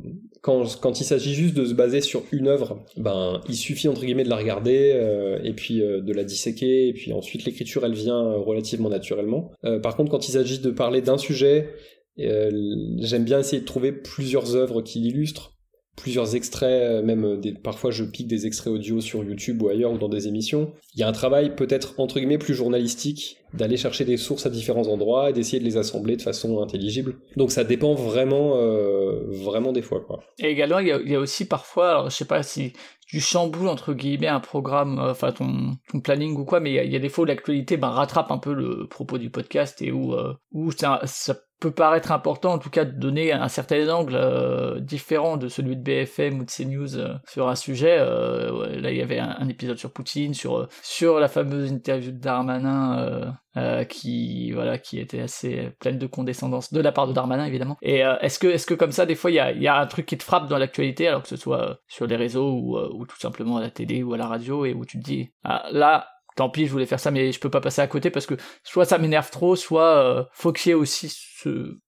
quand, 0.42 0.80
quand 0.80 1.02
il 1.02 1.04
s'agit 1.04 1.34
juste 1.34 1.54
de 1.54 1.66
se 1.66 1.74
baser 1.74 2.00
sur 2.00 2.24
une 2.32 2.48
œuvre, 2.48 2.80
ben 2.96 3.42
il 3.50 3.56
suffit 3.56 3.90
entre 3.90 4.06
guillemets 4.06 4.24
de 4.24 4.30
la 4.30 4.38
regarder 4.38 4.96
et 5.44 5.54
puis 5.54 5.80
de 5.80 6.14
la 6.14 6.24
disséquer 6.24 6.88
et 6.88 6.94
puis 6.94 7.12
ensuite 7.14 7.46
l'écriture 7.46 7.84
elle 7.84 7.94
vient 7.94 8.34
relativement 8.34 8.90
naturellement. 8.90 9.52
par 9.82 9.96
contre 9.96 10.12
quand 10.12 10.28
il 10.28 10.32
s'agit 10.32 10.60
de 10.60 10.70
parler 10.70 11.02
d'un 11.02 11.18
sujet 11.18 11.68
euh, 11.68 11.95
j'aime 12.18 13.26
bien 13.26 13.40
essayer 13.40 13.62
de 13.62 13.66
trouver 13.66 13.92
plusieurs 13.92 14.56
œuvres 14.56 14.82
qui 14.82 15.00
l'illustrent, 15.00 15.56
plusieurs 15.96 16.36
extraits, 16.36 16.82
euh, 16.84 17.02
même 17.02 17.40
des, 17.40 17.54
parfois 17.54 17.92
je 17.92 18.04
pique 18.04 18.28
des 18.28 18.46
extraits 18.46 18.74
audio 18.74 19.00
sur 19.02 19.24
YouTube 19.24 19.62
ou 19.62 19.70
ailleurs 19.70 19.94
ou 19.94 19.98
dans 19.98 20.10
des 20.10 20.28
émissions. 20.28 20.74
Il 20.94 21.00
y 21.00 21.04
a 21.04 21.08
un 21.08 21.14
travail 21.14 21.56
peut-être 21.56 22.00
entre 22.00 22.20
guillemets 22.20 22.38
plus 22.38 22.54
journalistique 22.54 23.38
d'aller 23.54 23.78
chercher 23.78 24.04
des 24.04 24.18
sources 24.18 24.46
à 24.46 24.50
différents 24.50 24.88
endroits 24.88 25.30
et 25.30 25.34
d'essayer 25.34 25.60
de 25.60 25.64
les 25.64 25.78
assembler 25.78 26.18
de 26.18 26.22
façon 26.22 26.62
intelligible. 26.62 27.16
Donc 27.38 27.52
ça 27.52 27.64
dépend 27.64 27.94
vraiment, 27.94 28.58
euh, 28.58 29.24
vraiment 29.30 29.72
des 29.72 29.82
fois. 29.82 30.06
Et 30.40 30.48
également 30.48 30.80
il 30.80 30.88
y 30.88 31.16
a, 31.16 31.20
aussi 31.20 31.48
parfois, 31.48 31.92
alors 31.92 32.10
je 32.10 32.16
sais 32.16 32.26
pas 32.26 32.44
si 32.44 32.74
tu 33.08 33.20
chamboules 33.20 33.68
entre 33.68 33.94
guillemets 33.94 34.28
un 34.28 34.40
programme, 34.40 35.00
euh, 35.00 35.12
enfin 35.12 35.32
ton, 35.32 35.78
ton 35.92 36.02
planning 36.02 36.36
ou 36.36 36.44
quoi, 36.44 36.60
mais 36.60 36.86
il 36.86 36.92
y, 36.92 36.96
a 36.96 37.00
des 37.00 37.10
fois 37.10 37.24
où 37.24 37.26
l'actualité 37.26 37.78
ben, 37.78 37.90
rattrape 37.90 38.32
un 38.32 38.38
peu 38.38 38.54
le 38.54 38.88
propos 38.88 39.18
du 39.18 39.30
podcast 39.30 39.82
et 39.82 39.92
où, 39.92 40.14
euh, 40.14 40.34
où 40.52 40.72
ça, 40.72 41.00
ça 41.06 41.38
peut 41.60 41.72
paraître 41.72 42.12
important 42.12 42.54
en 42.54 42.58
tout 42.60 42.70
cas 42.70 42.86
de 42.86 42.92
donner 42.92 43.32
un 43.32 43.48
certain 43.48 43.88
angle 43.90 44.16
euh, 44.16 44.80
différent 44.80 45.38
de 45.38 45.48
celui 45.48 45.78
de 45.78 45.82
BFM 45.82 46.40
ou 46.40 46.46
de 46.46 46.52
CNews 46.52 46.98
euh, 46.98 47.16
sur 47.28 47.48
un 47.48 47.56
sujet. 47.56 47.98
Euh, 48.00 48.80
là, 48.80 48.92
il 48.92 48.98
y 48.98 49.02
avait 49.02 49.20
un, 49.20 49.48
épisode 49.48 49.78
sur 49.78 49.92
Poutine, 49.92 50.34
sur 50.34 50.68
sur 50.82 51.20
la 51.20 51.28
fameuse 51.28 51.72
interview 51.72 52.12
de 52.12 52.18
Darmanin 52.18 53.36
qui 53.88 54.52
voilà 54.52 54.78
qui 54.78 55.00
était 55.00 55.22
assez 55.22 55.72
pleine 55.80 55.98
de 55.98 56.08
condescendance 56.08 56.74
de 56.74 56.82
la 56.82 56.92
part 56.92 57.08
de 57.08 57.14
Darmanin 57.14 57.46
évidemment. 57.46 57.78
Et 57.82 58.00
est-ce 58.00 58.38
que 58.38 58.48
est-ce 58.48 58.66
que 58.66 58.74
comme 58.74 58.92
ça 58.92 59.06
des 59.06 59.16
fois 59.16 59.32
il 59.32 59.36
y 59.36 59.40
a, 59.40 59.54
y 59.54 59.68
a 59.68 59.80
un 59.80 59.86
truc 59.86 60.08
qui 60.08 60.18
te 60.18 60.24
frappe 60.24 60.50
dans 60.50 60.58
l'actualité 60.58 61.08
alors 61.08 61.22
que 61.22 61.30
ce 61.30 61.38
soit 61.38 61.80
sur 61.88 62.06
les 62.06 62.18
réseaux 62.18 62.52
ou, 62.52 62.78
ou 62.78 63.06
tout 63.06 63.20
simplement 63.20 63.58
à 63.58 63.62
la 63.62 63.70
télé 63.70 64.04
ou 64.04 64.14
à 64.14 64.18
la 64.18 64.28
radio 64.28 64.66
et 64.66 64.74
où 64.74 64.84
tu 64.84 65.00
te 65.00 65.04
dis 65.04 65.32
ah, 65.44 65.68
là 65.72 66.06
tant 66.36 66.50
pis, 66.50 66.66
je 66.66 66.72
voulais 66.72 66.86
faire 66.86 67.00
ça, 67.00 67.12
mais 67.12 67.32
je 67.32 67.40
peux 67.40 67.50
pas 67.50 67.62
passer 67.62 67.82
à 67.82 67.88
côté 67.88 68.10
parce 68.10 68.26
que 68.26 68.36
soit 68.64 68.86
ça 68.86 68.98
m'énerve 68.98 69.30
trop, 69.32 69.56
soit 69.56 69.98
euh, 69.98 70.24
faut 70.34 70.52
qu'il 70.52 70.70
y 70.70 70.72
ait 70.72 70.76
aussi 70.76 71.10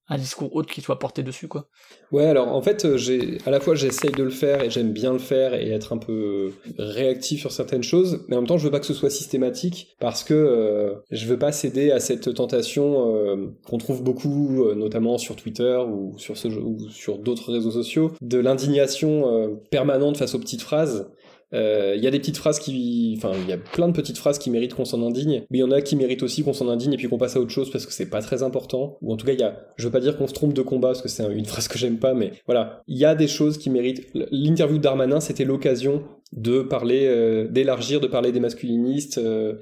un 0.09 0.17
discours 0.17 0.55
autre 0.55 0.71
qui 0.71 0.81
soit 0.81 0.99
porté 0.99 1.23
dessus, 1.23 1.47
quoi. 1.47 1.67
Ouais, 2.11 2.25
alors 2.25 2.49
en 2.49 2.61
fait, 2.61 2.85
euh, 2.85 2.97
j'ai 2.97 3.39
à 3.45 3.51
la 3.51 3.59
fois 3.59 3.75
j'essaye 3.75 4.11
de 4.11 4.23
le 4.23 4.29
faire 4.29 4.63
et 4.63 4.69
j'aime 4.69 4.93
bien 4.93 5.11
le 5.11 5.19
faire 5.19 5.53
et 5.53 5.69
être 5.71 5.91
un 5.93 5.97
peu 5.97 6.51
réactif 6.77 7.41
sur 7.41 7.51
certaines 7.51 7.83
choses, 7.83 8.25
mais 8.27 8.35
en 8.35 8.39
même 8.39 8.47
temps, 8.47 8.57
je 8.57 8.63
veux 8.63 8.71
pas 8.71 8.79
que 8.79 8.85
ce 8.85 8.93
soit 8.93 9.09
systématique 9.09 9.95
parce 9.99 10.23
que 10.23 10.33
euh, 10.33 10.95
je 11.11 11.25
veux 11.25 11.37
pas 11.37 11.51
céder 11.51 11.91
à 11.91 11.99
cette 11.99 12.33
tentation 12.33 13.15
euh, 13.15 13.47
qu'on 13.67 13.77
trouve 13.77 14.03
beaucoup, 14.03 14.73
notamment 14.75 15.17
sur 15.17 15.35
Twitter 15.35 15.77
ou 15.87 16.17
sur 16.17 17.17
d'autres 17.17 17.51
réseaux 17.51 17.71
sociaux, 17.71 18.13
de 18.21 18.37
l'indignation 18.37 19.59
permanente 19.71 20.17
face 20.17 20.35
aux 20.35 20.39
petites 20.39 20.61
phrases 20.61 21.09
il 21.53 21.57
euh, 21.57 21.95
y 21.95 22.07
a 22.07 22.11
des 22.11 22.19
petites 22.19 22.35
phrases 22.35 22.59
qui, 22.59 23.13
enfin, 23.17 23.31
il 23.41 23.49
y 23.49 23.53
a 23.53 23.57
plein 23.57 23.87
de 23.87 23.93
petites 23.93 24.17
phrases 24.17 24.37
qui 24.37 24.49
méritent 24.49 24.73
qu'on 24.73 24.83
s'en 24.83 25.01
indigne, 25.05 25.43
mais 25.49 25.59
il 25.59 25.61
y 25.61 25.63
en 25.63 25.71
a 25.71 25.81
qui 25.81 25.95
méritent 25.95 26.23
aussi 26.23 26.43
qu'on 26.43 26.53
s'en 26.53 26.67
indigne 26.67 26.93
et 26.93 26.97
puis 26.97 27.07
qu'on 27.07 27.17
passe 27.17 27.37
à 27.37 27.39
autre 27.39 27.51
chose 27.51 27.71
parce 27.71 27.85
que 27.85 27.93
c'est 27.93 28.09
pas 28.09 28.21
très 28.21 28.43
important. 28.43 28.97
Ou 29.01 29.13
en 29.13 29.17
tout 29.17 29.25
cas, 29.25 29.31
il 29.31 29.39
y 29.39 29.43
a, 29.43 29.57
je 29.77 29.85
veux 29.85 29.91
pas 29.91 30.01
dire 30.01 30.17
qu'on 30.17 30.27
se 30.27 30.33
trompe 30.33 30.53
de 30.53 30.61
combat 30.61 30.89
parce 30.89 31.01
que 31.01 31.07
c'est 31.07 31.23
une 31.23 31.45
phrase 31.45 31.69
que 31.69 31.77
j'aime 31.77 31.99
pas, 31.99 32.13
mais 32.13 32.31
voilà, 32.47 32.81
il 32.87 32.97
y 32.97 33.05
a 33.05 33.15
des 33.15 33.27
choses 33.27 33.57
qui 33.57 33.69
méritent. 33.69 34.07
L'interview 34.31 34.77
Darmanin, 34.77 35.21
c'était 35.21 35.45
l'occasion 35.45 36.03
de 36.33 36.61
parler, 36.61 37.05
euh, 37.05 37.47
d'élargir, 37.47 38.01
de 38.01 38.07
parler 38.07 38.33
des 38.33 38.41
masculinistes, 38.41 39.17
euh, 39.17 39.53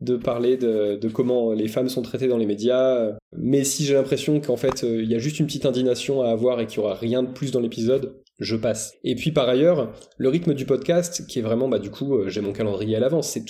de 0.00 0.16
parler 0.16 0.56
de, 0.56 0.96
de, 0.96 1.08
comment 1.08 1.52
les 1.52 1.66
femmes 1.66 1.88
sont 1.88 2.02
traitées 2.02 2.28
dans 2.28 2.38
les 2.38 2.46
médias. 2.46 3.16
Mais 3.36 3.64
si 3.64 3.84
j'ai 3.84 3.94
l'impression 3.94 4.40
qu'en 4.40 4.56
fait, 4.56 4.82
il 4.84 5.10
y 5.10 5.14
a 5.16 5.18
juste 5.18 5.40
une 5.40 5.46
petite 5.46 5.66
indignation 5.66 6.22
à 6.22 6.30
avoir 6.30 6.60
et 6.60 6.66
qu'il 6.66 6.78
y 6.78 6.80
aura 6.80 6.94
rien 6.94 7.24
de 7.24 7.32
plus 7.32 7.50
dans 7.50 7.60
l'épisode, 7.60 8.14
je 8.42 8.56
passe. 8.56 8.94
Et 9.04 9.14
puis 9.14 9.32
par 9.32 9.48
ailleurs, 9.48 9.92
le 10.18 10.28
rythme 10.28 10.54
du 10.54 10.66
podcast, 10.66 11.26
qui 11.26 11.38
est 11.38 11.42
vraiment, 11.42 11.68
bah 11.68 11.78
du 11.78 11.90
coup, 11.90 12.16
euh, 12.16 12.28
j'ai 12.28 12.40
mon 12.40 12.52
calendrier 12.52 12.96
à 12.96 13.00
l'avance, 13.00 13.28
c'est 13.28 13.44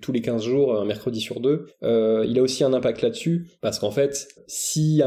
tous 0.00 0.12
les 0.12 0.20
15 0.20 0.42
jours, 0.42 0.80
un 0.80 0.84
mercredi 0.84 1.20
sur 1.20 1.40
deux. 1.40 1.66
Euh, 1.82 2.24
il 2.28 2.38
a 2.38 2.42
aussi 2.42 2.64
un 2.64 2.72
impact 2.72 3.02
là-dessus, 3.02 3.48
parce 3.60 3.78
qu'en 3.78 3.90
fait, 3.90 4.28
si 4.46 5.02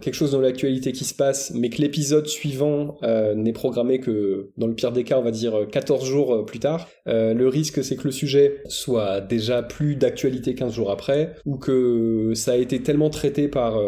quelque 0.00 0.14
chose 0.14 0.32
dans 0.32 0.40
l'actualité 0.40 0.92
qui 0.92 1.04
se 1.04 1.14
passe, 1.14 1.52
mais 1.54 1.70
que 1.70 1.80
l'épisode 1.82 2.26
suivant 2.26 2.96
euh, 3.02 3.34
n'est 3.34 3.52
programmé 3.52 4.00
que, 4.00 4.50
dans 4.56 4.66
le 4.66 4.74
pire 4.74 4.92
des 4.92 5.04
cas, 5.04 5.18
on 5.18 5.22
va 5.22 5.30
dire 5.30 5.66
14 5.70 6.04
jours 6.04 6.44
plus 6.44 6.60
tard, 6.60 6.88
le 7.06 7.48
risque 7.48 7.82
c'est 7.82 7.96
que 7.96 8.04
le 8.04 8.12
sujet 8.12 8.62
soit 8.68 9.20
déjà 9.20 9.62
plus 9.62 9.96
d'actualité 9.96 10.54
15 10.54 10.72
jours 10.72 10.90
après, 10.90 11.34
ou 11.46 11.56
que 11.56 12.32
ça 12.34 12.52
a 12.52 12.56
été 12.56 12.82
tellement 12.82 13.10
traité 13.10 13.48
par 13.48 13.80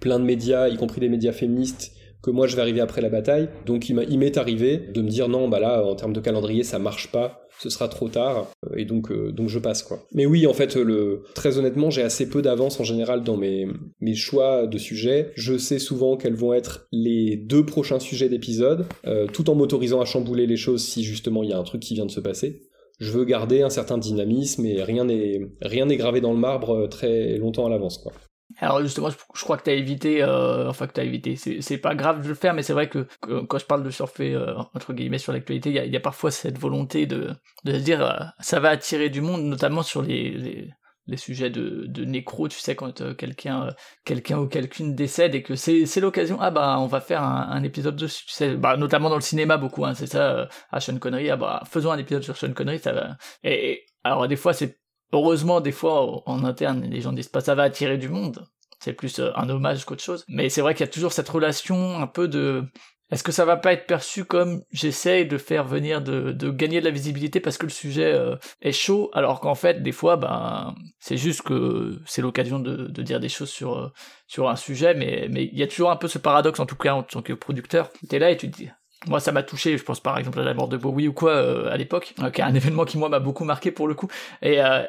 plein 0.00 0.18
de 0.18 0.24
médias, 0.24 0.68
y 0.68 0.76
compris 0.76 1.00
des 1.00 1.08
médias 1.08 1.32
féministes, 1.32 1.95
que 2.22 2.30
moi 2.30 2.46
je 2.46 2.56
vais 2.56 2.62
arriver 2.62 2.80
après 2.80 3.00
la 3.00 3.08
bataille. 3.08 3.48
Donc 3.66 3.88
il 3.88 4.18
m'est 4.18 4.38
arrivé 4.38 4.78
de 4.78 5.02
me 5.02 5.08
dire 5.08 5.28
non, 5.28 5.48
bah 5.48 5.60
là, 5.60 5.84
en 5.84 5.94
termes 5.94 6.12
de 6.12 6.20
calendrier, 6.20 6.62
ça 6.62 6.78
marche 6.78 7.10
pas. 7.10 7.42
Ce 7.58 7.70
sera 7.70 7.88
trop 7.88 8.10
tard 8.10 8.48
et 8.76 8.84
donc 8.84 9.10
euh, 9.10 9.32
donc 9.32 9.48
je 9.48 9.58
passe 9.58 9.82
quoi. 9.82 10.00
Mais 10.12 10.26
oui, 10.26 10.46
en 10.46 10.52
fait, 10.52 10.76
le 10.76 11.22
très 11.34 11.56
honnêtement, 11.56 11.88
j'ai 11.88 12.02
assez 12.02 12.28
peu 12.28 12.42
d'avance 12.42 12.80
en 12.80 12.84
général 12.84 13.24
dans 13.24 13.38
mes 13.38 13.66
mes 14.00 14.14
choix 14.14 14.66
de 14.66 14.76
sujets. 14.76 15.32
Je 15.36 15.56
sais 15.56 15.78
souvent 15.78 16.18
quels 16.18 16.34
vont 16.34 16.52
être 16.52 16.86
les 16.92 17.36
deux 17.36 17.64
prochains 17.64 17.98
sujets 17.98 18.28
d'épisode, 18.28 18.84
euh, 19.06 19.26
tout 19.26 19.48
en 19.48 19.54
m'autorisant 19.54 20.02
à 20.02 20.04
chambouler 20.04 20.46
les 20.46 20.58
choses 20.58 20.84
si 20.84 21.02
justement 21.02 21.42
il 21.42 21.48
y 21.48 21.52
a 21.54 21.58
un 21.58 21.64
truc 21.64 21.80
qui 21.80 21.94
vient 21.94 22.06
de 22.06 22.10
se 22.10 22.20
passer 22.20 22.62
je 22.98 23.12
veux 23.12 23.24
garder 23.24 23.62
un 23.62 23.70
certain 23.70 23.98
dynamisme 23.98 24.64
et 24.64 24.82
rien 24.82 25.04
n'est 25.04 25.40
rien 25.60 25.86
n'est 25.86 25.96
gravé 25.96 26.20
dans 26.20 26.32
le 26.32 26.38
marbre 26.38 26.74
euh, 26.74 26.88
très 26.88 27.36
longtemps 27.36 27.66
à 27.66 27.70
l'avance 27.70 27.98
quoi. 27.98 28.12
Alors 28.58 28.80
justement, 28.80 29.10
je, 29.10 29.42
crois 29.42 29.56
que 29.56 29.64
t'as 29.64 29.72
évité, 29.72 30.22
euh, 30.22 30.68
enfin 30.68 30.86
que 30.86 30.92
t'as 30.92 31.04
évité, 31.04 31.36
c'est 31.36 31.78
pas 31.78 31.94
grave 31.94 32.22
de 32.22 32.28
le 32.28 32.34
faire, 32.34 32.54
mais 32.54 32.62
c'est 32.62 32.72
vrai 32.72 32.88
que, 32.88 33.06
quand 33.20 33.58
je 33.58 33.66
parle 33.66 33.82
de 33.82 33.90
surfer 33.90 34.34
euh, 34.34 34.56
entre 34.74 34.92
guillemets 34.92 35.18
sur 35.18 35.32
l'actualité, 35.32 35.70
il 35.70 35.92
y 35.92 35.96
a, 35.96 36.00
parfois 36.00 36.30
cette 36.30 36.58
volonté 36.58 37.06
de, 37.06 37.32
de 37.64 37.72
se 37.72 37.78
dire 37.78 38.04
euh, 38.04 38.24
ça 38.40 38.60
va 38.60 38.70
attirer 38.70 39.10
du 39.10 39.20
monde, 39.20 39.42
notamment 39.42 39.82
sur 39.82 40.00
les, 40.00 40.70
les, 41.06 41.16
sujets 41.16 41.50
de, 41.50 41.86
de 41.86 42.04
nécro, 42.04 42.48
tu 42.48 42.58
sais 42.58 42.76
quand 42.76 43.16
quelqu'un 43.16 43.74
quelqu'un 44.04 44.38
ou 44.38 44.46
quelqu'une 44.46 44.94
décède 44.94 45.34
et 45.34 45.42
que 45.42 45.54
c'est 45.54 46.00
l'occasion, 46.00 46.38
ah 46.40 46.50
bah 46.50 46.76
on 46.78 46.86
va 46.86 47.00
faire 47.00 47.22
un, 47.22 47.48
un, 47.50 47.62
épisode 47.62 47.96
dessus, 47.96 48.26
tu 48.26 48.32
sais, 48.32 48.54
bah 48.54 48.76
notamment 48.76 49.08
dans 49.08 49.16
le 49.16 49.20
cinéma 49.20 49.56
beaucoup, 49.56 49.84
hein, 49.84 49.94
c'est 49.94 50.06
ça, 50.06 50.48
à 50.70 50.80
Sean 50.80 50.98
Connery, 50.98 51.30
ah 51.30 51.36
bah 51.36 51.62
faisons 51.68 51.90
un 51.90 51.98
épisode 51.98 52.22
sur 52.22 52.36
Sean 52.36 52.52
Connery, 52.52 52.78
ça 52.78 52.92
va. 52.92 53.16
et 53.44 53.84
alors 54.04 54.28
des 54.28 54.36
fois 54.36 54.52
c'est 54.52 54.78
Heureusement, 55.12 55.60
des 55.60 55.72
fois, 55.72 56.22
en 56.28 56.44
interne, 56.44 56.82
les 56.82 57.00
gens 57.00 57.12
disent 57.12 57.28
pas 57.28 57.40
ça 57.40 57.54
va 57.54 57.64
attirer 57.64 57.98
du 57.98 58.08
monde. 58.08 58.46
C'est 58.80 58.92
plus 58.92 59.18
euh, 59.18 59.30
un 59.36 59.48
hommage 59.48 59.84
qu'autre 59.84 60.02
chose. 60.02 60.24
Mais 60.28 60.48
c'est 60.48 60.60
vrai 60.60 60.74
qu'il 60.74 60.84
y 60.84 60.88
a 60.88 60.92
toujours 60.92 61.12
cette 61.12 61.28
relation 61.28 61.98
un 61.98 62.06
peu 62.06 62.28
de... 62.28 62.64
Est-ce 63.12 63.22
que 63.22 63.30
ça 63.30 63.44
va 63.44 63.56
pas 63.56 63.72
être 63.72 63.86
perçu 63.86 64.24
comme 64.24 64.62
j'essaye 64.72 65.26
de 65.26 65.38
faire 65.38 65.64
venir 65.64 66.02
de, 66.02 66.50
gagner 66.50 66.80
de 66.80 66.84
la 66.84 66.90
visibilité 66.90 67.38
parce 67.38 67.56
que 67.56 67.66
le 67.66 67.70
sujet 67.70 68.12
euh, 68.12 68.34
est 68.62 68.72
chaud, 68.72 69.10
alors 69.12 69.38
qu'en 69.38 69.54
fait 69.54 69.80
des 69.80 69.92
fois 69.92 70.16
ben 70.16 70.74
c'est 70.98 71.16
juste 71.16 71.42
que 71.42 72.00
c'est 72.04 72.20
l'occasion 72.20 72.58
de, 72.58 72.88
dire 73.02 73.20
des 73.20 73.28
choses 73.28 73.48
sur 73.48 73.78
euh, 73.78 73.92
sur 74.26 74.48
un 74.48 74.56
sujet, 74.56 74.92
mais 74.94 75.28
mais 75.30 75.44
il 75.44 75.56
y 75.56 75.62
a 75.62 75.68
toujours 75.68 75.92
un 75.92 75.96
peu 75.96 76.08
ce 76.08 76.18
paradoxe 76.18 76.58
en 76.58 76.66
tout 76.66 76.74
cas 76.74 76.94
en 76.94 77.04
tant 77.04 77.22
que 77.22 77.32
producteur. 77.32 77.92
T'es 78.08 78.18
là 78.18 78.32
et 78.32 78.36
tu 78.36 78.50
te 78.50 78.56
dis 78.56 78.70
moi, 79.06 79.20
ça 79.20 79.32
m'a 79.32 79.42
touché. 79.42 79.76
Je 79.76 79.84
pense 79.84 80.00
par 80.00 80.18
exemple 80.18 80.40
à 80.40 80.44
la 80.44 80.54
mort 80.54 80.68
de 80.68 80.76
Bowie 80.76 81.08
ou 81.08 81.12
quoi 81.12 81.32
euh, 81.32 81.70
à 81.70 81.76
l'époque, 81.76 82.14
euh, 82.20 82.30
qui 82.30 82.40
est 82.40 82.44
un 82.44 82.54
événement 82.54 82.84
qui 82.84 82.98
moi 82.98 83.08
m'a 83.08 83.20
beaucoup 83.20 83.44
marqué 83.44 83.70
pour 83.70 83.88
le 83.88 83.94
coup. 83.94 84.08
Et, 84.42 84.62
euh, 84.62 84.82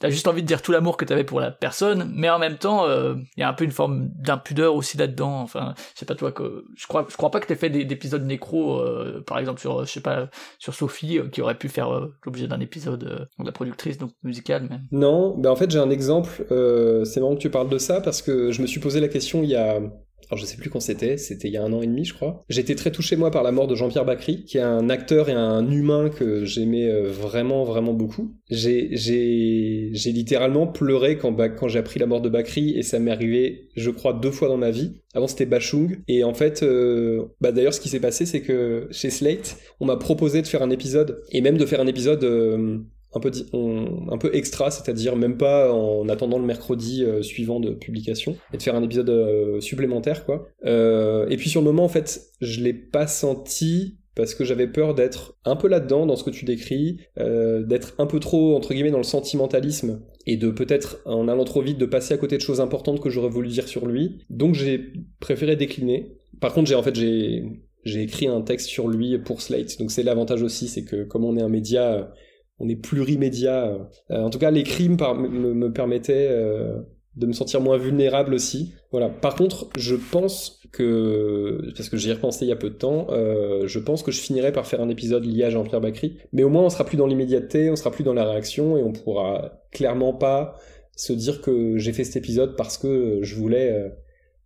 t'as 0.00 0.10
juste 0.10 0.26
envie 0.26 0.42
de 0.42 0.46
dire 0.46 0.60
tout 0.60 0.72
l'amour 0.72 0.96
que 0.96 1.04
t'avais 1.04 1.22
pour 1.22 1.38
la 1.38 1.52
personne, 1.52 2.12
mais 2.14 2.28
en 2.28 2.40
même 2.40 2.58
temps, 2.58 2.84
il 2.88 3.40
y 3.40 3.42
a 3.42 3.48
un 3.48 3.52
peu 3.52 3.64
une 3.64 3.70
forme 3.70 4.08
d'impudeur 4.16 4.74
aussi 4.74 4.98
là-dedans. 4.98 5.40
Enfin, 5.40 5.74
je 5.94 6.00
sais 6.00 6.04
pas 6.04 6.16
toi 6.16 6.32
que 6.32 6.64
je 6.76 6.86
crois, 6.88 7.06
je 7.08 7.16
crois 7.16 7.30
pas 7.30 7.38
que 7.38 7.46
t'aies 7.46 7.54
fait 7.54 7.70
d'épisodes 7.70 8.24
nécro, 8.26 8.82
par 9.24 9.38
exemple 9.38 9.60
sur, 9.60 9.84
je 9.84 9.90
sais 9.90 10.00
pas, 10.00 10.28
sur 10.58 10.74
Sophie 10.74 11.20
qui 11.30 11.40
aurait 11.40 11.56
pu 11.56 11.68
faire 11.68 12.08
l'objet 12.26 12.48
d'un 12.48 12.58
épisode 12.58 13.04
de 13.38 13.44
la 13.44 13.52
productrice 13.52 13.96
donc 13.96 14.10
musicale 14.24 14.64
même. 14.68 14.82
Non, 14.90 15.38
ben 15.38 15.50
en 15.50 15.56
fait 15.56 15.70
j'ai 15.70 15.78
un 15.78 15.90
exemple. 15.90 16.44
c'est 17.04 17.20
marrant 17.20 17.36
que 17.36 17.40
tu 17.40 17.50
parles 17.50 17.70
de 17.70 17.78
ça 17.78 18.00
parce 18.00 18.20
que 18.20 18.50
je 18.50 18.60
me 18.62 18.66
suis 18.66 18.80
posé 18.80 19.00
la 19.00 19.08
question 19.08 19.44
il 19.44 19.50
y 19.50 19.56
a 19.56 19.80
alors 20.30 20.38
je 20.38 20.46
sais 20.46 20.56
plus 20.56 20.70
quand 20.70 20.80
c'était, 20.80 21.16
c'était 21.16 21.48
il 21.48 21.54
y 21.54 21.56
a 21.56 21.62
un 21.62 21.72
an 21.72 21.82
et 21.82 21.86
demi 21.86 22.04
je 22.04 22.14
crois. 22.14 22.44
J'étais 22.48 22.74
très 22.74 22.90
touché 22.90 23.16
moi 23.16 23.30
par 23.30 23.42
la 23.42 23.52
mort 23.52 23.66
de 23.66 23.74
Jean-Pierre 23.74 24.04
Bacry, 24.04 24.44
qui 24.44 24.58
est 24.58 24.62
un 24.62 24.90
acteur 24.90 25.28
et 25.28 25.32
un 25.32 25.70
humain 25.70 26.10
que 26.10 26.44
j'aimais 26.44 26.88
euh, 26.88 27.10
vraiment 27.10 27.64
vraiment 27.64 27.92
beaucoup. 27.92 28.34
J'ai 28.50 28.90
littéralement 30.06 30.66
pleuré 30.66 31.18
quand 31.18 31.34
quand 31.56 31.68
j'ai 31.68 31.78
appris 31.78 32.00
la 32.00 32.06
mort 32.06 32.20
de 32.20 32.28
Bacry 32.28 32.76
et 32.76 32.82
ça 32.82 32.98
m'est 32.98 33.10
arrivé 33.10 33.68
je 33.76 33.90
crois 33.90 34.12
deux 34.12 34.30
fois 34.30 34.48
dans 34.48 34.56
ma 34.56 34.70
vie. 34.70 35.00
Avant 35.14 35.28
c'était 35.28 35.46
Bachung 35.46 36.02
et 36.08 36.24
en 36.24 36.34
fait 36.34 36.62
euh, 36.62 37.26
bah 37.40 37.52
d'ailleurs 37.52 37.74
ce 37.74 37.80
qui 37.80 37.88
s'est 37.88 38.00
passé 38.00 38.26
c'est 38.26 38.40
que 38.40 38.88
chez 38.90 39.10
Slate 39.10 39.58
on 39.80 39.86
m'a 39.86 39.96
proposé 39.96 40.42
de 40.42 40.46
faire 40.46 40.62
un 40.62 40.70
épisode 40.70 41.22
et 41.30 41.40
même 41.40 41.56
de 41.56 41.66
faire 41.66 41.80
un 41.80 41.86
épisode 41.86 42.24
euh, 42.24 42.78
un 43.14 44.18
peu, 44.18 44.30
extra, 44.34 44.70
c'est-à-dire 44.70 45.16
même 45.16 45.36
pas 45.36 45.72
en 45.72 46.08
attendant 46.08 46.38
le 46.38 46.44
mercredi 46.44 47.04
euh, 47.04 47.22
suivant 47.22 47.60
de 47.60 47.70
publication, 47.70 48.36
et 48.52 48.56
de 48.56 48.62
faire 48.62 48.74
un 48.74 48.82
épisode 48.82 49.10
euh, 49.10 49.60
supplémentaire, 49.60 50.24
quoi. 50.24 50.48
Euh, 50.64 51.28
et 51.28 51.36
puis 51.36 51.48
sur 51.48 51.60
le 51.60 51.66
moment, 51.66 51.84
en 51.84 51.88
fait, 51.88 52.20
je 52.40 52.60
l'ai 52.60 52.74
pas 52.74 53.06
senti 53.06 53.98
parce 54.14 54.34
que 54.34 54.44
j'avais 54.44 54.68
peur 54.68 54.94
d'être 54.94 55.36
un 55.44 55.56
peu 55.56 55.66
là-dedans 55.66 56.06
dans 56.06 56.14
ce 56.14 56.22
que 56.22 56.30
tu 56.30 56.44
décris, 56.44 57.00
d'être 57.16 57.94
un 57.98 58.06
peu 58.06 58.20
trop 58.20 58.54
entre 58.54 58.72
guillemets 58.72 58.92
dans 58.92 58.98
le 58.98 59.02
sentimentalisme 59.02 60.02
et 60.24 60.36
de 60.36 60.50
peut-être 60.50 61.00
en 61.04 61.26
allant 61.26 61.42
trop 61.42 61.62
vite 61.62 61.78
de 61.78 61.86
passer 61.86 62.14
à 62.14 62.16
côté 62.16 62.36
de 62.36 62.40
choses 62.40 62.60
importantes 62.60 63.00
que 63.00 63.10
j'aurais 63.10 63.28
voulu 63.28 63.48
dire 63.48 63.66
sur 63.66 63.86
lui. 63.86 64.18
Donc 64.30 64.54
j'ai 64.54 64.92
préféré 65.18 65.56
décliner. 65.56 66.12
Par 66.40 66.54
contre, 66.54 66.68
j'ai 66.68 66.76
en 66.76 66.82
fait 66.84 66.94
j'ai 66.94 68.02
écrit 68.02 68.28
un 68.28 68.40
texte 68.40 68.68
sur 68.68 68.86
lui 68.86 69.18
pour 69.18 69.42
Slate. 69.42 69.80
Donc 69.80 69.90
c'est 69.90 70.04
l'avantage 70.04 70.42
aussi, 70.42 70.68
c'est 70.68 70.84
que 70.84 71.02
comme 71.02 71.24
on 71.24 71.36
est 71.36 71.42
un 71.42 71.48
média 71.48 72.12
on 72.58 72.68
est 72.68 72.76
plurimédia. 72.76 73.78
Euh, 74.10 74.22
en 74.22 74.30
tout 74.30 74.38
cas, 74.38 74.50
les 74.50 74.62
crimes 74.62 74.96
me, 74.96 75.68
permettaient 75.72 76.28
euh, 76.30 76.78
de 77.16 77.26
me 77.26 77.32
sentir 77.32 77.60
moins 77.60 77.78
vulnérable 77.78 78.34
aussi. 78.34 78.74
Voilà. 78.90 79.08
Par 79.08 79.34
contre, 79.34 79.68
je 79.76 79.96
pense 79.96 80.60
que, 80.72 81.72
parce 81.76 81.88
que 81.88 81.96
j'y 81.96 82.10
ai 82.10 82.14
repensé 82.14 82.44
il 82.44 82.48
y 82.48 82.52
a 82.52 82.56
peu 82.56 82.70
de 82.70 82.74
temps, 82.74 83.08
euh, 83.10 83.66
je 83.66 83.78
pense 83.78 84.02
que 84.02 84.12
je 84.12 84.20
finirai 84.20 84.52
par 84.52 84.66
faire 84.66 84.80
un 84.80 84.88
épisode 84.88 85.24
lié 85.24 85.44
à 85.44 85.50
Jean-Pierre 85.50 85.80
Bacry. 85.80 86.18
Mais 86.32 86.42
au 86.42 86.48
moins, 86.48 86.62
on 86.64 86.70
sera 86.70 86.84
plus 86.84 86.96
dans 86.96 87.06
l'immédiateté, 87.06 87.70
on 87.70 87.76
sera 87.76 87.90
plus 87.90 88.04
dans 88.04 88.14
la 88.14 88.24
réaction 88.24 88.76
et 88.76 88.82
on 88.82 88.92
pourra 88.92 89.62
clairement 89.72 90.12
pas 90.12 90.56
se 90.96 91.12
dire 91.12 91.40
que 91.40 91.76
j'ai 91.76 91.92
fait 91.92 92.04
cet 92.04 92.16
épisode 92.16 92.56
parce 92.56 92.78
que 92.78 93.18
je 93.22 93.34
voulais 93.34 93.92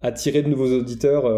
attirer 0.01 0.43
de 0.43 0.49
nouveaux 0.49 0.73
auditeurs 0.73 1.31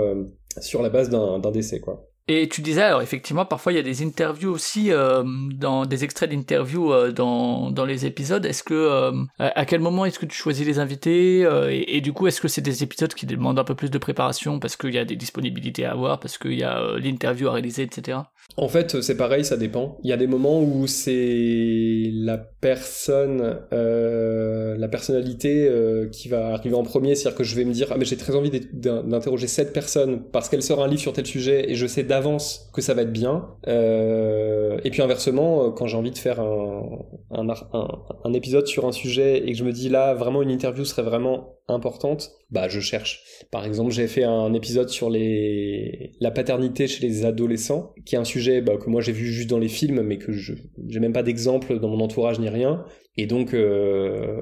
sur 0.61 0.83
la 0.83 0.88
base 0.88 1.11
d'un 1.11 1.50
décès, 1.50 1.80
quoi. 1.80 2.10
Et 2.28 2.48
tu 2.48 2.62
disais, 2.62 2.83
alors 2.83 3.02
effectivement, 3.02 3.44
parfois 3.44 3.72
il 3.72 3.76
y 3.76 3.78
a 3.78 3.83
des 3.83 4.04
interviews 4.04 4.52
aussi, 4.52 4.92
euh, 4.92 5.24
dans 5.52 5.85
des 5.85 6.04
extraits 6.04 6.30
d'interviews 6.30 6.92
euh, 6.92 7.11
dans, 7.11 7.70
dans 7.70 7.85
les 7.85 8.06
épisodes. 8.06 8.44
Est-ce 8.46 8.62
que, 8.62 8.74
euh, 8.74 9.24
à 9.38 9.66
quel 9.66 9.80
moment 9.80 10.04
est-ce 10.04 10.18
que 10.18 10.26
tu 10.26 10.37
choisis 10.37 10.64
les 10.64 10.78
invités 10.78 11.40
et, 11.40 11.96
et, 11.96 12.00
du 12.00 12.12
coup, 12.12 12.28
est-ce 12.28 12.40
que 12.40 12.48
c'est 12.48 12.61
des 12.61 12.83
épisodes 12.85 13.12
qui 13.12 13.26
demandent 13.26 13.59
un 13.59 13.64
peu 13.64 13.74
plus 13.74 13.90
de 13.90 13.98
préparation 13.98 14.61
parce 14.61 14.76
qu'il 14.76 14.94
y 14.94 14.98
a 14.98 15.04
des 15.04 15.16
disponibilités 15.16 15.85
à 15.85 15.92
avoir, 15.92 16.20
parce 16.20 16.38
qu'il 16.38 16.54
y 16.54 16.62
a 16.62 16.96
l'interview 16.98 17.48
à 17.48 17.52
réaliser, 17.52 17.83
etc. 17.83 18.18
En 18.57 18.68
fait, 18.68 19.00
c'est 19.00 19.16
pareil, 19.16 19.44
ça 19.44 19.57
dépend. 19.57 19.98
Il 20.03 20.11
y 20.11 20.12
a 20.12 20.16
des 20.16 20.26
moments 20.26 20.61
où 20.61 20.87
c'est 20.87 22.11
la 22.12 22.37
personne, 22.37 23.61
la 23.70 24.88
personnalité 24.88 25.70
qui 26.12 26.29
va 26.29 26.48
arriver 26.48 26.74
en 26.74 26.83
premier, 26.83 27.14
c'est-à-dire 27.14 27.38
que 27.38 27.44
je 27.44 27.55
vais 27.55 27.64
me 27.64 27.72
dire, 27.72 27.88
ah 27.90 27.96
mais 27.96 28.05
j'ai 28.05 28.16
très 28.16 28.35
envie 28.35 28.50
d'interroger 28.72 29.46
cette 29.46 29.72
personne 29.72 30.22
parce 30.33 30.48
qu'elle 30.48 30.62
sort 30.62 30.83
un 30.83 30.88
livre 30.88 31.00
sur 31.00 31.12
tel 31.12 31.26
sujet 31.26 31.70
et 31.70 31.74
je 31.74 31.87
sais 31.87 32.03
d'avance 32.03 32.70
que 32.72 32.83
ça 32.83 32.94
va 32.94 33.03
être 33.03 33.12
bien. 33.12 33.48
Euh, 33.68 34.79
et 34.85 34.90
puis 34.90 35.03
inversement, 35.03 35.66
euh, 35.66 35.70
quand 35.70 35.87
j'ai 35.87 35.96
envie 35.96 36.11
de 36.11 36.18
faire 36.18 36.40
un, 36.40 38.33
épisode 38.33 38.66
sur 38.66 38.87
un 38.87 38.92
sujet 38.92 39.46
et 39.46 39.53
que 39.53 39.59
je 39.59 39.64
me 39.64 39.72
dis 39.72 39.88
là, 39.88 40.14
vraiment 40.14 40.42
une 40.42 40.50
interview 40.50 40.85
serait 40.85 41.03
vraiment 41.03 41.57
importante, 41.70 42.33
bah 42.50 42.68
je 42.68 42.80
cherche. 42.80 43.22
Par 43.50 43.64
exemple, 43.64 43.92
j'ai 43.92 44.06
fait 44.06 44.24
un 44.24 44.52
épisode 44.54 44.88
sur 44.88 45.11
les 45.11 46.12
la 46.20 46.30
paternité 46.30 46.87
chez 46.87 47.06
les 47.06 47.24
adolescents, 47.24 47.94
qui 48.04 48.14
est 48.14 48.18
un 48.18 48.24
sujet 48.24 48.61
bah, 48.61 48.76
que 48.76 48.90
moi 48.90 49.00
j'ai 49.00 49.12
vu 49.12 49.26
juste 49.26 49.50
dans 49.50 49.59
les 49.59 49.68
films, 49.68 50.02
mais 50.02 50.18
que 50.18 50.33
je 50.33 50.54
j'ai 50.88 51.00
même 51.00 51.12
pas 51.12 51.22
d'exemple 51.22 51.78
dans 51.78 51.88
mon 51.88 52.00
entourage 52.00 52.38
ni 52.40 52.48
rien. 52.48 52.85
Et 53.16 53.26
donc, 53.26 53.54
euh, 53.54 54.40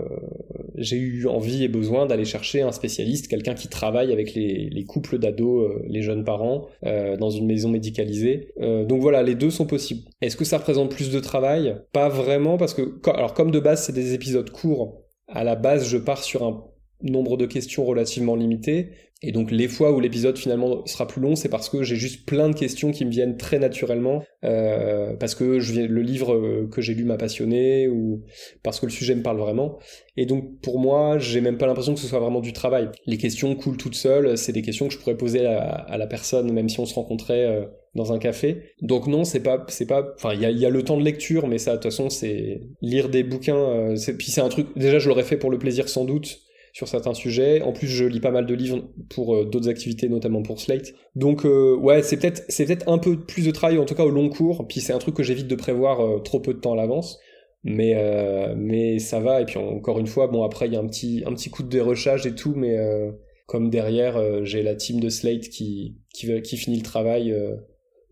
j'ai 0.76 0.96
eu 0.96 1.26
envie 1.26 1.64
et 1.64 1.68
besoin 1.68 2.06
d'aller 2.06 2.24
chercher 2.24 2.60
un 2.62 2.70
spécialiste, 2.70 3.26
quelqu'un 3.26 3.54
qui 3.54 3.68
travaille 3.68 4.12
avec 4.12 4.34
les, 4.34 4.68
les 4.70 4.84
couples 4.84 5.18
d'ados, 5.18 5.70
euh, 5.70 5.82
les 5.88 6.02
jeunes 6.02 6.22
parents, 6.22 6.66
euh, 6.84 7.16
dans 7.16 7.30
une 7.30 7.46
maison 7.46 7.70
médicalisée. 7.70 8.52
Donc 8.58 9.00
voilà, 9.00 9.22
les 9.22 9.34
deux 9.34 9.50
sont 9.50 9.66
possibles. 9.66 10.02
Est-ce 10.20 10.36
que 10.36 10.44
ça 10.44 10.58
représente 10.58 10.90
plus 10.90 11.10
de 11.10 11.18
travail? 11.18 11.76
Pas 11.92 12.08
vraiment, 12.08 12.56
parce 12.56 12.74
que, 12.74 13.00
alors 13.10 13.34
comme 13.34 13.50
de 13.50 13.60
base, 13.60 13.84
c'est 13.84 13.92
des 13.92 14.14
épisodes 14.14 14.50
courts, 14.50 15.02
à 15.26 15.44
la 15.44 15.56
base, 15.56 15.88
je 15.88 15.98
pars 15.98 16.22
sur 16.22 16.44
un 16.44 16.64
nombre 17.02 17.37
de 17.37 17.46
questions 17.46 17.84
relativement 17.84 18.37
limité. 18.37 18.90
Et 19.20 19.32
donc 19.32 19.50
les 19.50 19.66
fois 19.66 19.92
où 19.92 19.98
l'épisode 19.98 20.38
finalement 20.38 20.87
sera 20.87 21.06
plus 21.08 21.20
long, 21.20 21.34
c'est 21.34 21.48
parce 21.48 21.68
que 21.68 21.82
j'ai 21.82 21.96
juste 21.96 22.24
plein 22.24 22.48
de 22.48 22.54
questions 22.54 22.92
qui 22.92 23.04
me 23.04 23.11
viennent 23.11 23.37
très 23.37 23.58
naturellement, 23.58 24.22
euh, 24.44 25.16
parce 25.16 25.34
que 25.34 25.58
je 25.58 25.80
le 25.80 26.02
livre 26.02 26.34
euh, 26.34 26.68
que 26.70 26.80
j'ai 26.80 26.94
lu 26.94 27.04
m'a 27.04 27.16
passionné 27.16 27.88
ou 27.88 28.22
parce 28.62 28.78
que 28.78 28.87
le 28.87 28.92
sujet 28.92 29.16
me 29.16 29.22
parle 29.22 29.38
vraiment. 29.38 29.78
Et 30.16 30.24
donc 30.24 30.61
pour 30.61 30.78
moi, 30.78 31.18
j'ai 31.18 31.40
même 31.40 31.58
pas 31.58 31.66
l'impression 31.66 31.94
que 31.94 32.00
ce 32.00 32.06
soit 32.06 32.20
vraiment 32.20 32.40
du 32.40 32.52
travail. 32.52 32.90
Les 33.06 33.18
questions 33.18 33.56
coulent 33.56 33.76
toutes 33.76 33.96
seules, 33.96 34.38
c'est 34.38 34.52
des 34.52 34.62
questions 34.62 34.87
que 34.87 34.94
je 34.94 34.98
pourrais 34.98 35.16
poser 35.16 35.44
à, 35.46 35.98
la 35.98 36.06
personne 36.06 36.52
même 36.52 36.68
si 36.68 36.78
on 36.78 36.87
se 36.87 36.94
rencontrait 36.94 37.44
euh, 37.44 37.64
dans 37.96 38.12
un 38.12 38.20
café. 38.20 38.62
Donc 38.82 39.08
non, 39.08 39.24
c'est 39.24 39.42
pas, 39.42 39.64
c'est 39.66 39.87
pas, 39.87 40.06
enfin 40.14 40.32
il 40.32 40.40
y 40.40 40.46
a, 40.46 40.52
y 40.52 40.64
a, 40.64 40.70
le 40.70 40.84
temps 40.84 40.96
de 40.96 41.02
lecture, 41.02 41.48
mais 41.48 41.58
ça 41.58 41.72
de 41.72 41.76
toute 41.78 41.90
façon 41.90 42.08
c'est 42.08 42.61
lire 42.82 43.08
des 43.08 43.24
bouquins. 43.24 43.56
Euh, 43.56 43.96
puis 44.16 44.30
c'est 44.30 44.42
un 44.42 44.48
truc. 44.48 44.68
Déjà 44.76 45.00
je 45.00 45.08
l'aurais 45.08 45.24
fait 45.24 45.38
pour 45.38 45.50
le 45.50 45.58
plaisir 45.58 45.88
sans 45.88 46.04
doute 46.04 46.38
sur 46.78 46.86
certains 46.86 47.12
sujets. 47.12 47.60
En 47.62 47.72
plus, 47.72 47.88
je 47.88 48.04
lis 48.04 48.20
pas 48.20 48.30
mal 48.30 48.46
de 48.46 48.54
livres 48.54 48.84
pour 49.10 49.34
euh, 49.34 49.44
d'autres 49.44 49.68
activités, 49.68 50.08
notamment 50.08 50.42
pour 50.42 50.60
Slate. 50.60 50.94
Donc, 51.16 51.44
euh, 51.44 51.74
ouais, 51.74 52.02
c'est 52.02 52.16
peut-être 52.18 52.44
c'est 52.48 52.66
peut-être 52.66 52.88
un 52.88 52.98
peu 52.98 53.18
plus 53.18 53.44
de 53.44 53.50
travail, 53.50 53.78
en 53.78 53.84
tout 53.84 53.96
cas 53.96 54.04
au 54.04 54.10
long 54.10 54.28
cours. 54.28 54.64
Puis 54.68 54.78
c'est 54.80 54.92
un 54.92 54.98
truc 54.98 55.16
que 55.16 55.24
j'évite 55.24 55.48
de 55.48 55.56
prévoir 55.56 56.00
euh, 56.00 56.20
trop 56.20 56.38
peu 56.38 56.54
de 56.54 56.60
temps 56.60 56.74
à 56.74 56.76
l'avance. 56.76 57.18
Mais 57.64 57.96
mais 58.56 59.00
ça 59.00 59.18
va. 59.18 59.40
Et 59.40 59.44
puis 59.44 59.58
encore 59.58 59.98
une 59.98 60.06
fois, 60.06 60.28
bon 60.28 60.44
après 60.44 60.68
il 60.68 60.74
y 60.74 60.76
a 60.76 60.78
un 60.78 60.86
petit 60.86 61.24
un 61.26 61.34
petit 61.34 61.50
coup 61.50 61.64
de 61.64 61.68
dérochage 61.68 62.24
et 62.24 62.34
tout, 62.36 62.54
mais 62.54 62.78
comme 63.46 63.68
derrière 63.68 64.44
j'ai 64.44 64.62
la 64.62 64.76
team 64.76 65.00
de 65.00 65.08
Slate 65.08 65.48
qui 65.48 65.96
qui, 66.14 66.40
qui 66.42 66.56
finit 66.56 66.76
le 66.76 66.84
travail 66.84 67.34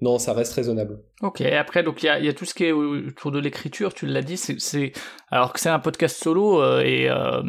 non, 0.03 0.19
ça 0.19 0.35
reste 0.35 0.53
raisonnable. 0.53 0.99
Ok, 1.23 1.41
après, 1.41 1.83
donc 1.83 2.03
il 2.03 2.07
y 2.07 2.29
a, 2.29 2.33
tout 2.35 2.45
ce 2.45 2.53
qui 2.53 2.65
est 2.65 2.73
autour 2.73 3.31
de 3.31 3.39
l'écriture, 3.39 3.95
tu 3.95 4.07
l'as 4.07 4.23
dit, 4.23 4.37
c'est 4.37 4.93
alors 5.31 5.55
que 5.55 5.61
c'est 5.61 5.71
un 5.71 5.79
podcast 5.79 6.23
solo 6.23 6.63
euh, 6.63 6.83
et, 6.83 7.09
euh, 7.09 7.43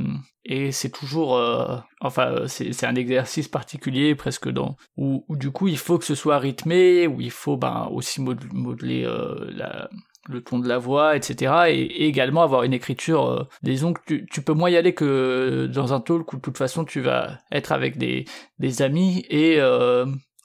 et 0.45 0.71
c'est 0.71 0.89
toujours, 0.89 1.35
euh, 1.35 1.75
enfin, 1.99 2.47
c'est 2.47 2.85
un 2.85 2.95
exercice 2.95 3.49
particulier 3.49 4.15
presque 4.15 4.49
dans 4.49 4.77
où, 4.95 5.25
du 5.29 5.51
coup 5.51 5.67
il 5.67 5.77
faut 5.77 5.97
que 5.97 6.05
ce 6.05 6.15
soit 6.15 6.39
rythmé, 6.39 7.05
où 7.05 7.19
il 7.19 7.31
faut 7.31 7.57
ben, 7.57 7.89
aussi 7.91 8.21
modeler 8.21 9.05
le 10.29 10.41
ton 10.41 10.59
de 10.59 10.69
la 10.69 10.77
voix, 10.77 11.17
etc. 11.17 11.53
Et, 11.67 12.07
également 12.07 12.43
avoir 12.43 12.63
une 12.63 12.73
écriture, 12.73 13.49
disons 13.61 13.91
que 13.91 14.01
tu, 14.05 14.25
tu, 14.31 14.41
peux 14.41 14.53
moins 14.53 14.69
y 14.69 14.77
aller 14.77 14.93
que 14.93 15.69
dans 15.73 15.93
un 15.93 15.99
talk 15.99 16.31
où 16.31 16.37
de 16.37 16.41
toute 16.41 16.57
façon 16.57 16.85
tu 16.85 17.01
vas 17.01 17.39
être 17.51 17.73
avec 17.73 17.97
des, 17.97 18.23
des 18.59 18.81
amis 18.81 19.25
et 19.29 19.59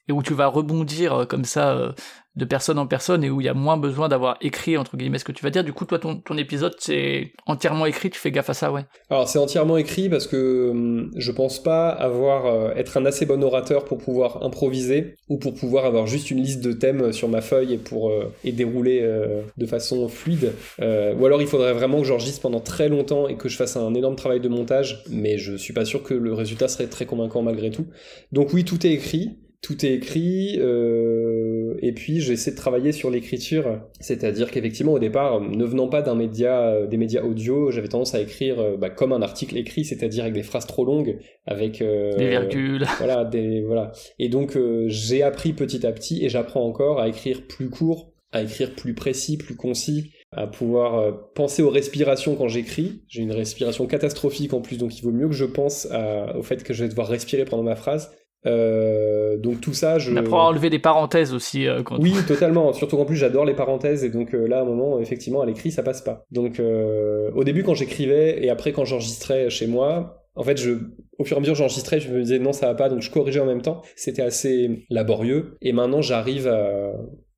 et 0.08 0.12
où 0.12 0.22
tu 0.22 0.34
vas 0.34 0.46
rebondir 0.46 1.26
comme 1.28 1.44
ça 1.44 1.94
de 2.34 2.44
personne 2.46 2.78
en 2.78 2.86
personne 2.86 3.24
et 3.24 3.30
où 3.30 3.40
il 3.40 3.44
y 3.44 3.48
a 3.48 3.54
moins 3.54 3.76
besoin 3.76 4.08
d'avoir 4.08 4.38
écrit 4.40 4.78
entre 4.78 4.96
guillemets 4.96 5.18
ce 5.18 5.24
que 5.24 5.32
tu 5.32 5.42
vas 5.42 5.50
dire. 5.50 5.64
Du 5.64 5.72
coup, 5.72 5.84
toi, 5.84 5.98
ton, 5.98 6.16
ton 6.16 6.38
épisode 6.38 6.74
c'est 6.78 7.32
entièrement 7.46 7.84
écrit. 7.84 8.08
Tu 8.10 8.18
fais 8.18 8.30
gaffe 8.30 8.48
à 8.48 8.54
ça, 8.54 8.72
ouais. 8.72 8.84
Alors 9.10 9.28
c'est 9.28 9.38
entièrement 9.38 9.76
écrit 9.76 10.08
parce 10.08 10.26
que 10.26 10.70
hum, 10.70 11.10
je 11.16 11.30
pense 11.30 11.62
pas 11.62 11.90
avoir 11.90 12.46
euh, 12.46 12.72
être 12.74 12.96
un 12.96 13.04
assez 13.04 13.26
bon 13.26 13.42
orateur 13.44 13.84
pour 13.84 13.98
pouvoir 13.98 14.42
improviser 14.42 15.14
ou 15.28 15.38
pour 15.38 15.54
pouvoir 15.54 15.84
avoir 15.84 16.06
juste 16.06 16.30
une 16.30 16.42
liste 16.42 16.62
de 16.62 16.72
thèmes 16.72 17.12
sur 17.12 17.28
ma 17.28 17.42
feuille 17.42 17.74
et 17.74 17.78
pour 17.78 18.08
euh, 18.08 18.32
et 18.44 18.52
dérouler 18.52 19.00
euh, 19.02 19.42
de 19.58 19.66
façon 19.66 20.08
fluide. 20.08 20.52
ou 20.78 21.26
alors 21.26 21.42
il 21.42 21.48
faudrait 21.48 21.74
vraiment 21.74 22.00
que 22.00 22.06
j'enregistre 22.06 22.40
pendant 22.40 22.60
très 22.60 22.88
longtemps 22.88 23.28
et 23.28 23.36
que 23.36 23.48
je 23.48 23.56
fasse 23.56 23.76
un 23.76 23.92
énorme 23.94 24.16
travail 24.16 24.40
de 24.40 24.48
montage, 24.48 25.04
mais 25.10 25.38
je 25.38 25.56
suis 25.56 25.72
pas 25.72 25.84
sûr 25.84 26.02
que 26.02 26.14
le 26.14 26.32
résultat 26.32 26.68
serait 26.68 26.86
très 26.86 27.04
convaincant 27.04 27.42
malgré 27.42 27.70
tout. 27.70 27.86
Donc 28.32 28.52
oui, 28.52 28.64
tout 28.64 28.86
est 28.86 28.92
écrit 28.92 29.38
tout 29.62 29.86
est 29.86 29.92
écrit, 29.92 30.58
euh, 30.58 31.74
et 31.80 31.92
puis 31.92 32.20
j'essaie 32.20 32.50
de 32.50 32.56
travailler 32.56 32.90
sur 32.90 33.10
l'écriture, 33.10 33.80
c'est-à-dire 34.00 34.50
qu'effectivement 34.50 34.92
au 34.92 34.98
départ, 34.98 35.40
ne 35.40 35.64
venant 35.64 35.86
pas 35.86 36.02
d'un 36.02 36.16
média, 36.16 36.62
euh, 36.62 36.86
des 36.88 36.96
médias 36.96 37.22
audio, 37.22 37.70
j'avais 37.70 37.86
tendance 37.86 38.12
à 38.16 38.20
écrire 38.20 38.58
euh, 38.58 38.76
bah, 38.76 38.90
comme 38.90 39.12
un 39.12 39.22
article 39.22 39.56
écrit, 39.56 39.84
c'est-à-dire 39.84 40.24
avec 40.24 40.34
des 40.34 40.42
phrases 40.42 40.66
trop 40.66 40.84
longues, 40.84 41.16
avec 41.46 41.78
des 41.78 42.28
virgules, 42.28 42.84
voilà, 42.98 43.24
des 43.24 43.62
voilà. 43.62 43.92
Et 44.18 44.28
donc 44.28 44.58
j'ai 44.88 45.22
appris 45.22 45.52
petit 45.52 45.86
à 45.86 45.92
petit, 45.92 46.24
et 46.24 46.28
j'apprends 46.28 46.66
encore 46.66 47.00
à 47.00 47.06
écrire 47.06 47.46
plus 47.46 47.70
court, 47.70 48.12
à 48.32 48.42
écrire 48.42 48.74
plus 48.74 48.94
précis, 48.94 49.36
plus 49.36 49.54
concis, 49.54 50.10
à 50.32 50.48
pouvoir 50.48 50.98
euh, 50.98 51.12
penser 51.36 51.62
aux 51.62 51.70
respirations 51.70 52.34
quand 52.34 52.48
j'écris. 52.48 53.02
J'ai 53.06 53.22
une 53.22 53.32
respiration 53.32 53.86
catastrophique 53.86 54.54
en 54.54 54.60
plus, 54.60 54.76
donc 54.76 54.98
il 54.98 55.02
vaut 55.04 55.12
mieux 55.12 55.28
que 55.28 55.34
je 55.34 55.44
pense 55.44 55.86
au 56.34 56.42
fait 56.42 56.64
que 56.64 56.74
je 56.74 56.82
vais 56.82 56.88
devoir 56.88 57.06
respirer 57.06 57.44
pendant 57.44 57.62
ma 57.62 57.76
phrase. 57.76 58.10
Euh, 58.46 59.36
donc 59.36 59.60
tout 59.60 59.72
ça, 59.72 59.98
je. 59.98 60.12
On 60.12 60.16
apprend 60.16 60.40
à 60.46 60.48
enlever 60.50 60.70
des 60.70 60.78
parenthèses 60.78 61.32
aussi. 61.32 61.66
Euh, 61.66 61.82
quand 61.82 61.98
oui, 62.00 62.14
totalement. 62.26 62.72
Surtout 62.72 62.96
qu'en 62.96 63.04
plus, 63.04 63.16
j'adore 63.16 63.44
les 63.44 63.54
parenthèses 63.54 64.04
et 64.04 64.10
donc 64.10 64.32
là, 64.32 64.58
à 64.58 64.62
un 64.62 64.64
moment, 64.64 64.98
effectivement, 64.98 65.42
à 65.42 65.46
l'écrit, 65.46 65.70
ça 65.70 65.82
passe 65.82 66.02
pas. 66.02 66.24
Donc 66.30 66.60
au 66.60 67.44
début, 67.44 67.62
quand 67.62 67.74
j'écrivais 67.74 68.42
et 68.42 68.50
après 68.50 68.72
quand 68.72 68.84
j'enregistrais 68.84 69.50
chez 69.50 69.66
moi, 69.66 70.18
en 70.34 70.42
fait, 70.44 70.58
je, 70.58 70.70
au 71.18 71.24
fur 71.24 71.36
et 71.36 71.38
à 71.38 71.40
mesure, 71.40 71.54
j'enregistrais, 71.54 72.00
je 72.00 72.10
me 72.10 72.22
disais 72.22 72.38
non, 72.38 72.52
ça 72.52 72.66
va 72.66 72.74
pas, 72.74 72.88
donc 72.88 73.02
je 73.02 73.10
corrigeais 73.10 73.40
en 73.40 73.46
même 73.46 73.62
temps. 73.62 73.82
C'était 73.96 74.22
assez 74.22 74.86
laborieux. 74.88 75.56
Et 75.60 75.72
maintenant, 75.72 76.00
j'arrive 76.00 76.48
à, 76.48 76.92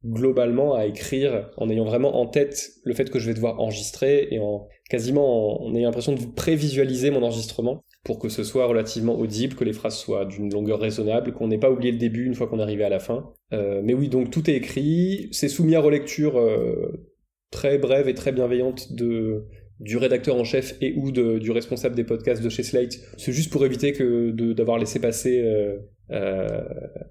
globalement 0.04 0.74
à 0.74 0.86
écrire 0.86 1.50
en 1.56 1.70
ayant 1.70 1.84
vraiment 1.84 2.20
en 2.20 2.26
tête 2.26 2.72
le 2.84 2.94
fait 2.94 3.10
que 3.10 3.18
je 3.18 3.26
vais 3.26 3.34
devoir 3.34 3.58
enregistrer 3.60 4.28
et 4.30 4.38
en 4.38 4.68
quasiment 4.90 5.64
en, 5.64 5.74
ayant 5.74 5.88
l'impression 5.88 6.12
de 6.12 6.20
prévisualiser 6.36 7.10
mon 7.10 7.22
enregistrement 7.22 7.84
pour 8.04 8.18
que 8.18 8.28
ce 8.28 8.44
soit 8.44 8.66
relativement 8.66 9.18
audible, 9.18 9.54
que 9.54 9.64
les 9.64 9.72
phrases 9.72 9.96
soient 9.96 10.26
d'une 10.26 10.52
longueur 10.52 10.78
raisonnable, 10.78 11.32
qu'on 11.32 11.48
n'ait 11.48 11.58
pas 11.58 11.70
oublié 11.70 11.90
le 11.90 11.98
début 11.98 12.26
une 12.26 12.34
fois 12.34 12.46
qu'on 12.46 12.58
est 12.58 12.62
arrivé 12.62 12.84
à 12.84 12.90
la 12.90 13.00
fin. 13.00 13.32
Euh, 13.52 13.80
mais 13.82 13.94
oui, 13.94 14.08
donc 14.08 14.30
tout 14.30 14.48
est 14.50 14.54
écrit, 14.54 15.28
c'est 15.32 15.48
soumis 15.48 15.74
à 15.74 15.80
relecture 15.80 16.38
euh, 16.38 17.08
très 17.50 17.78
brève 17.78 18.06
et 18.06 18.14
très 18.14 18.32
bienveillante 18.32 18.92
du 18.92 19.96
rédacteur 19.96 20.36
en 20.36 20.44
chef 20.44 20.76
et 20.82 20.94
ou 20.96 21.10
du 21.12 21.50
responsable 21.50 21.96
des 21.96 22.04
podcasts 22.04 22.42
de 22.42 22.50
chez 22.50 22.62
Slate. 22.62 22.98
C'est 23.16 23.32
juste 23.32 23.50
pour 23.50 23.64
éviter 23.64 23.92
que 23.92 24.30
d'avoir 24.52 24.78
laissé 24.78 25.00
passer 25.00 25.40
euh, 25.40 25.78
euh, 26.10 26.60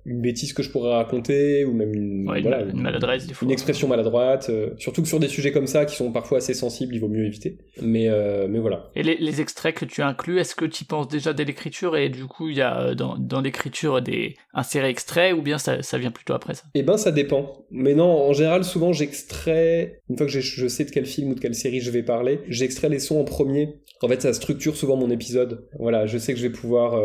une 0.06 0.22
bêtise 0.22 0.54
que 0.54 0.62
je 0.62 0.70
pourrais 0.70 0.94
raconter 0.94 1.66
ou 1.66 1.74
même 1.74 1.96
une, 1.96 2.30
une, 2.36 2.82
maladresse 2.82 3.28
une 3.41 3.50
expression 3.50 3.88
maladroite 3.88 4.52
euh, 4.52 4.70
surtout 4.78 5.02
que 5.02 5.08
sur 5.08 5.20
des 5.20 5.30
sujets 5.30 5.52
comme 5.52 5.66
ça 5.66 5.86
qui 5.86 5.96
sont 5.96 6.12
parfois 6.12 6.38
assez 6.38 6.54
sensibles 6.54 6.94
il 6.94 7.00
vaut 7.00 7.08
mieux 7.08 7.26
éviter. 7.26 7.58
Mais 7.82 8.08
euh, 8.10 8.48
mais 8.48 8.60
voilà. 8.60 8.91
Et 8.96 9.02
les, 9.02 9.18
les, 9.18 9.41
extraits 9.41 9.74
que 9.74 9.86
tu 9.86 10.04
inclus 10.04 10.39
est-ce 10.39 10.54
que 10.54 10.66
tu 10.66 10.84
y 10.84 10.86
penses 10.86 11.08
déjà 11.08 11.34
dès 11.34 11.44
l'écriture 11.44 11.98
et 11.98 12.10
du 12.10 12.26
coup 12.26 12.50
il 12.50 12.58
y 12.58 12.62
a 12.62 12.94
dans, 12.94 13.18
dans 13.18 13.41
l'écriture 13.41 14.00
des 14.00 14.36
insérés 14.54 14.89
extraits 14.89 15.34
ou 15.34 15.41
bien 15.41 15.58
ça, 15.58 15.82
ça 15.82 15.98
vient 15.98 16.12
plutôt 16.12 16.34
après 16.34 16.54
ça? 16.54 16.66
Eh 16.76 16.84
ben 16.84 16.98
ça 16.98 17.12
dépend. 17.12 17.66
Mais 17.72 17.96
non 17.96 18.06
en 18.06 18.34
général 18.34 18.64
souvent 18.64 18.94
j'extrais 18.94 20.02
une 20.08 20.18
fois 20.18 20.28
que 20.28 20.39
je 20.39 20.68
sais 20.68 20.86
de 20.86 20.91
quel 20.91 21.08
film 21.08 21.32
ou 21.32 21.36
de 21.36 21.39
quelle 21.39 21.56
série 21.56 21.80
je 21.80 21.89
vais 21.89 22.04
parler 22.04 22.41
j'extrais 22.48 22.89
les 22.89 23.00
sons 23.00 23.20
en 23.20 23.24
premier. 23.24 23.80
En 24.04 24.08
fait 24.08 24.22
ça 24.22 24.34
structure 24.34 24.76
souvent 24.76 24.98
mon 24.98 25.10
épisode. 25.10 25.68
Voilà 25.80 26.06
je 26.06 26.20
sais 26.20 26.34
que 26.34 26.39
je 26.39 26.46
vais 26.46 26.54
pouvoir 26.54 27.02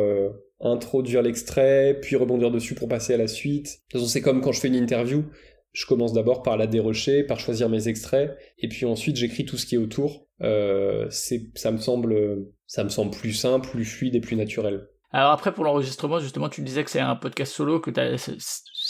introduire 0.61 1.23
l'extrait, 1.23 1.99
puis 2.01 2.17
rebondir 2.17 2.51
dessus 2.51 2.75
pour 2.75 2.89
passer 2.89 3.15
à 3.15 3.17
la 3.17 3.29
suite. 3.29 3.65
De 3.65 3.71
toute 3.71 3.93
façon, 4.01 4.07
c'est 4.07 4.23
comme 4.23 4.41
quand 4.41 4.53
je 4.53 4.61
fais 4.61 4.69
une 4.69 4.77
interview. 4.77 5.25
Je 5.73 5.87
commence 5.87 6.13
d'abord 6.13 6.43
par 6.43 6.57
la 6.57 6.67
dérocher, 6.67 7.23
par 7.23 7.39
choisir 7.39 7.69
mes 7.69 7.89
extraits, 7.89 8.37
et 8.59 8.69
puis 8.69 8.87
ensuite 8.87 9.17
j'écris 9.17 9.45
tout 9.45 9.57
ce 9.57 9.67
qui 9.67 9.77
est 9.77 9.79
autour. 9.79 10.27
Euh, 10.43 11.09
ça 11.11 11.71
me 11.71 11.79
semble, 11.79 12.47
ça 12.67 12.85
me 12.85 12.89
semble 12.89 13.11
plus 13.11 13.33
simple, 13.33 13.69
plus 13.69 13.85
fluide 13.85 14.15
et 14.15 14.21
plus 14.21 14.35
naturel. 14.35 14.89
Alors 15.13 15.31
après 15.31 15.53
pour 15.53 15.65
l'enregistrement, 15.65 16.21
justement, 16.21 16.49
tu 16.49 16.63
disais 16.63 16.85
que 16.85 16.91
c'est 16.91 17.01
un 17.01 17.17
podcast 17.17 17.53
solo, 17.53 17.81
que 17.81 17.91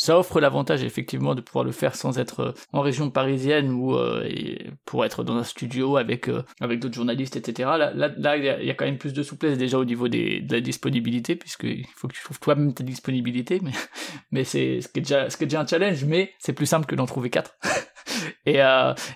ça 0.08 0.18
offre 0.18 0.40
l'avantage 0.40 0.82
effectivement 0.84 1.34
de 1.34 1.42
pouvoir 1.42 1.66
le 1.66 1.70
faire 1.70 1.94
sans 1.94 2.18
être 2.18 2.40
euh, 2.40 2.52
en 2.72 2.80
région 2.80 3.10
parisienne 3.10 3.70
ou 3.70 3.94
euh, 3.94 4.26
pour 4.86 5.04
être 5.04 5.22
dans 5.22 5.36
un 5.36 5.44
studio 5.44 5.98
avec 5.98 6.30
euh, 6.30 6.42
avec 6.62 6.80
d'autres 6.80 6.94
journalistes, 6.94 7.36
etc. 7.36 7.68
Là, 7.94 8.36
il 8.38 8.64
y, 8.64 8.70
a 8.70 8.74
quand 8.74 8.86
même 8.86 8.96
plus 8.96 9.12
de 9.12 9.22
souplesse 9.22 9.58
déjà 9.58 9.78
au 9.78 9.84
niveau 9.84 10.08
des, 10.08 10.40
de 10.40 10.54
la 10.54 10.62
disponibilité, 10.62 11.36
puisqu'il 11.36 11.86
faut 11.94 12.08
que 12.08 12.14
tu 12.14 12.22
trouves 12.24 12.40
toi-même 12.40 12.72
ta 12.72 12.84
disponibilité, 12.84 13.60
mais 13.62 13.72
mais 14.32 14.44
c'est 14.44 14.80
ce 14.80 14.88
qui 14.88 15.00
est 15.00 15.02
déjà 15.02 15.28
ce 15.28 15.36
qui 15.36 15.44
est 15.44 15.46
déjà 15.46 15.60
un 15.60 15.66
challenge, 15.66 16.02
mais 16.06 16.32
c'est 16.38 16.54
plus 16.54 16.64
simple 16.64 16.86
que 16.86 16.94
d'en 16.94 17.04
trouver 17.04 17.28
quatre. 17.28 17.58
et, 18.46 18.60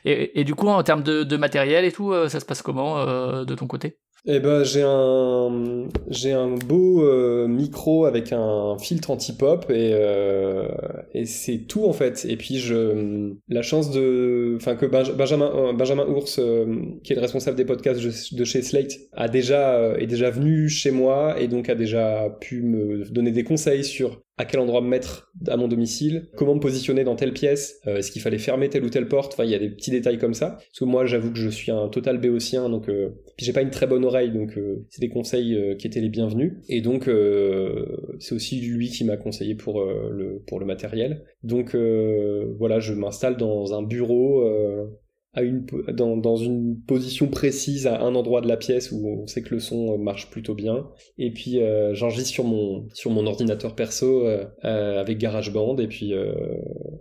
et, 0.04 0.44
du 0.44 0.54
coup 0.54 0.68
en 0.68 0.82
termes 0.82 1.02
de 1.02 1.36
matériel 1.38 1.86
et 1.86 1.92
tout, 1.92 2.12
ça 2.28 2.38
se 2.38 2.44
passe 2.44 2.60
comment 2.60 3.02
de 3.06 3.54
ton 3.54 3.66
côté? 3.66 3.98
Eh 4.24 4.38
ben 4.38 4.62
j'ai 4.62 4.82
un 4.84 5.88
j'ai 6.08 6.32
un 6.32 6.54
beau 6.54 7.04
euh, 7.04 7.48
micro 7.48 8.04
avec 8.04 8.32
un 8.32 8.78
filtre 8.78 9.10
anti-pop 9.10 9.66
et 9.68 9.90
euh, 9.94 10.68
et 11.12 11.26
c'est 11.26 11.58
tout 11.58 11.84
en 11.86 11.92
fait. 11.92 12.24
Et 12.28 12.36
puis 12.36 12.58
je 12.58 13.32
la 13.48 13.62
chance 13.62 13.90
de 13.90 14.54
enfin 14.56 14.76
que 14.76 14.86
Benjamin 14.86 15.50
euh, 15.52 15.72
Benjamin 15.72 16.06
Ours 16.06 16.40
qui 17.02 17.12
est 17.12 17.16
le 17.16 17.20
responsable 17.20 17.56
des 17.56 17.64
podcasts 17.64 18.00
de 18.00 18.44
chez 18.44 18.62
Slate 18.62 18.92
a 19.12 19.28
déjà 19.28 19.94
est 19.98 20.06
déjà 20.06 20.30
venu 20.30 20.68
chez 20.68 20.92
moi 20.92 21.40
et 21.40 21.48
donc 21.48 21.68
a 21.68 21.74
déjà 21.74 22.30
pu 22.40 22.62
me 22.62 23.04
donner 23.10 23.32
des 23.32 23.42
conseils 23.42 23.82
sur 23.82 24.22
à 24.38 24.44
quel 24.44 24.60
endroit 24.60 24.80
me 24.80 24.88
mettre 24.88 25.30
à 25.46 25.56
mon 25.56 25.68
domicile, 25.68 26.28
comment 26.36 26.54
me 26.54 26.60
positionner 26.60 27.04
dans 27.04 27.16
telle 27.16 27.32
pièce, 27.32 27.80
euh, 27.86 27.96
est-ce 27.96 28.10
qu'il 28.10 28.22
fallait 28.22 28.38
fermer 28.38 28.68
telle 28.68 28.84
ou 28.84 28.88
telle 28.88 29.06
porte, 29.06 29.34
enfin 29.34 29.44
il 29.44 29.50
y 29.50 29.54
a 29.54 29.58
des 29.58 29.68
petits 29.68 29.90
détails 29.90 30.18
comme 30.18 30.34
ça. 30.34 30.52
Parce 30.52 30.78
que 30.78 30.84
moi 30.84 31.04
j'avoue 31.04 31.30
que 31.30 31.38
je 31.38 31.48
suis 31.48 31.70
un 31.70 31.88
total 31.88 32.18
béotien, 32.18 32.68
donc 32.68 32.88
euh, 32.88 33.10
puis 33.36 33.46
j'ai 33.46 33.52
pas 33.52 33.62
une 33.62 33.70
très 33.70 33.86
bonne 33.86 34.04
oreille, 34.04 34.30
donc 34.30 34.56
euh, 34.56 34.84
c'est 34.90 35.00
des 35.00 35.08
conseils 35.08 35.76
qui 35.78 35.86
étaient 35.86 36.00
les 36.00 36.08
bienvenus. 36.08 36.54
Et 36.68 36.80
donc 36.80 37.10
c'est 38.18 38.34
aussi 38.34 38.60
lui 38.60 38.88
qui 38.88 39.04
m'a 39.04 39.16
conseillé 39.16 39.54
pour 39.54 39.82
le 39.84 40.42
pour 40.46 40.60
le 40.60 40.66
matériel. 40.66 41.24
Donc 41.42 41.74
voilà, 41.74 42.80
je 42.80 42.92
m'installe 42.92 43.36
dans 43.36 43.74
un 43.74 43.82
bureau 43.82 44.42
à 45.34 45.42
une, 45.42 45.64
dans, 45.94 46.16
dans, 46.16 46.36
une 46.36 46.80
position 46.82 47.26
précise 47.28 47.86
à 47.86 48.02
un 48.02 48.14
endroit 48.14 48.42
de 48.42 48.48
la 48.48 48.58
pièce 48.58 48.92
où 48.92 49.22
on 49.22 49.26
sait 49.26 49.42
que 49.42 49.54
le 49.54 49.60
son 49.60 49.96
marche 49.98 50.30
plutôt 50.30 50.54
bien. 50.54 50.90
Et 51.16 51.32
puis 51.32 51.60
euh, 51.60 51.94
j'enregistre 51.94 52.30
sur 52.30 52.44
mon 52.44 52.88
sur 52.92 53.10
mon 53.10 53.26
ordinateur 53.26 53.74
perso 53.74 54.26
euh, 54.26 54.44
euh, 54.64 55.00
avec 55.00 55.18
GarageBand 55.18 55.78
et 55.78 55.88
puis 55.88 56.12
euh, 56.12 56.34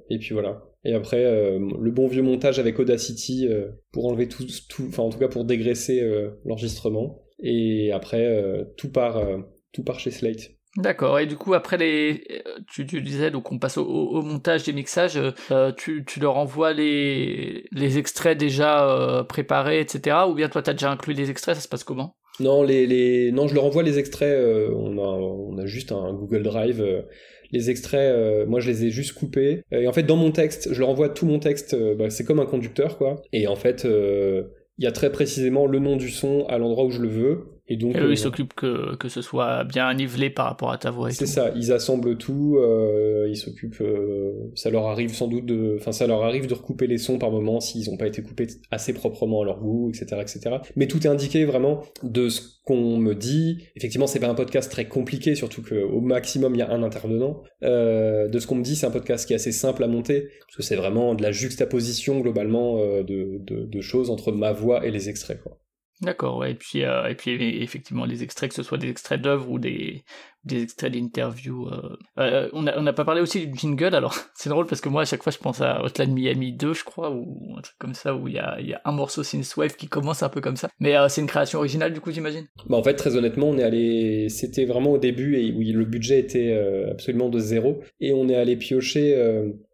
et 0.09 0.17
puis 0.17 0.33
voilà. 0.33 0.63
Et 0.83 0.93
après 0.93 1.23
euh, 1.23 1.59
le 1.79 1.91
bon 1.91 2.07
vieux 2.07 2.23
montage 2.23 2.59
avec 2.59 2.79
Audacity 2.79 3.47
pour 3.91 4.07
enlever 4.07 4.27
tout 4.27 4.45
tout 4.69 4.85
enfin 4.87 5.03
en 5.03 5.09
tout 5.09 5.19
cas 5.19 5.27
pour 5.27 5.45
dégraisser 5.45 6.01
l'enregistrement. 6.45 7.23
Et 7.39 7.91
après 7.91 8.65
tout 8.77 8.91
part 8.91 9.23
tout 9.71 9.83
part 9.83 9.99
chez 9.99 10.11
Slate. 10.11 10.51
D'accord, 10.77 11.19
et 11.19 11.25
du 11.25 11.35
coup 11.35 11.53
après 11.53 11.77
les, 11.77 12.23
tu, 12.71 12.85
tu 12.85 13.01
disais 13.01 13.29
donc 13.29 13.51
on 13.51 13.59
passe 13.59 13.77
au, 13.77 14.21
montage 14.21 14.63
des 14.63 14.71
mixages, 14.71 15.19
euh, 15.51 15.73
tu, 15.73 16.05
tu 16.05 16.21
leur 16.21 16.37
envoies 16.37 16.71
les, 16.71 17.65
les 17.73 17.97
extraits 17.97 18.37
déjà 18.37 18.89
euh, 18.89 19.23
préparés, 19.23 19.81
etc. 19.81 20.19
Ou 20.29 20.33
bien 20.33 20.47
toi 20.47 20.61
t'as 20.61 20.71
déjà 20.71 20.89
inclus 20.89 21.13
les 21.13 21.29
extraits, 21.29 21.55
ça 21.55 21.61
se 21.61 21.67
passe 21.67 21.83
comment? 21.83 22.15
Non, 22.39 22.63
les, 22.63 22.87
les, 22.87 23.33
non, 23.33 23.49
je 23.49 23.53
leur 23.55 23.65
envoie 23.65 23.83
les 23.83 23.99
extraits. 23.99 24.33
Euh, 24.33 24.73
on 24.73 24.97
a, 24.97 25.01
on 25.01 25.57
a 25.57 25.65
juste 25.65 25.91
un 25.91 26.13
Google 26.13 26.43
Drive. 26.43 27.03
Les 27.51 27.69
extraits, 27.69 28.47
moi 28.47 28.59
je 28.59 28.69
les 28.69 28.85
ai 28.85 28.89
juste 28.89 29.13
coupés. 29.13 29.63
Et 29.71 29.87
en 29.87 29.93
fait 29.93 30.03
dans 30.03 30.15
mon 30.15 30.31
texte, 30.31 30.73
je 30.73 30.79
leur 30.79 30.89
envoie 30.89 31.09
tout 31.09 31.25
mon 31.25 31.39
texte. 31.39 31.75
Bah, 31.97 32.09
c'est 32.09 32.23
comme 32.23 32.39
un 32.39 32.45
conducteur 32.45 32.97
quoi. 32.97 33.21
Et 33.33 33.47
en 33.47 33.55
fait 33.55 33.85
il 33.85 34.83
y 34.83 34.87
a 34.87 34.91
très 34.91 35.11
précisément 35.11 35.67
le 35.67 35.79
nom 35.79 35.95
du 35.95 36.09
son 36.09 36.45
à 36.47 36.57
l'endroit 36.57 36.85
où 36.85 36.91
je 36.91 37.01
le 37.01 37.09
veux. 37.09 37.60
Et 37.71 37.77
donc, 37.77 37.95
eux, 37.95 38.09
ils 38.09 38.11
euh, 38.11 38.15
s'occupent 38.17 38.53
que, 38.53 38.97
que 38.97 39.07
ce 39.07 39.21
soit 39.21 39.63
bien 39.63 39.93
nivelé 39.93 40.29
par 40.29 40.45
rapport 40.47 40.73
à 40.73 40.77
ta 40.77 40.91
voix. 40.91 41.09
C'est 41.11 41.25
ça, 41.25 41.53
ils 41.55 41.71
assemblent 41.71 42.17
tout, 42.17 42.57
euh, 42.57 43.29
ils 43.29 43.37
s'occupent, 43.37 43.79
euh, 43.79 44.51
ça 44.55 44.69
leur 44.69 44.87
arrive 44.87 45.13
sans 45.13 45.29
doute 45.29 45.45
de, 45.45 45.77
enfin 45.79 45.93
ça 45.93 46.05
leur 46.05 46.21
arrive 46.25 46.47
de 46.47 46.53
recouper 46.53 46.85
les 46.85 46.97
sons 46.97 47.17
par 47.17 47.31
moment 47.31 47.61
s'ils 47.61 47.89
n'ont 47.89 47.95
pas 47.95 48.07
été 48.07 48.23
coupés 48.23 48.47
assez 48.71 48.91
proprement 48.91 49.43
à 49.43 49.45
leur 49.45 49.61
goût, 49.61 49.89
etc., 49.89 50.17
etc. 50.19 50.57
Mais 50.75 50.87
tout 50.87 51.07
est 51.07 51.09
indiqué 51.09 51.45
vraiment 51.45 51.81
de 52.03 52.27
ce 52.27 52.41
qu'on 52.65 52.97
me 52.97 53.15
dit. 53.15 53.63
Effectivement, 53.77 54.05
c'est 54.05 54.19
pas 54.19 54.27
un 54.27 54.35
podcast 54.35 54.69
très 54.69 54.89
compliqué, 54.89 55.35
surtout 55.35 55.61
qu'au 55.61 56.01
maximum 56.01 56.53
il 56.55 56.57
y 56.59 56.61
a 56.61 56.71
un 56.71 56.83
intervenant. 56.83 57.41
Euh, 57.63 58.27
de 58.27 58.37
ce 58.39 58.47
qu'on 58.47 58.55
me 58.55 58.63
dit, 58.63 58.75
c'est 58.75 58.85
un 58.85 58.91
podcast 58.91 59.25
qui 59.25 59.31
est 59.31 59.37
assez 59.37 59.53
simple 59.53 59.81
à 59.85 59.87
monter, 59.87 60.27
parce 60.41 60.57
que 60.57 60.63
c'est 60.63 60.75
vraiment 60.75 61.15
de 61.15 61.23
la 61.23 61.31
juxtaposition 61.31 62.19
globalement 62.19 62.79
euh, 62.79 63.01
de, 63.03 63.37
de, 63.39 63.65
de 63.65 63.81
choses 63.81 64.09
entre 64.09 64.33
ma 64.33 64.51
voix 64.51 64.85
et 64.85 64.91
les 64.91 65.07
extraits. 65.07 65.41
Quoi. 65.41 65.60
D'accord, 66.01 66.37
ouais. 66.37 66.51
Et 66.51 66.55
puis, 66.55 66.83
euh, 66.83 67.07
et 67.07 67.15
puis 67.15 67.61
effectivement, 67.61 68.05
les 68.05 68.23
extraits, 68.23 68.49
que 68.49 68.55
ce 68.55 68.63
soit 68.63 68.77
des 68.77 68.89
extraits 68.89 69.21
d'œuvres 69.21 69.49
ou 69.51 69.59
des, 69.59 70.03
des 70.43 70.63
extraits 70.63 70.91
d'interviews. 70.91 71.67
Euh... 71.67 71.97
Euh, 72.19 72.49
on 72.53 72.63
n'a 72.63 72.73
on 72.77 72.85
a 72.87 72.93
pas 72.93 73.05
parlé 73.05 73.21
aussi 73.21 73.47
du 73.47 73.57
jingle, 73.57 73.93
alors 73.93 74.15
c'est 74.33 74.49
drôle 74.49 74.65
parce 74.65 74.81
que 74.81 74.89
moi, 74.89 75.03
à 75.03 75.05
chaque 75.05 75.23
fois, 75.23 75.31
je 75.31 75.37
pense 75.37 75.61
à 75.61 75.83
Hotline 75.83 76.13
Miami 76.13 76.53
2, 76.53 76.73
je 76.73 76.83
crois, 76.83 77.11
ou 77.11 77.55
un 77.57 77.61
truc 77.61 77.77
comme 77.77 77.93
ça, 77.93 78.15
où 78.15 78.27
il 78.27 78.33
y 78.33 78.39
a, 78.39 78.59
y 78.61 78.73
a 78.73 78.81
un 78.85 78.91
morceau 78.91 79.23
Synthwave 79.23 79.75
qui 79.75 79.87
commence 79.87 80.23
un 80.23 80.29
peu 80.29 80.41
comme 80.41 80.55
ça. 80.55 80.69
Mais 80.79 80.95
euh, 80.95 81.07
c'est 81.09 81.21
une 81.21 81.27
création 81.27 81.59
originale, 81.59 81.93
du 81.93 82.01
coup, 82.01 82.11
j'imagine? 82.11 82.47
Bah, 82.67 82.77
En 82.77 82.83
fait, 82.83 82.95
très 82.95 83.15
honnêtement, 83.15 83.49
on 83.49 83.57
est 83.57 83.63
allé. 83.63 84.29
C'était 84.29 84.65
vraiment 84.65 84.93
au 84.93 84.97
début, 84.97 85.37
et 85.37 85.51
oui, 85.51 85.71
le 85.71 85.85
budget 85.85 86.19
était 86.19 86.51
euh, 86.51 86.91
absolument 86.91 87.29
de 87.29 87.39
zéro, 87.39 87.81
et 87.99 88.13
on 88.13 88.27
est 88.27 88.35
allé 88.35 88.55
piocher 88.55 89.15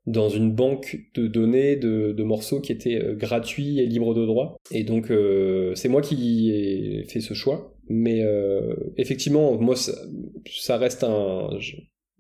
dans 0.08 0.30
une 0.30 0.54
banque 0.54 1.02
de 1.14 1.28
données 1.28 1.76
de, 1.76 2.24
morceaux 2.24 2.60
qui 2.60 2.72
étaient 2.72 3.00
euh, 3.02 3.14
gratuits 3.14 3.80
et 3.80 3.86
libres 3.86 4.14
de 4.14 4.26
droit. 4.26 4.58
Et 4.72 4.84
donc 4.84 5.12
euh, 5.12 5.76
c'est 5.76 5.90
moi 5.90 6.02
qui 6.02 6.52
ai 6.52 7.04
fait 7.04 7.22
ce 7.22 7.34
choix. 7.34 7.74
Mais 7.90 8.22
euh, 8.22 8.76
effectivement, 8.98 9.58
moi 9.60 9.76
ça, 9.76 10.78
reste 10.78 11.06
un, 11.06 11.50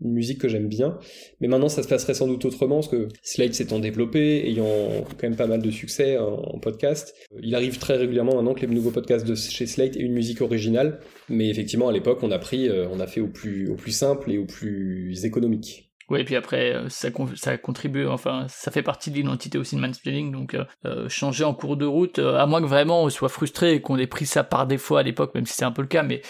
une 0.01 0.11
musique 0.11 0.39
que 0.39 0.47
j'aime 0.47 0.67
bien. 0.67 0.97
Mais 1.41 1.47
maintenant 1.47 1.67
ça 1.67 1.83
se 1.83 1.87
passerait 1.87 2.13
sans 2.13 2.27
doute 2.27 2.45
autrement 2.45 2.75
parce 2.75 2.87
que 2.87 3.07
Slate 3.21 3.53
s'étant 3.53 3.79
développé, 3.79 4.47
ayant 4.47 4.65
quand 5.09 5.23
même 5.23 5.35
pas 5.35 5.47
mal 5.47 5.61
de 5.61 5.71
succès 5.71 6.17
en, 6.17 6.59
podcast. 6.59 7.13
Il 7.41 7.55
arrive 7.55 7.79
très 7.79 7.97
régulièrement 7.97 8.35
maintenant 8.35 8.53
que 8.53 8.65
les 8.65 8.73
nouveaux 8.73 8.91
podcasts 8.91 9.27
de 9.27 9.35
chez 9.35 9.65
Slate 9.65 9.97
aient 9.97 10.01
une 10.01 10.13
musique 10.13 10.41
originale. 10.41 10.99
Mais 11.29 11.49
effectivement 11.49 11.89
à 11.89 11.93
l'époque 11.93 12.19
on 12.21 12.31
a 12.31 12.39
pris, 12.39 12.69
on 12.69 12.99
a 12.99 13.07
fait 13.07 13.21
au 13.21 13.27
plus 13.27 13.91
simple 13.91 14.31
et 14.31 14.37
au 14.37 14.45
plus 14.45 15.25
économique. 15.25 15.86
Oui, 16.09 16.21
et 16.21 16.23
puis 16.23 16.35
après, 16.35 16.73
euh, 16.73 16.89
ça, 16.89 17.09
ça 17.35 17.57
contribue, 17.57 18.07
enfin, 18.07 18.45
ça 18.49 18.71
fait 18.71 18.81
partie 18.81 19.11
de 19.11 19.17
l'identité 19.17 19.57
aussi 19.57 19.75
de 19.75 19.81
mansplaining, 19.81 20.31
donc 20.31 20.53
euh, 20.53 20.63
euh, 20.85 21.09
changer 21.09 21.43
en 21.43 21.53
cours 21.53 21.75
de 21.75 21.85
route, 21.85 22.19
à 22.19 22.45
moins 22.45 22.61
que 22.61 22.67
vraiment 22.67 23.03
on 23.03 23.09
soit 23.09 23.29
frustré 23.29 23.73
et 23.73 23.81
qu'on 23.81 23.97
ait 23.97 24.07
pris 24.07 24.25
ça 24.25 24.43
par 24.43 24.67
défaut 24.67 24.95
à 24.95 25.03
l'époque, 25.03 25.35
même 25.35 25.45
si 25.45 25.53
c'est 25.53 25.65
un 25.65 25.71
peu 25.71 25.81
le 25.81 25.87
cas, 25.87 26.03
mais 26.03 26.21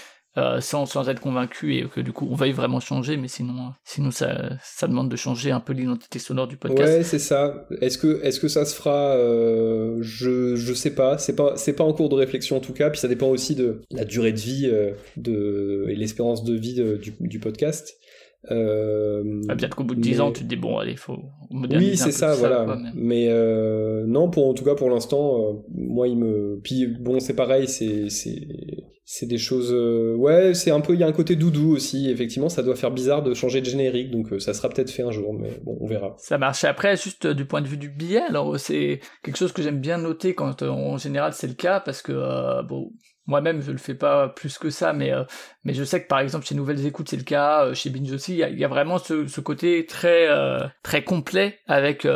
sans, 0.60 0.86
sans 0.86 1.10
être 1.10 1.20
convaincu 1.20 1.78
et 1.78 1.88
que 1.88 2.00
du 2.00 2.14
coup 2.14 2.28
on 2.30 2.36
veuille 2.36 2.52
vraiment 2.52 2.80
changer, 2.80 3.18
mais 3.18 3.28
sinon, 3.28 3.72
sinon 3.84 4.12
ça, 4.12 4.52
ça 4.62 4.88
demande 4.88 5.10
de 5.10 5.16
changer 5.16 5.50
un 5.50 5.60
peu 5.60 5.74
l'identité 5.74 6.20
sonore 6.20 6.48
du 6.48 6.58
podcast. 6.58 6.98
Ouais, 6.98 7.04
c'est 7.04 7.18
ça. 7.18 7.66
Est-ce 7.82 7.98
que, 7.98 8.24
est-ce 8.24 8.40
que 8.40 8.48
ça 8.48 8.64
se 8.66 8.76
fera 8.76 9.18
Je, 10.00 10.56
je 10.56 10.74
sais 10.76 10.94
pas. 10.94 11.18
C'est 11.18 11.36
pas, 11.36 11.56
pas 11.56 11.84
en 11.84 11.92
cours 11.92 12.10
de 12.10 12.14
réflexion 12.14 12.58
en 12.58 12.60
tout 12.60 12.74
cas. 12.74 12.92
Puis 12.92 13.00
ça 13.00 13.08
dépend 13.08 13.30
aussi 13.30 13.56
de 13.56 13.82
la 13.90 14.06
durée 14.06 14.32
de 14.32 14.40
vie 14.40 14.72
de 15.16 15.88
et 15.90 15.96
l'espérance 15.96 16.44
de 16.44 16.54
vie 16.54 16.76
du, 17.00 17.16
du 17.20 17.40
podcast. 17.40 17.98
Euh... 18.52 19.42
Ah, 19.50 19.56
peut-être 19.56 19.76
qu'au 19.76 19.84
bout 19.84 19.96
de 19.96 20.02
10 20.02 20.22
ans, 20.22 20.32
tu 20.32 20.44
te 20.44 20.48
dis, 20.48 20.56
bon, 20.56 20.78
allez, 20.78 20.92
il 20.92 20.98
faut 20.98 21.18
moderniser. 21.50 21.92
Oui, 21.92 21.98
c'est 21.98 22.12
ça, 22.12 22.36
voilà. 22.36 22.78
mais, 22.96 23.28
euh, 23.30 24.06
non, 24.08 24.30
pour, 24.30 24.48
en 24.48 24.54
tout 24.54 24.64
cas, 24.64 24.76
pour 24.76 24.90
l'instant, 24.90 25.42
euh, 25.42 25.54
moi, 25.74 26.08
il 26.08 26.18
me. 26.18 26.60
Puis, 26.64 26.88
bon, 26.88 27.20
c'est 27.20 27.36
pareil, 27.36 27.68
c'est. 27.68 28.08
C'est 29.10 29.26
des 29.26 29.38
choses. 29.38 29.72
Euh, 29.72 30.16
ouais, 30.16 30.54
c'est 30.54 30.70
un 30.70 30.82
peu. 30.82 30.94
Il 30.94 31.00
y 31.00 31.04
a 31.04 31.08
un 31.08 31.14
côté 31.14 31.38
doudou 31.38 31.72
aussi. 31.72 32.10
Effectivement, 32.10 32.50
ça 32.50 32.62
doit 32.62 32.76
faire 32.76 32.92
bizarre 32.92 33.24
de 33.24 33.34
changer 33.34 33.62
de 33.62 33.66
générique, 33.66 34.12
donc 34.12 34.28
ça 34.42 34.54
sera 34.54 34.68
peut-être 34.68 34.92
fait 34.92 35.04
un 35.04 35.12
jour, 35.12 35.34
mais 35.34 35.62
bon, 35.64 35.78
on 35.80 35.88
verra. 35.88 36.16
Ça 36.18 36.38
marche. 36.38 36.66
Après, 36.66 36.98
juste 36.98 37.26
du 37.26 37.46
point 37.46 37.62
de 37.62 37.68
vue 37.68 37.78
du 37.78 37.88
billet, 37.88 38.20
alors 38.28 38.60
c'est 38.60 39.00
quelque 39.24 39.38
chose 39.38 39.54
que 39.54 39.62
j'aime 39.62 39.80
bien 39.80 39.98
noter 39.98 40.36
quand 40.36 40.62
en 40.62 40.98
général 40.98 41.32
c'est 41.32 41.48
le 41.48 41.54
cas, 41.54 41.80
parce 41.80 42.02
que, 42.02 42.12
bon, 42.68 42.92
moi-même, 43.28 43.62
je 43.62 43.72
le 43.72 43.78
fais 43.78 43.94
pas 43.94 44.30
plus 44.30 44.58
que 44.58 44.70
ça, 44.70 44.94
mais, 44.94 45.12
euh, 45.12 45.24
mais 45.66 45.74
je 45.74 45.84
sais 45.84 46.02
que 46.02 46.08
par 46.08 46.20
exemple 46.20 46.46
chez 46.46 46.56
Nouvelles 46.56 46.86
Écoutes, 46.86 47.10
c'est 47.10 47.18
le 47.18 47.24
cas, 47.24 47.66
euh, 47.66 47.74
chez 47.74 47.90
Binge 47.90 48.12
aussi, 48.12 48.40
il 48.40 48.58
y, 48.60 48.64
a, 48.64 48.68
vraiment 48.68 48.98
ce, 48.98 49.42
côté 49.42 49.86
très, 49.86 50.28
euh, 50.30 50.66
très 50.82 51.04
complet 51.04 51.60
avec 51.68 52.08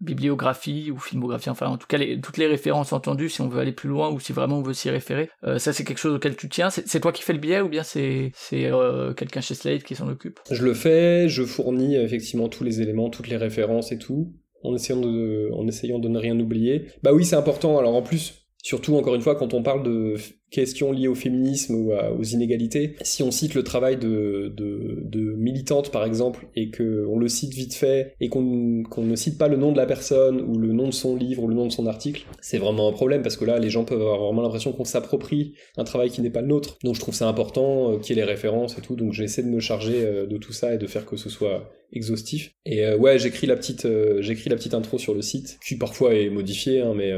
bibliographie 0.00 0.90
ou 0.90 0.98
filmographie, 0.98 1.50
enfin 1.50 1.66
en 1.66 1.76
tout 1.76 1.86
cas 1.86 1.98
toutes 2.22 2.38
les 2.38 2.46
références 2.46 2.94
entendues 2.94 3.28
si 3.28 3.42
on 3.42 3.48
veut 3.48 3.60
aller 3.60 3.72
plus 3.72 3.90
loin 3.90 4.10
ou 4.10 4.18
si 4.18 4.32
vraiment 4.32 4.58
on 4.58 4.62
veut 4.62 4.72
s'y 4.72 4.88
référer. 4.88 5.28
ça 5.58 5.74
c'est 5.74 5.84
quelque 5.84 5.98
chose 5.98 6.14
auquel 6.14 6.36
tu 6.36 6.48
tiens. 6.48 6.70
C'est 6.70 7.00
toi 7.00 7.12
qui 7.12 7.22
fais 7.22 7.34
le 7.34 7.38
billet 7.38 7.60
ou 7.60 7.68
bien 7.68 7.82
c'est 7.82 8.32
quelqu'un 8.50 9.40
chez 9.42 9.54
Slate 9.54 9.84
qui 9.84 9.94
s'en 9.94 10.08
occupe? 10.08 10.40
Je 10.50 10.64
le 10.64 10.72
fais, 10.72 11.28
je 11.28 11.42
fournis 11.44 11.96
effectivement 11.96 12.48
tous 12.48 12.64
les 12.64 12.80
éléments, 12.80 13.10
toutes 13.10 13.28
les 13.28 13.36
références 13.36 13.92
et 13.92 13.98
tout. 13.98 14.32
En 14.62 14.74
essayant 14.74 15.00
de, 15.00 15.50
en 15.54 15.66
essayant 15.66 15.98
de 15.98 16.08
ne 16.08 16.18
rien 16.18 16.38
oublier. 16.38 16.88
Bah 17.02 17.14
oui, 17.14 17.24
c'est 17.24 17.36
important. 17.36 17.78
Alors 17.78 17.94
en 17.94 18.02
plus, 18.02 18.39
Surtout, 18.62 18.96
encore 18.96 19.14
une 19.14 19.22
fois, 19.22 19.34
quand 19.34 19.54
on 19.54 19.62
parle 19.62 19.82
de 19.82 20.16
questions 20.50 20.90
liées 20.90 21.08
au 21.08 21.14
féminisme 21.14 21.74
ou 21.74 21.92
aux 21.92 22.24
inégalités, 22.24 22.96
si 23.02 23.22
on 23.22 23.30
cite 23.30 23.54
le 23.54 23.62
travail 23.62 23.96
de, 23.96 24.52
de, 24.56 24.98
de 25.04 25.32
militantes, 25.34 25.90
par 25.92 26.04
exemple, 26.04 26.48
et 26.56 26.70
qu'on 26.70 27.18
le 27.18 27.28
cite 27.28 27.54
vite 27.54 27.74
fait, 27.74 28.14
et 28.20 28.28
qu'on 28.28 28.84
ne 28.98 29.16
cite 29.16 29.38
pas 29.38 29.48
le 29.48 29.56
nom 29.56 29.70
de 29.72 29.76
la 29.76 29.86
personne, 29.86 30.40
ou 30.40 30.58
le 30.58 30.72
nom 30.72 30.86
de 30.86 30.92
son 30.92 31.16
livre, 31.16 31.44
ou 31.44 31.48
le 31.48 31.54
nom 31.54 31.66
de 31.66 31.72
son 31.72 31.86
article, 31.86 32.26
c'est 32.40 32.58
vraiment 32.58 32.88
un 32.88 32.92
problème, 32.92 33.22
parce 33.22 33.36
que 33.36 33.44
là, 33.44 33.58
les 33.58 33.70
gens 33.70 33.84
peuvent 33.84 34.00
avoir 34.00 34.18
vraiment 34.18 34.42
l'impression 34.42 34.72
qu'on 34.72 34.84
s'approprie 34.84 35.54
un 35.76 35.84
travail 35.84 36.10
qui 36.10 36.20
n'est 36.20 36.30
pas 36.30 36.42
le 36.42 36.48
nôtre. 36.48 36.78
Donc 36.82 36.96
je 36.96 37.00
trouve 37.00 37.14
ça 37.14 37.28
important 37.28 37.92
euh, 37.92 37.98
qu'il 37.98 38.16
y 38.16 38.18
ait 38.18 38.22
les 38.22 38.30
références 38.30 38.76
et 38.76 38.80
tout, 38.80 38.96
donc 38.96 39.12
j'essaie 39.12 39.42
de 39.42 39.48
me 39.48 39.60
charger 39.60 40.04
euh, 40.04 40.26
de 40.26 40.36
tout 40.36 40.52
ça 40.52 40.74
et 40.74 40.78
de 40.78 40.86
faire 40.86 41.06
que 41.06 41.16
ce 41.16 41.28
soit 41.28 41.70
exhaustif. 41.92 42.54
Et 42.66 42.84
euh, 42.84 42.96
ouais, 42.96 43.18
j'écris 43.18 43.46
la 43.46 43.56
petite, 43.56 43.84
la 43.84 44.56
petite 44.56 44.74
intro 44.74 44.98
sur 44.98 45.14
le 45.14 45.22
site, 45.22 45.58
qui 45.66 45.76
parfois 45.76 46.14
est 46.14 46.30
modifiée, 46.30 46.80
hein, 46.80 46.94
mais 46.96 47.12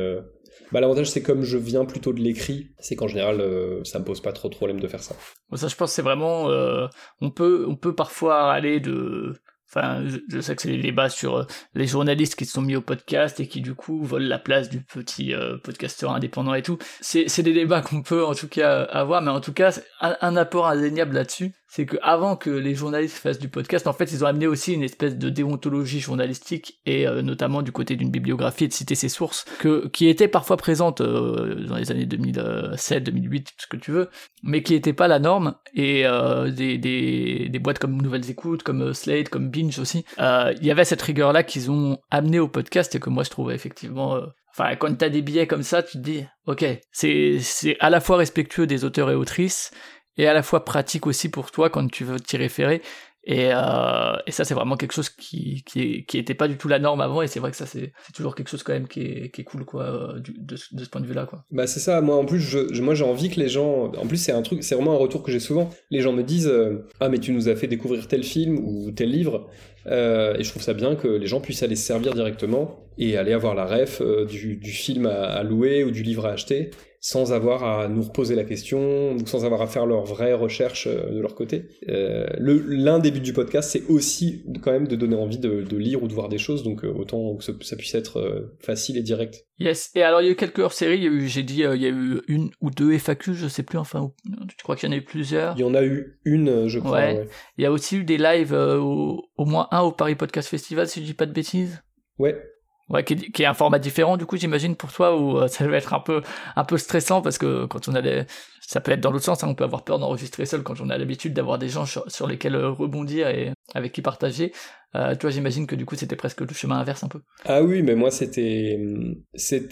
bah, 0.72 0.80
l'avantage, 0.80 1.10
c'est 1.10 1.22
comme 1.22 1.42
je 1.42 1.58
viens 1.58 1.84
plutôt 1.84 2.12
de 2.12 2.20
l'écrit, 2.20 2.72
c'est 2.78 2.96
qu'en 2.96 3.08
général, 3.08 3.40
euh, 3.40 3.84
ça 3.84 3.98
me 3.98 4.04
pose 4.04 4.20
pas 4.20 4.32
trop 4.32 4.48
de 4.48 4.54
problème 4.54 4.80
de 4.80 4.88
faire 4.88 5.02
ça. 5.02 5.14
Ça, 5.54 5.68
je 5.68 5.76
pense, 5.76 5.92
c'est 5.92 6.02
vraiment, 6.02 6.48
euh, 6.50 6.86
on 7.20 7.30
peut, 7.30 7.66
on 7.68 7.76
peut 7.76 7.94
parfois 7.94 8.50
aller 8.50 8.80
de, 8.80 9.34
Enfin, 9.74 10.04
je, 10.28 10.40
sais 10.40 10.54
que 10.54 10.62
c'est 10.62 10.70
les 10.70 10.82
débats 10.82 11.08
sur 11.08 11.36
euh, 11.36 11.44
les 11.74 11.86
journalistes 11.86 12.36
qui 12.36 12.44
se 12.44 12.52
sont 12.52 12.62
mis 12.62 12.76
au 12.76 12.82
podcast 12.82 13.40
et 13.40 13.48
qui 13.48 13.60
du 13.60 13.74
coup 13.74 14.02
volent 14.02 14.28
la 14.28 14.38
place 14.38 14.68
du 14.68 14.80
petit 14.80 15.34
podcasteur 15.64 16.12
indépendant 16.12 16.54
et 16.54 16.62
tout. 16.62 16.78
C'est 17.00 17.42
des 17.42 17.52
débats 17.52 17.80
qu'on 17.80 18.02
peut 18.02 18.24
en 18.24 18.34
tout 18.34 18.48
cas 18.48 18.82
avoir, 18.82 19.22
mais 19.22 19.30
en 19.30 19.40
tout 19.40 19.52
cas, 19.52 19.78
un 20.00 20.36
apport 20.36 20.66
indéniable 20.66 21.14
là-dessus, 21.14 21.52
c'est 21.74 21.86
que 21.86 21.96
avant 22.02 22.36
que 22.36 22.50
les 22.50 22.74
journalistes 22.74 23.16
fassent 23.16 23.38
du 23.38 23.48
podcast, 23.48 23.86
en 23.86 23.94
fait, 23.94 24.12
ils 24.12 24.22
ont 24.22 24.26
amené 24.26 24.46
aussi 24.46 24.74
une 24.74 24.82
espèce 24.82 25.16
de 25.16 25.30
déontologie 25.30 26.00
journalistique 26.00 26.78
et 26.84 27.08
euh, 27.08 27.22
notamment 27.22 27.62
du 27.62 27.72
côté 27.72 27.96
d'une 27.96 28.10
bibliographie 28.10 28.68
de 28.68 28.74
citer 28.74 28.94
ses 28.94 29.08
sources 29.08 29.46
que 29.58 29.88
qui 29.88 30.06
était 30.06 30.28
parfois 30.28 30.58
présente 30.58 31.00
euh, 31.00 31.64
dans 31.66 31.76
les 31.76 31.90
années 31.90 32.04
2007, 32.04 33.04
2008, 33.04 33.52
ce 33.56 33.66
que 33.66 33.78
tu 33.78 33.90
veux, 33.90 34.10
mais 34.42 34.62
qui 34.62 34.74
n'était 34.74 34.92
pas 34.92 35.08
la 35.08 35.18
norme 35.18 35.54
et 35.72 36.04
euh, 36.04 36.50
des, 36.50 36.76
des, 36.76 37.48
des 37.48 37.58
boîtes 37.58 37.78
comme 37.78 38.02
Nouvelles 38.02 38.28
Écoutes, 38.28 38.62
comme 38.62 38.92
Slate, 38.92 39.30
comme 39.30 39.50
Aussi, 39.78 40.04
il 40.18 40.64
y 40.66 40.70
avait 40.70 40.84
cette 40.84 41.02
rigueur 41.02 41.32
là 41.32 41.42
qu'ils 41.42 41.70
ont 41.70 41.98
amené 42.10 42.38
au 42.38 42.48
podcast 42.48 42.94
et 42.94 43.00
que 43.00 43.10
moi 43.10 43.24
je 43.24 43.30
trouvais 43.30 43.54
effectivement 43.54 44.20
Enfin, 44.54 44.76
quand 44.76 44.94
t'as 44.98 45.08
des 45.08 45.22
billets 45.22 45.46
comme 45.46 45.62
ça, 45.62 45.82
tu 45.82 45.92
te 45.92 46.02
dis, 46.02 46.26
ok, 46.46 46.64
c'est 46.92 47.40
à 47.80 47.88
la 47.88 48.00
fois 48.00 48.18
respectueux 48.18 48.66
des 48.66 48.84
auteurs 48.84 49.10
et 49.10 49.14
autrices, 49.14 49.70
et 50.18 50.26
à 50.26 50.34
la 50.34 50.42
fois 50.42 50.64
pratique 50.64 51.06
aussi 51.06 51.30
pour 51.30 51.50
toi 51.50 51.70
quand 51.70 51.90
tu 51.90 52.04
veux 52.04 52.20
t'y 52.20 52.36
référer. 52.36 52.82
Et, 53.24 53.50
euh, 53.52 54.16
et 54.26 54.32
ça, 54.32 54.44
c'est 54.44 54.54
vraiment 54.54 54.76
quelque 54.76 54.92
chose 54.92 55.08
qui, 55.08 55.62
qui, 55.64 56.04
était 56.18 56.34
pas 56.34 56.48
du 56.48 56.56
tout 56.56 56.66
la 56.66 56.80
norme 56.80 57.00
avant, 57.00 57.22
et 57.22 57.28
c'est 57.28 57.38
vrai 57.38 57.52
que 57.52 57.56
ça, 57.56 57.66
c'est 57.66 57.92
toujours 58.14 58.34
quelque 58.34 58.48
chose 58.48 58.62
quand 58.64 58.72
même 58.72 58.88
qui 58.88 59.00
est, 59.00 59.30
qui 59.30 59.42
est 59.42 59.44
cool, 59.44 59.64
quoi, 59.64 59.84
euh, 59.84 60.18
de, 60.18 60.32
de, 60.38 60.56
ce 60.56 60.88
point 60.88 61.00
de 61.00 61.06
vue-là, 61.06 61.26
quoi. 61.26 61.44
Bah, 61.52 61.66
c'est 61.66 61.80
ça, 61.80 62.00
moi, 62.00 62.16
en 62.16 62.24
plus, 62.24 62.40
je, 62.40 62.82
moi, 62.82 62.94
j'ai 62.94 63.04
envie 63.04 63.30
que 63.30 63.38
les 63.38 63.48
gens, 63.48 63.92
en 63.92 64.06
plus, 64.06 64.16
c'est 64.16 64.32
un 64.32 64.42
truc, 64.42 64.64
c'est 64.64 64.74
vraiment 64.74 64.94
un 64.94 64.98
retour 64.98 65.22
que 65.22 65.30
j'ai 65.30 65.40
souvent. 65.40 65.70
Les 65.90 66.00
gens 66.00 66.12
me 66.12 66.22
disent, 66.22 66.48
euh, 66.48 66.88
ah, 66.98 67.08
mais 67.08 67.18
tu 67.18 67.32
nous 67.32 67.48
as 67.48 67.54
fait 67.54 67.68
découvrir 67.68 68.08
tel 68.08 68.24
film 68.24 68.58
ou 68.58 68.90
tel 68.90 69.10
livre, 69.10 69.48
et 69.86 70.44
je 70.44 70.48
trouve 70.48 70.62
ça 70.62 70.74
bien 70.74 70.94
que 70.94 71.08
les 71.08 71.26
gens 71.26 71.40
puissent 71.40 71.64
aller 71.64 71.74
se 71.74 71.84
servir 71.84 72.14
directement 72.14 72.86
et 72.98 73.16
aller 73.16 73.32
avoir 73.32 73.56
la 73.56 73.66
ref 73.66 74.00
du, 74.28 74.54
du 74.56 74.70
film 74.70 75.06
à 75.06 75.42
louer 75.42 75.82
ou 75.82 75.90
du 75.90 76.04
livre 76.04 76.24
à 76.24 76.30
acheter 76.30 76.70
sans 77.04 77.32
avoir 77.32 77.64
à 77.64 77.88
nous 77.88 78.02
reposer 78.02 78.36
la 78.36 78.44
question, 78.44 79.16
sans 79.26 79.44
avoir 79.44 79.60
à 79.60 79.66
faire 79.66 79.86
leur 79.86 80.04
vraie 80.04 80.34
recherche 80.34 80.86
euh, 80.86 81.10
de 81.10 81.20
leur 81.20 81.34
côté. 81.34 81.66
Euh, 81.88 82.28
L'un 82.38 83.00
des 83.00 83.10
buts 83.10 83.20
du 83.20 83.32
podcast, 83.32 83.70
c'est 83.72 83.82
aussi 83.88 84.44
quand 84.62 84.70
même 84.70 84.86
de 84.86 84.94
donner 84.94 85.16
envie 85.16 85.38
de, 85.38 85.62
de, 85.62 85.76
lire 85.76 86.04
ou 86.04 86.06
de 86.06 86.12
voir 86.12 86.28
des 86.28 86.38
choses, 86.38 86.62
donc 86.62 86.84
euh, 86.84 86.92
autant 86.94 87.34
que 87.34 87.42
ça 87.42 87.76
puisse 87.76 87.96
être 87.96 88.20
euh, 88.20 88.56
facile 88.60 88.96
et 88.96 89.02
direct. 89.02 89.48
Yes, 89.58 89.90
et 89.96 90.02
alors 90.04 90.20
il 90.20 90.26
y 90.26 90.28
a 90.28 90.30
eu 90.30 90.36
quelques 90.36 90.60
hors-séries, 90.60 91.28
j'ai 91.28 91.42
dit, 91.42 91.64
il 91.64 91.82
y 91.82 91.86
a 91.86 91.88
eu 91.88 92.20
une 92.28 92.50
ou 92.60 92.70
deux 92.70 92.96
FAQ, 92.96 93.34
je 93.34 93.48
sais 93.48 93.64
plus, 93.64 93.78
enfin, 93.78 94.12
tu 94.24 94.62
crois 94.62 94.76
qu'il 94.76 94.88
y 94.88 94.92
en 94.92 94.94
a 94.94 94.98
eu 94.98 95.04
plusieurs? 95.04 95.56
Il 95.56 95.60
y 95.60 95.64
en 95.64 95.74
a 95.74 95.82
eu 95.82 96.20
une, 96.24 96.68
je 96.68 96.78
crois. 96.78 96.98
Ouais. 96.98 97.26
Il 97.58 97.64
y 97.64 97.66
a 97.66 97.72
aussi 97.72 97.96
eu 97.96 98.04
des 98.04 98.16
lives, 98.16 98.52
au, 98.52 99.24
au 99.36 99.44
moins 99.44 99.66
un 99.72 99.80
au 99.80 99.90
Paris 99.90 100.14
Podcast 100.14 100.48
Festival, 100.48 100.86
si 100.86 101.00
je 101.00 101.06
dis 101.06 101.14
pas 101.14 101.26
de 101.26 101.32
bêtises. 101.32 101.82
Ouais, 102.20 102.40
Ouais, 102.88 103.04
qui, 103.04 103.42
est 103.42 103.46
un 103.46 103.54
format 103.54 103.78
différent 103.78 104.16
du 104.16 104.26
coup 104.26 104.36
j'imagine 104.36 104.76
pour 104.76 104.92
toi 104.92 105.16
où 105.16 105.38
euh, 105.38 105.48
ça 105.48 105.66
va 105.66 105.76
être 105.76 105.94
un 105.94 106.00
peu 106.00 106.20
un 106.56 106.64
peu 106.64 106.76
stressant 106.76 107.22
parce 107.22 107.38
que 107.38 107.64
quand 107.66 107.88
on 107.88 107.94
a 107.94 108.02
des 108.02 108.26
ça 108.66 108.80
peut 108.80 108.92
être 108.92 109.00
dans 109.00 109.10
l'autre 109.10 109.24
sens, 109.24 109.42
hein, 109.42 109.48
on 109.48 109.54
peut 109.54 109.64
avoir 109.64 109.84
peur 109.84 109.98
d'enregistrer 109.98 110.46
seul 110.46 110.62
quand 110.62 110.80
on 110.80 110.88
a 110.88 110.96
l'habitude 110.96 111.34
d'avoir 111.34 111.58
des 111.58 111.68
gens 111.68 111.84
sur, 111.86 112.26
lesquels 112.26 112.54
euh, 112.54 112.70
rebondir 112.70 113.28
et 113.28 113.52
avec 113.74 113.92
qui 113.92 114.02
partager. 114.02 114.52
Euh, 114.94 115.14
toi, 115.14 115.30
j'imagine 115.30 115.66
que 115.66 115.74
du 115.74 115.86
coup, 115.86 115.96
c'était 115.96 116.16
presque 116.16 116.42
le 116.42 116.52
chemin 116.52 116.78
inverse 116.78 117.02
un 117.02 117.08
peu. 117.08 117.20
Ah 117.44 117.62
oui, 117.62 117.82
mais 117.82 117.94
moi, 117.94 118.10
c'était 118.10 118.78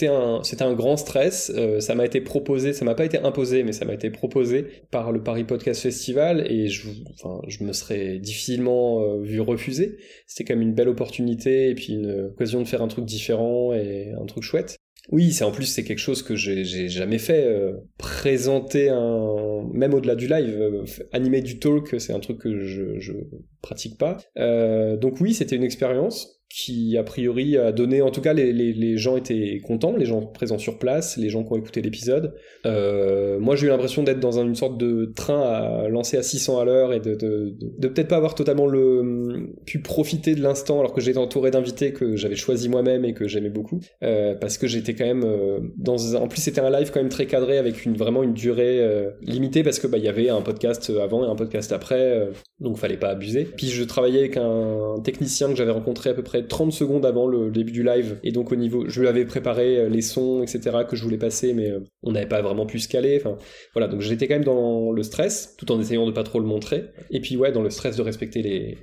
un 0.07 0.41
un 0.61 0.75
grand 0.75 0.97
stress. 0.97 1.53
Euh, 1.55 1.81
ça 1.81 1.95
m'a 1.95 2.07
été 2.07 2.21
proposé, 2.21 2.73
ça 2.73 2.85
m'a 2.85 2.95
pas 2.95 3.05
été 3.05 3.19
imposé, 3.19 3.63
mais 3.63 3.73
ça 3.73 3.85
m'a 3.85 3.95
été 3.95 4.11
proposé 4.11 4.67
par 4.91 5.13
le 5.13 5.23
Paris 5.23 5.45
Podcast 5.45 5.83
Festival 5.83 6.51
et 6.51 6.69
je 6.69 7.65
me 7.65 7.73
serais 7.73 8.19
difficilement 8.19 9.03
euh, 9.03 9.23
vu 9.23 9.41
refuser. 9.41 9.99
C'était 10.27 10.45
quand 10.45 10.59
même 10.59 10.69
une 10.69 10.75
belle 10.75 10.89
opportunité 10.89 11.69
et 11.71 11.75
puis 11.75 11.95
une 11.95 12.31
occasion 12.33 12.63
de 12.63 12.69
faire 12.69 12.83
un 12.83 12.89
truc 12.89 13.05
différent 13.05 13.75
et 13.75 14.13
un 14.13 14.27
truc 14.27 14.43
chouette. 14.43 14.79
Oui, 15.11 15.33
c'est 15.33 15.45
en 15.45 15.51
plus 15.51 15.67
c'est 15.67 15.83
quelque 15.83 15.99
chose 15.99 16.23
que 16.23 16.37
j'ai 16.37 16.89
jamais 16.89 17.19
fait. 17.19 17.45
Euh, 17.45 17.73
présenter 17.99 18.91
un, 18.91 19.69
même 19.73 19.93
au-delà 19.93 20.15
du 20.15 20.29
live, 20.29 20.57
euh, 20.61 20.85
animer 21.13 21.43
du 21.43 21.59
talk, 21.59 22.01
c'est 22.01 22.13
un 22.13 22.21
truc 22.21 22.39
que 22.39 22.65
je, 22.65 22.99
je 23.01 23.13
pratique 23.61 23.99
pas. 23.99 24.19
Euh, 24.39 24.97
donc 24.97 25.21
oui, 25.21 25.35
c'était 25.35 25.57
une 25.57 25.65
expérience 25.65 26.40
qui 26.51 26.99
a 26.99 27.05
priori 27.05 27.57
a 27.57 27.71
donné, 27.71 28.03
en 28.03 28.11
tout 28.11 28.21
cas 28.21 28.33
les, 28.33 28.53
les, 28.53 28.73
les, 28.73 28.99
gens 28.99 29.17
étaient 29.17 29.61
contents, 29.65 29.95
les 29.97 30.05
gens 30.05 30.23
présents 30.23 30.59
sur 30.59 30.81
place, 30.81 31.17
les 31.17 31.31
gens 31.31 31.45
qui 31.45 31.53
ont 31.53 31.57
écouté 31.57 31.81
l'épisode. 31.81 32.35
Euh, 32.67 33.39
moi 33.39 33.55
j'ai 33.55 33.69
eu 33.69 33.71
l'impression 33.71 34.03
d'être 34.03 34.19
dans 34.19 34.41
une 34.41 34.57
sorte 34.57 34.77
de 34.77 35.13
train 35.15 35.41
à 35.41 35.89
lancer 35.89 36.17
à 36.17 36.25
600 36.25 36.59
à 36.59 36.65
l'heure 36.65 36.93
et 36.93 36.99
de, 36.99 37.15
de, 37.15 37.89
peut-être 37.89 38.09
pas 38.09 38.17
avoir 38.17 38.35
totalement 38.35 38.67
le, 38.67 39.53
pu 39.65 39.81
profiter 39.81 40.35
de 40.35 40.43
l'instant 40.43 40.81
alors 40.81 40.93
que 40.93 41.01
j'étais 41.01 41.19
entouré 41.19 41.53
d'invités 41.53 41.93
que 41.93 42.17
j'avais 42.17 42.35
choisi 42.35 42.69
moi-même 42.69 43.05
et 43.05 43.15
que 43.15 43.29
j'aimais 43.29 43.49
beaucoup. 43.49 43.79
Euh, 44.03 44.35
parce 44.35 44.59
que 44.59 44.67
j'étais 44.67 44.95
quand 44.95 45.07
même 45.07 45.23
euh, 45.25 45.61
dans... 45.77 46.17
En 46.17 46.27
plus 46.27 46.41
c'était 46.41 46.61
un 46.61 46.71
live 46.71 46.91
quand 46.93 47.01
même 47.01 47.11
très 47.11 47.27
cadré 47.27 47.59
avec 47.59 47.85
une, 47.87 47.97
vraiment 47.97 48.25
une 48.25 48.35
durée 48.35 48.85
limitée 49.23 49.63
parce 49.63 49.79
que 49.79 49.87
bah 49.87 49.99
y 49.99 50.09
avait 50.09 50.31
un 50.31 50.43
podcast 50.43 50.91
avant 51.01 51.25
et 51.25 51.31
un 51.31 51.37
podcast 51.37 51.71
après, 51.71 52.29
donc 52.59 52.77
fallait 52.77 52.97
pas 52.97 53.11
abuser. 53.11 53.45
Puis 53.45 53.69
je 53.69 53.85
travaillais 53.85 54.19
avec 54.19 54.37
un 54.37 54.97
technicien 55.05 55.49
que 55.49 55.55
j'avais 55.55 55.71
rencontré 55.71 56.11
à 56.11 56.15
peu 56.15 56.23
près 56.23 56.40
près 56.41 56.49
30 56.49 56.73
secondes 56.73 57.07
avant 57.07 57.27
le 57.27 57.51
début 57.51 57.73
du 57.73 57.83
live. 57.83 58.19
Et 58.23 58.33
donc 58.33 58.53
au 58.53 58.57
niveau, 58.57 58.89
je 58.89 59.01
lui 59.01 59.09
avais 59.09 59.25
préparé 59.25 59.89
les 59.89 60.03
sons, 60.03 60.43
etc. 60.43 60.79
que 60.89 60.97
je 60.97 61.03
voulais 61.03 61.19
passer, 61.19 61.53
mais 61.53 61.73
on 62.03 62.13
n'avait 62.13 62.27
pas 62.27 62.43
vraiment 62.43 62.67
pu 62.67 62.79
se 62.79 62.89
caler. 62.89 63.21
Enfin, 63.21 63.37
voilà. 63.75 63.89
Donc 63.89 64.01
j'étais 64.01 64.29
quand 64.29 64.35
même 64.35 64.45
dans 64.45 64.93
le 64.93 65.03
stress, 65.03 65.55
tout 65.57 65.71
en 65.73 65.81
essayant 65.81 66.07
de 66.07 66.13
pas 66.13 66.25
trop 66.25 66.41
le 66.41 66.47
montrer. 66.47 66.87
Et 67.11 67.21
puis 67.21 67.37
ouais, 67.37 67.53
dans 67.53 67.63
le 67.63 67.71
stress 67.71 67.97
de 67.97 68.03
respecter 68.03 68.43
les, 68.43 68.79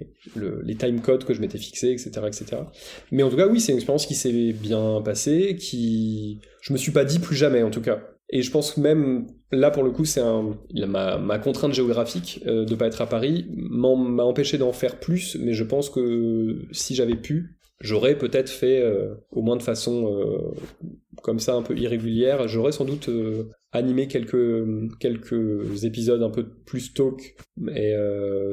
les 0.63 0.75
time 0.75 1.01
codes 1.01 1.23
que 1.23 1.33
je 1.33 1.41
m'étais 1.41 1.57
fixé, 1.57 1.91
etc., 1.91 2.09
etc. 2.25 2.45
Mais 3.11 3.23
en 3.23 3.29
tout 3.29 3.37
cas, 3.37 3.47
oui, 3.47 3.59
c'est 3.59 3.71
une 3.71 3.77
expérience 3.77 4.05
qui 4.05 4.15
s'est 4.15 4.53
bien 4.53 5.01
passée, 5.03 5.55
qui, 5.59 6.39
je 6.61 6.73
me 6.73 6.77
suis 6.77 6.91
pas 6.91 7.05
dit 7.05 7.19
plus 7.19 7.35
jamais, 7.35 7.63
en 7.63 7.71
tout 7.71 7.81
cas. 7.81 8.01
Et 8.29 8.41
je 8.41 8.51
pense 8.51 8.73
que 8.73 8.81
même 8.81 9.27
là, 9.51 9.71
pour 9.71 9.83
le 9.83 9.91
coup, 9.91 10.05
c'est 10.05 10.21
un, 10.21 10.57
ma, 10.73 11.17
ma 11.17 11.39
contrainte 11.39 11.73
géographique 11.73 12.41
euh, 12.45 12.65
de 12.65 12.75
pas 12.75 12.87
être 12.87 13.01
à 13.01 13.07
Paris 13.07 13.47
m'a 13.55 14.23
empêché 14.23 14.57
d'en 14.57 14.73
faire 14.73 14.99
plus, 14.99 15.37
mais 15.39 15.53
je 15.53 15.63
pense 15.63 15.89
que 15.89 16.61
si 16.71 16.93
j'avais 16.93 17.15
pu, 17.15 17.57
j'aurais 17.79 18.17
peut-être 18.17 18.49
fait, 18.49 18.81
euh, 18.81 19.15
au 19.31 19.41
moins 19.41 19.55
de 19.55 19.63
façon 19.63 20.13
euh, 20.13 20.53
comme 21.23 21.39
ça, 21.39 21.55
un 21.55 21.61
peu 21.61 21.77
irrégulière, 21.77 22.47
j'aurais 22.49 22.73
sans 22.73 22.85
doute 22.85 23.09
animé 23.71 24.07
quelques, 24.07 24.65
quelques 24.99 25.85
épisodes 25.85 26.21
un 26.21 26.29
peu 26.29 26.47
plus 26.65 26.93
talk, 26.93 27.35
et, 27.73 27.93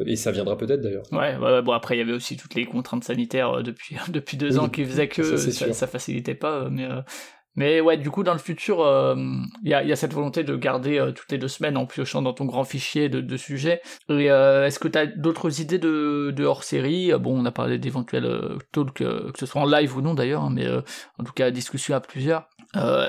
et 0.07 0.17
ça 0.17 0.31
viendra 0.31 0.57
peut-être 0.57 0.81
d'ailleurs. 0.81 1.05
Ouais, 1.13 1.37
bon 1.63 1.73
après 1.73 1.97
il 1.97 1.99
y 1.99 2.03
avait 2.03 2.13
aussi 2.13 2.37
toutes 2.37 2.55
les 2.55 2.65
contraintes 2.65 3.05
sanitaires 3.05 3.63
depuis, 3.63 3.97
depuis 4.13 4.37
deux 4.37 4.59
ans 4.59 4.69
qui 4.69 4.85
faisaient 4.85 5.09
que 5.09 5.37
ça, 5.37 5.73
ça, 5.73 5.87
facilitait 5.87 6.35
pas, 6.35 6.69
mais 6.71 6.89
mais 7.57 7.81
ouais, 7.81 7.97
du 7.97 8.11
coup, 8.11 8.25
dans 8.25 8.33
le 8.33 8.39
futur, 8.39 8.81
euh, 8.81 9.15
il 9.63 9.69
y, 9.69 9.75
a, 9.75 9.97
cette 9.97 10.13
volonté 10.13 10.43
de 10.43 10.57
garder 10.57 10.99
euh, 10.99 11.13
toutes 11.13 11.31
les 11.31 11.39
deux 11.39 11.49
semaines 11.49 11.77
en 11.77 11.87
piochant 11.87 12.21
dans 12.21 12.33
ton 12.33 12.47
grand 12.47 12.65
fichier 12.65 13.09
de, 13.09 13.21
de 13.21 13.37
sujets. 13.37 13.81
Et 14.09 14.31
euh, 14.31 14.67
est-ce 14.67 14.79
que 14.79 14.89
tu 14.89 14.99
d'autres 15.17 15.61
idées 15.61 15.79
de, 15.79 16.45
hors-série? 16.45 17.13
Bon, 17.19 17.41
on 17.41 17.45
a 17.45 17.53
parlé 17.53 17.79
d'éventuels 17.79 18.59
talks, 18.73 18.95
que 18.95 19.39
ce 19.39 19.47
soit 19.47 19.63
en 19.63 19.67
live 19.67 19.97
ou 19.97 20.01
non 20.01 20.15
d'ailleurs, 20.15 20.43
hein, 20.43 20.51
mais 20.53 20.67
en 20.69 21.25
tout 21.25 21.33
cas, 21.33 21.51
discussion 21.51 21.95
à 21.95 22.01
plusieurs. 22.01 22.49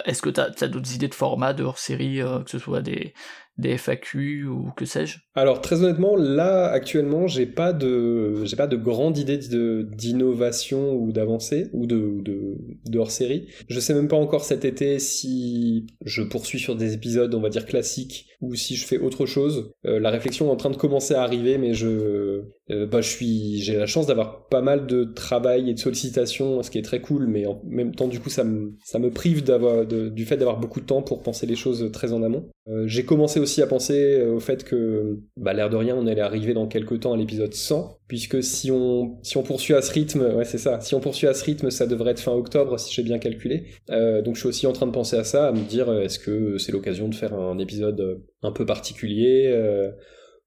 est-ce 0.06 0.22
que 0.22 0.30
tu 0.30 0.68
d'autres 0.70 0.94
idées 0.94 1.08
de 1.08 1.16
format 1.16 1.54
de 1.54 1.64
hors-série, 1.64 2.22
que 2.46 2.50
ce 2.50 2.60
soit 2.60 2.82
des, 2.82 3.14
des 3.58 3.78
FAQ 3.78 4.48
ou 4.48 4.72
que 4.76 4.86
sais-je 4.86 5.20
Alors 5.34 5.62
très 5.62 5.82
honnêtement, 5.82 6.16
là 6.16 6.66
actuellement, 6.66 7.28
j'ai 7.28 7.46
pas 7.46 7.72
de 7.72 8.44
j'ai 8.44 8.56
pas 8.56 8.68
de 8.68 8.76
grande 8.76 9.18
idée 9.18 9.38
de 9.38 9.88
d'innovation 9.92 10.94
ou 10.94 11.12
d'avancée 11.12 11.70
ou 11.74 11.86
de, 11.86 12.22
de, 12.22 12.58
de 12.86 13.00
hors 13.00 13.12
série. 13.12 13.48
Je 13.70 13.80
sais 13.80 13.94
même 13.94 14.08
pas 14.08 14.18
encore 14.18 14.44
cet 14.44 14.66
été 14.66 15.00
si 15.00 15.88
je 16.04 16.22
poursuis 16.22 16.60
sur 16.60 16.76
des 16.76 16.94
épisodes, 16.94 17.34
on 17.34 17.42
va 17.42 17.50
dire 17.50 17.66
classiques, 17.66 18.28
ou 18.46 18.56
si 18.56 18.76
je 18.76 18.86
fais 18.86 18.98
autre 18.98 19.26
chose. 19.26 19.72
Euh, 19.86 20.00
la 20.00 20.10
réflexion 20.10 20.48
est 20.48 20.52
en 20.52 20.56
train 20.56 20.70
de 20.70 20.78
commencer 20.78 21.14
à 21.14 21.24
arriver, 21.24 21.58
mais 21.58 21.74
je 21.74 22.44
euh, 22.72 22.88
bah 22.88 23.02
je 23.02 23.10
suis 23.10 23.62
j'ai 23.62 23.76
la 23.76 23.86
chance 23.86 24.08
d'avoir 24.08 24.48
pas 24.48 24.62
mal 24.62 24.88
de 24.88 25.04
travail 25.04 25.70
et 25.70 25.74
de 25.74 25.80
sollicitations, 25.80 26.62
ce 26.64 26.72
qui 26.72 26.78
est 26.78 26.84
très 26.84 27.02
cool, 27.02 27.28
mais 27.28 27.46
en 27.46 27.62
même 27.66 27.94
temps 27.94 28.08
du 28.08 28.20
coup 28.20 28.30
ça 28.30 28.44
me 28.44 29.10
prive 29.10 29.44
du 29.44 30.26
fait 30.26 30.38
d'avoir 30.38 30.60
beaucoup 30.60 30.80
de 30.80 30.86
temps 30.86 31.02
pour 31.02 31.24
penser 31.24 31.46
les 31.46 31.56
choses 31.56 31.92
très 31.92 32.14
en 32.14 32.24
amont. 32.24 32.50
Euh, 32.68 32.88
j'ai 32.88 33.06
commencé 33.06 33.40
aussi 33.40 33.62
à 33.62 33.68
penser 33.68 34.22
au 34.24 34.40
fait 34.40 34.64
que, 34.64 35.20
bah, 35.38 35.54
l'air 35.54 35.70
de 35.70 35.76
rien, 35.76 35.96
on 35.96 36.08
allait 36.08 36.22
arriver 36.22 36.54
dans 36.54 36.68
quelques 36.68 37.02
temps 37.02 37.14
à 37.14 37.18
l'épisode 37.18 37.54
100, 37.54 38.00
puisque 38.08 38.44
si 38.44 38.72
on, 38.72 39.18
si 39.24 39.38
on 39.38 39.44
poursuit 39.44 39.74
à 39.74 39.82
ce 39.82 39.92
rythme, 39.92 40.22
ouais, 40.36 40.46
c'est 40.46 40.58
ça, 40.58 40.80
si 40.82 40.96
on 40.96 41.00
poursuit 41.00 41.28
à 41.28 41.34
ce 41.34 41.44
rythme, 41.44 41.70
ça 41.70 41.88
devrait 41.88 42.12
être 42.12 42.20
fin 42.20 42.34
octobre, 42.34 42.80
si 42.80 42.94
j'ai 42.94 43.04
bien 43.04 43.20
calculé. 43.20 43.66
Euh, 43.90 44.22
donc 44.22 44.36
je 44.36 44.42
suis 44.42 44.50
aussi 44.50 44.68
en 44.68 44.74
train 44.74 44.88
de 44.88 44.92
penser 44.92 45.16
à 45.16 45.24
ça, 45.24 45.48
à 45.48 45.52
me 45.52 45.68
dire, 45.68 45.92
est-ce 45.92 46.20
que 46.20 46.58
c'est 46.58 46.72
l'occasion 46.72 47.08
de 47.08 47.16
faire 47.16 47.34
un 47.34 47.58
épisode 47.58 48.22
un 48.44 48.52
peu 48.52 48.66
particulier 48.66 49.52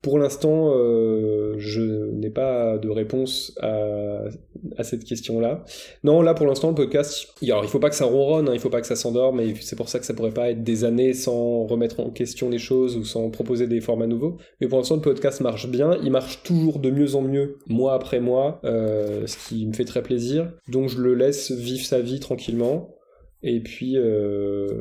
pour 0.01 0.18
l'instant, 0.20 0.72
euh, 0.76 1.55
je 1.59 1.80
n'ai 2.12 2.30
pas 2.30 2.78
de 2.78 2.88
réponse 2.88 3.53
à, 3.61 4.22
cette 4.82 5.05
question-là. 5.05 5.64
Non, 6.05 6.22
là 6.22 6.34
pour 6.34 6.46
l'instant, 6.46 6.68
le 6.68 6.74
podcast, 6.76 7.34
alors 7.42 7.64
il 7.64 7.68
faut 7.68 7.80
pas 7.80 7.90
que 7.90 7.96
ça 7.96 8.05
ronronne, 8.05 8.49
hein, 8.49 8.53
il 8.55 8.61
faut 8.61 8.70
pas 8.70 8.80
que 8.80 8.86
ça 8.86 8.94
s'endorme, 8.94 9.38
mais 9.38 9.55
c'est 9.61 9.74
pour 9.74 9.88
ça 9.88 9.99
que 9.99 10.07
ça 10.07 10.14
pourrait 10.14 10.30
pas 10.30 10.51
être 10.51 10.62
des 10.62 10.84
années 10.84 11.14
sans 11.14 11.66
remettre 11.66 11.99
en 11.99 12.11
question 12.11 12.49
les 12.49 12.59
choses 12.59 12.96
ou 12.96 13.05
sans 13.05 13.30
proposer 13.30 13.66
des 13.66 13.80
formats 13.80 14.07
nouveaux. 14.07 14.36
Mais 14.61 14.68
pour 14.68 14.78
l'instant, 14.78 14.94
le 14.94 15.03
podcast 15.03 15.40
marche 15.40 15.68
bien, 15.68 15.99
il 16.03 16.12
marche 16.12 16.44
toujours 16.44 16.78
de 16.78 16.90
mieux 16.90 17.16
en 17.16 17.22
mieux, 17.22 17.59
mois 17.66 17.94
après 17.94 18.20
mois, 18.20 18.61
euh, 18.64 19.26
ce 19.26 19.49
qui 19.49 19.66
me 19.66 19.72
fait 19.72 19.84
très 19.84 20.03
plaisir. 20.03 20.53
Donc 20.68 20.88
je 20.88 21.01
le 21.01 21.14
laisse 21.14 21.51
vivre 21.51 21.84
sa 21.84 22.01
vie 22.01 22.20
tranquillement. 22.20 22.94
Et 23.42 23.61
puis, 23.61 23.96
euh, 23.96 24.76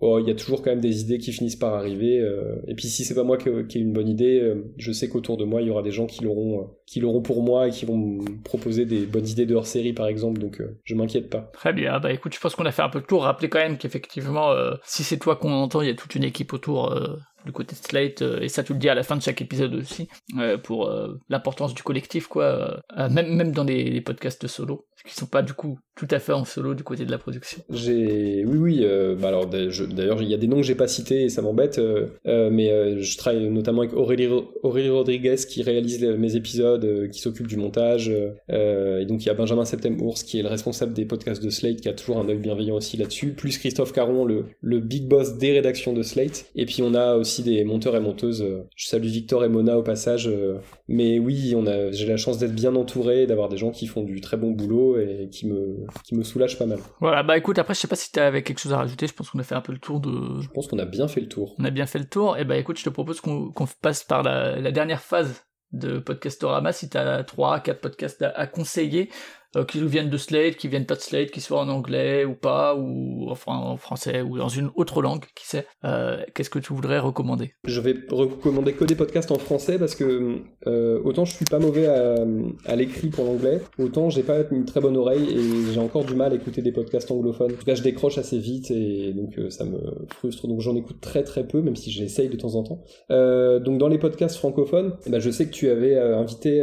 Oh, 0.00 0.20
il 0.20 0.28
y 0.28 0.30
a 0.30 0.34
toujours 0.34 0.62
quand 0.62 0.70
même 0.70 0.80
des 0.80 1.00
idées 1.00 1.18
qui 1.18 1.32
finissent 1.32 1.56
par 1.56 1.74
arriver. 1.74 2.20
Euh, 2.20 2.56
et 2.68 2.74
puis 2.74 2.86
si 2.86 3.04
c'est 3.04 3.14
pas 3.14 3.24
moi 3.24 3.36
qui, 3.36 3.48
ai 3.48 3.80
une 3.80 3.92
bonne 3.92 4.08
idée, 4.08 4.40
euh, 4.40 4.72
je 4.76 4.92
sais 4.92 5.08
qu'autour 5.08 5.36
de 5.36 5.44
moi 5.44 5.60
il 5.60 5.66
y 5.66 5.70
aura 5.70 5.82
des 5.82 5.90
gens 5.90 6.06
qui 6.06 6.22
l'auront, 6.22 6.60
euh, 6.60 6.64
qui 6.86 7.00
l'auront 7.00 7.20
pour 7.20 7.42
moi 7.42 7.66
et 7.66 7.70
qui 7.70 7.84
vont 7.84 7.96
me 7.96 8.42
proposer 8.44 8.84
des 8.84 9.06
bonnes 9.06 9.26
idées 9.26 9.46
de 9.46 9.56
hors 9.56 9.66
série 9.66 9.92
par 9.92 10.06
exemple. 10.06 10.40
Donc 10.40 10.62
je 10.84 10.94
m'inquiète 10.94 11.30
pas. 11.30 11.50
Très 11.52 11.72
bien. 11.72 11.98
Bah 11.98 12.12
écoute, 12.12 12.32
je 12.34 12.40
pense 12.40 12.54
qu'on 12.54 12.66
a 12.66 12.70
fait 12.70 12.82
un 12.82 12.88
peu 12.88 12.98
le 12.98 13.04
tour. 13.04 13.24
Rappelez 13.24 13.48
quand 13.48 13.58
même 13.58 13.76
qu'effectivement, 13.76 14.54
si 14.84 15.02
c'est 15.02 15.18
toi 15.18 15.34
qu'on 15.34 15.52
entend, 15.52 15.82
il 15.82 15.88
y 15.88 15.90
a 15.90 15.94
toute 15.94 16.14
une 16.14 16.24
équipe 16.24 16.52
autour 16.52 16.96
du 17.44 17.52
côté 17.52 17.74
de 17.74 17.86
Slate, 17.86 18.22
euh, 18.22 18.40
et 18.40 18.48
ça 18.48 18.62
tu 18.62 18.72
le 18.72 18.78
dis 18.78 18.88
à 18.88 18.94
la 18.94 19.02
fin 19.02 19.16
de 19.16 19.22
chaque 19.22 19.40
épisode 19.40 19.74
aussi, 19.74 20.08
euh, 20.38 20.58
pour 20.58 20.88
euh, 20.88 21.18
l'importance 21.28 21.74
du 21.74 21.82
collectif, 21.82 22.26
quoi, 22.26 22.80
même, 22.96 23.34
même 23.34 23.52
dans 23.52 23.64
les, 23.64 24.00
podcasts 24.00 24.46
solo, 24.46 24.86
qui 25.06 25.14
sont 25.14 25.26
pas 25.26 25.42
du 25.42 25.52
coup 25.52 25.78
tout 25.96 26.08
à 26.10 26.18
fait 26.18 26.32
en 26.32 26.44
solo 26.44 26.74
du 26.74 26.84
côté 26.84 27.04
de 27.04 27.10
la 27.10 27.18
production. 27.18 27.62
J'ai, 27.70 28.44
oui, 28.46 28.58
oui, 28.58 28.86
bah 29.20 29.28
alors 29.28 29.46
d'ailleurs 29.46 30.22
il 30.22 30.28
y 30.28 30.34
a 30.34 30.36
des 30.36 30.46
noms 30.46 30.58
que 30.58 30.62
j'ai 30.62 30.76
pas 30.76 30.86
cités 30.86 31.24
et 31.24 31.28
ça 31.28 31.42
m'embête, 31.42 31.80
mais 32.24 33.00
je 33.00 33.18
travaille 33.18 33.50
notamment 33.50 33.82
avec 33.82 33.94
Aurélie, 33.94 34.28
Aurélie 34.62 34.88
Rodriguez 34.88 35.36
qui 35.48 35.62
réalise 35.62 36.02
mes 36.04 36.36
épisodes, 36.36 37.10
qui 37.10 37.20
s'occupe 37.20 37.48
du 37.48 37.56
montage, 37.56 38.08
et 38.08 39.04
donc 39.06 39.24
il 39.24 39.26
y 39.26 39.30
a 39.30 39.34
Benjamin 39.34 39.64
Septem-Ours 39.64 40.22
qui 40.22 40.38
est 40.38 40.42
le 40.42 40.48
responsable 40.48 40.92
des 40.92 41.04
podcasts 41.04 41.42
de 41.42 41.50
Slate, 41.50 41.80
qui 41.80 41.88
a 41.88 41.92
toujours 41.92 42.18
un 42.18 42.28
œil 42.28 42.38
bienveillant 42.38 42.76
aussi 42.76 42.96
là-dessus, 42.96 43.32
plus 43.32 43.58
Christophe 43.58 43.92
Caron, 43.92 44.24
le, 44.24 44.46
le 44.62 44.80
big 44.80 45.08
boss 45.08 45.36
des 45.38 45.52
rédactions 45.52 45.92
de 45.92 46.02
Slate, 46.02 46.46
et 46.54 46.64
puis 46.64 46.82
on 46.82 46.94
a 46.94 47.16
aussi 47.16 47.27
des 47.42 47.64
monteurs 47.64 47.96
et 47.96 48.00
monteuses. 48.00 48.46
Je 48.74 48.86
salue 48.86 49.06
Victor 49.06 49.44
et 49.44 49.48
Mona 49.48 49.78
au 49.78 49.82
passage. 49.82 50.28
Euh, 50.28 50.58
mais 50.88 51.18
oui, 51.18 51.54
on 51.56 51.66
a, 51.66 51.90
j'ai 51.90 52.06
la 52.06 52.16
chance 52.16 52.38
d'être 52.38 52.54
bien 52.54 52.74
entouré, 52.74 53.26
d'avoir 53.26 53.48
des 53.48 53.56
gens 53.56 53.70
qui 53.70 53.86
font 53.86 54.02
du 54.02 54.20
très 54.20 54.36
bon 54.36 54.50
boulot 54.50 54.98
et 54.98 55.28
qui 55.30 55.46
me, 55.46 55.86
qui 56.04 56.14
me 56.14 56.22
soulagent 56.22 56.58
pas 56.58 56.66
mal. 56.66 56.78
Voilà, 57.00 57.22
bah 57.22 57.36
écoute, 57.36 57.58
après, 57.58 57.74
je 57.74 57.80
sais 57.80 57.88
pas 57.88 57.96
si 57.96 58.10
tu 58.12 58.20
avais 58.20 58.42
quelque 58.42 58.60
chose 58.60 58.72
à 58.72 58.78
rajouter. 58.78 59.06
Je 59.06 59.14
pense 59.14 59.30
qu'on 59.30 59.38
a 59.38 59.44
fait 59.44 59.54
un 59.54 59.60
peu 59.60 59.72
le 59.72 59.78
tour 59.78 60.00
de. 60.00 60.40
Je 60.40 60.48
pense 60.48 60.66
qu'on 60.66 60.78
a 60.78 60.84
bien 60.84 61.08
fait 61.08 61.20
le 61.20 61.28
tour. 61.28 61.54
On 61.58 61.64
a 61.64 61.70
bien 61.70 61.86
fait 61.86 61.98
le 61.98 62.08
tour. 62.08 62.36
Et 62.36 62.44
bah 62.44 62.56
écoute, 62.56 62.78
je 62.78 62.84
te 62.84 62.90
propose 62.90 63.20
qu'on, 63.20 63.52
passe 63.80 64.04
par 64.04 64.22
la, 64.22 64.58
la 64.60 64.72
dernière 64.72 65.00
phase 65.00 65.44
de 65.72 65.98
Podcastorama 65.98 66.72
si 66.72 66.88
tu 66.88 66.96
as 66.96 67.22
3 67.24 67.60
4 67.60 67.80
podcasts 67.80 68.22
à 68.22 68.46
conseiller 68.46 69.10
euh, 69.56 69.64
qui 69.64 69.84
viennent 69.84 70.10
de 70.10 70.16
Slate, 70.16 70.56
qui 70.56 70.68
viennent 70.68 70.86
pas 70.86 70.94
de 70.94 71.00
Slate, 71.00 71.30
qui 71.30 71.40
soient 71.40 71.60
en 71.60 71.68
anglais 71.68 72.24
ou 72.24 72.34
pas, 72.34 72.74
ou 72.74 73.30
en 73.46 73.76
français 73.76 74.20
ou 74.20 74.36
dans 74.36 74.48
une 74.48 74.70
autre 74.74 75.00
langue, 75.02 75.24
qui 75.34 75.46
sait. 75.46 75.66
Euh, 75.84 76.22
Qu'est-ce 76.34 76.50
que 76.50 76.58
tu 76.58 76.72
voudrais 76.72 76.98
recommander? 76.98 77.52
Je 77.64 77.80
vais 77.80 77.94
recommander 78.10 78.74
que 78.74 78.84
des 78.84 78.94
podcasts 78.94 79.30
en 79.30 79.38
français 79.38 79.78
parce 79.78 79.94
que 79.94 80.40
euh, 80.66 81.00
autant 81.04 81.24
je 81.24 81.34
suis 81.34 81.44
pas 81.44 81.58
mauvais 81.58 81.86
à, 81.86 82.76
l'écrit 82.76 83.08
pour 83.08 83.24
l'anglais, 83.24 83.60
autant 83.78 84.10
j'ai 84.10 84.22
pas 84.22 84.40
une 84.50 84.64
très 84.64 84.80
bonne 84.80 84.96
oreille 84.96 85.28
et 85.30 85.72
j'ai 85.72 85.80
encore 85.80 86.04
du 86.04 86.14
mal 86.14 86.32
à 86.32 86.34
écouter 86.34 86.62
des 86.62 86.72
podcasts 86.72 87.10
anglophones. 87.10 87.52
En 87.52 87.56
tout 87.56 87.64
cas, 87.64 87.74
je 87.74 87.82
décroche 87.82 88.18
assez 88.18 88.38
vite 88.38 88.70
et 88.70 89.12
donc 89.12 89.38
euh, 89.38 89.50
ça 89.50 89.64
me 89.64 89.78
frustre. 90.12 90.46
Donc 90.46 90.60
j'en 90.60 90.76
écoute 90.76 91.00
très 91.00 91.22
très 91.22 91.46
peu, 91.46 91.62
même 91.62 91.76
si 91.76 91.90
j'essaye 91.90 92.28
de 92.28 92.36
temps 92.36 92.54
en 92.54 92.62
temps. 92.62 92.84
Donc 93.08 93.78
dans 93.78 93.88
les 93.88 93.98
podcasts 93.98 94.36
francophones, 94.36 94.96
eh 95.06 95.10
ben, 95.10 95.20
je 95.20 95.30
sais 95.30 95.46
que 95.46 95.52
tu 95.52 95.70
avais 95.70 95.98
invité, 95.98 96.60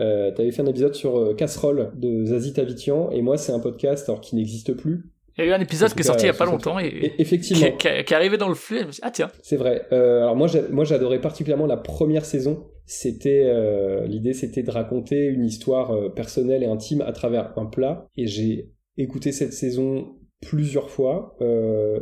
tu 0.00 0.40
avais 0.40 0.50
fait 0.50 0.62
un 0.62 0.66
épisode 0.66 0.94
sur 0.94 1.36
casserole 1.36 1.92
de 1.96 2.24
Zazie 2.26 2.52
Tavitian, 2.52 3.10
et 3.10 3.22
moi 3.22 3.36
c'est 3.36 3.52
un 3.52 3.60
podcast 3.60 4.08
alors 4.08 4.20
qui 4.20 4.36
n'existe 4.36 4.74
plus. 4.74 5.04
Il 5.40 5.44
y 5.44 5.48
a 5.48 5.50
eu 5.50 5.54
un 5.54 5.60
épisode 5.60 5.94
qui 5.94 6.00
est 6.00 6.04
sorti 6.04 6.24
il 6.24 6.26
y 6.26 6.30
a 6.30 6.34
pas 6.34 6.44
longtemps 6.44 6.78
et, 6.78 7.14
effectivement 7.18 7.76
qui, 7.76 7.86
est 7.86 8.12
arrivé 8.12 8.36
dans 8.36 8.48
le 8.48 8.54
flux. 8.54 8.76
Et 8.76 8.82
je 8.82 8.86
me 8.86 8.92
suis 8.92 9.00
dit, 9.00 9.06
ah 9.06 9.10
tiens. 9.10 9.30
C'est 9.42 9.56
vrai. 9.56 9.86
Euh, 9.92 10.22
alors 10.22 10.36
moi, 10.36 10.48
moi 10.70 10.84
j'adorais 10.84 11.20
particulièrement 11.20 11.66
la 11.66 11.76
première 11.76 12.24
saison. 12.24 12.66
C'était 12.84 13.44
euh, 13.46 14.06
l'idée, 14.06 14.32
c'était 14.32 14.62
de 14.62 14.70
raconter 14.70 15.26
une 15.26 15.44
histoire 15.44 15.92
euh, 15.92 16.08
personnelle 16.10 16.62
et 16.62 16.66
intime 16.66 17.02
à 17.02 17.12
travers 17.12 17.56
un 17.56 17.66
plat. 17.66 18.06
Et 18.16 18.26
j'ai 18.26 18.70
écouté 18.98 19.32
cette 19.32 19.52
saison 19.52 20.16
plusieurs 20.42 20.90
fois. 20.90 21.36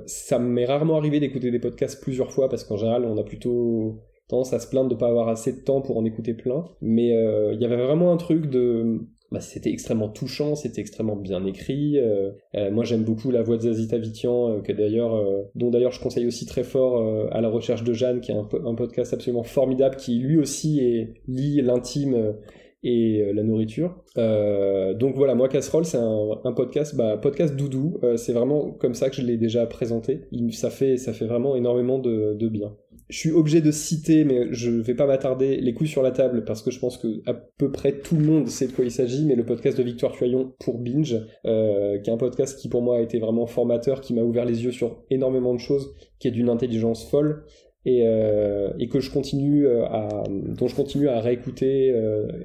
ça 0.07 0.39
m'est 0.39 0.65
rarement 0.65 0.97
arrivé 0.97 1.21
d'écouter 1.21 1.51
des 1.51 1.59
podcasts 1.59 2.01
plusieurs 2.03 2.33
fois 2.33 2.49
parce 2.49 2.65
qu'en 2.65 2.77
général, 2.77 3.05
on 3.05 3.17
a 3.19 3.25
plutôt 3.25 4.01
tendance 4.29 4.53
à 4.53 4.59
se 4.59 4.69
plaindre 4.69 4.89
de 4.89 4.95
pas 4.95 5.09
avoir 5.09 5.29
assez 5.29 5.53
de 5.53 5.61
temps 5.61 5.81
pour 5.81 5.97
en 5.97 6.05
écouter 6.05 6.35
plein. 6.35 6.65
Mais 6.81 7.09
il 7.09 7.61
y 7.61 7.65
avait 7.65 7.77
vraiment 7.77 8.13
un 8.13 8.17
truc 8.17 8.51
de 8.51 9.01
bah, 9.31 9.41
c'était 9.41 9.71
extrêmement 9.71 10.09
touchant, 10.09 10.55
c'était 10.55 10.81
extrêmement 10.81 11.17
bien 11.17 11.45
écrit. 11.45 11.99
Euh, 11.99 12.31
euh, 12.55 12.71
moi, 12.71 12.85
j'aime 12.85 13.05
beaucoup 13.05 13.31
la 13.31 13.43
voix 13.43 13.57
de 13.57 13.63
Zazita 13.63 13.99
Vitian, 13.99 14.51
euh, 14.51 14.61
que 14.61 14.73
d'ailleurs, 14.73 15.23
dont 15.55 15.71
d'ailleurs 15.71 15.93
je 15.93 16.01
conseille 16.01 16.27
aussi 16.27 16.47
très 16.47 16.65
fort 16.65 17.29
à 17.33 17.41
la 17.41 17.49
recherche 17.49 17.85
de 17.85 17.93
Jeanne, 17.93 18.21
qui 18.21 18.33
est 18.33 18.35
un, 18.35 18.75
podcast 18.75 19.13
absolument 19.13 19.43
formidable, 19.43 19.97
qui 19.97 20.19
lui 20.19 20.39
aussi 20.39 20.81
est, 20.81 21.15
lit 21.27 21.61
l'intime 21.61 22.35
et 22.83 23.33
la 23.35 23.43
nourriture. 23.43 23.97
donc 24.17 25.17
voilà, 25.17 25.35
moi 25.35 25.49
Casserole, 25.49 25.85
c'est 25.85 25.99
un, 25.99 26.53
podcast, 26.55 26.97
bah, 26.97 27.19
podcast 27.19 27.55
doudou. 27.57 28.01
c'est 28.17 28.33
vraiment 28.33 28.71
comme 28.71 28.95
ça 28.95 29.11
que 29.11 29.17
je 29.17 29.23
l'ai 29.23 29.37
déjà 29.37 29.67
présenté. 29.67 30.23
Ça 30.53 30.71
fait, 30.71 30.97
vraiment 31.27 31.57
énormément 31.57 31.99
de 31.99 32.49
bien. 32.49 32.73
Je 33.09 33.19
suis 33.19 33.31
obligé 33.31 33.61
de 33.61 33.71
citer, 33.71 34.25
mais 34.25 34.53
je 34.53 34.71
vais 34.71 34.95
pas 34.95 35.07
m'attarder, 35.07 35.57
les 35.57 35.73
coups 35.73 35.89
sur 35.89 36.03
la 36.03 36.11
table, 36.11 36.45
parce 36.45 36.63
que 36.63 36.71
je 36.71 36.79
pense 36.79 36.99
que 36.99 37.23
à 37.27 37.33
peu 37.33 37.73
près 37.73 38.01
tout 38.01 38.17
le 38.17 38.25
monde 38.25 38.49
sait 38.49 38.67
de 38.67 38.73
quoi 38.73 38.85
il 38.85 38.91
s'agit, 38.91 39.25
mais 39.25 39.35
le 39.35 39.47
podcast 39.47 39.79
de 39.79 39.83
Victoire 39.83 40.13
Tuyon 40.13 40.53
pour 40.61 40.79
Binge, 40.79 41.17
euh, 41.47 41.99
qui 41.99 42.11
est 42.11 42.13
un 42.13 42.19
podcast 42.19 42.59
qui 42.59 42.69
pour 42.69 42.83
moi 42.83 42.99
a 42.99 43.01
été 43.01 43.19
vraiment 43.19 43.47
formateur, 43.47 44.03
qui 44.03 44.13
m'a 44.13 44.23
ouvert 44.23 44.45
les 44.45 44.63
yeux 44.63 44.73
sur 44.73 45.03
énormément 45.11 45.55
de 45.55 45.61
choses, 45.61 45.95
qui 46.19 46.29
est 46.29 46.33
d'une 46.33 46.51
intelligence 46.51 47.09
folle, 47.09 47.45
et, 47.87 48.03
euh, 48.05 48.71
que 48.91 49.01
je 49.01 49.11
continue 49.11 49.67
euh, 49.67 49.87
à, 49.87 50.25
dont 50.29 50.69
je 50.69 50.75
continue 50.75 51.09
à 51.09 51.21
réécouter 51.21 51.95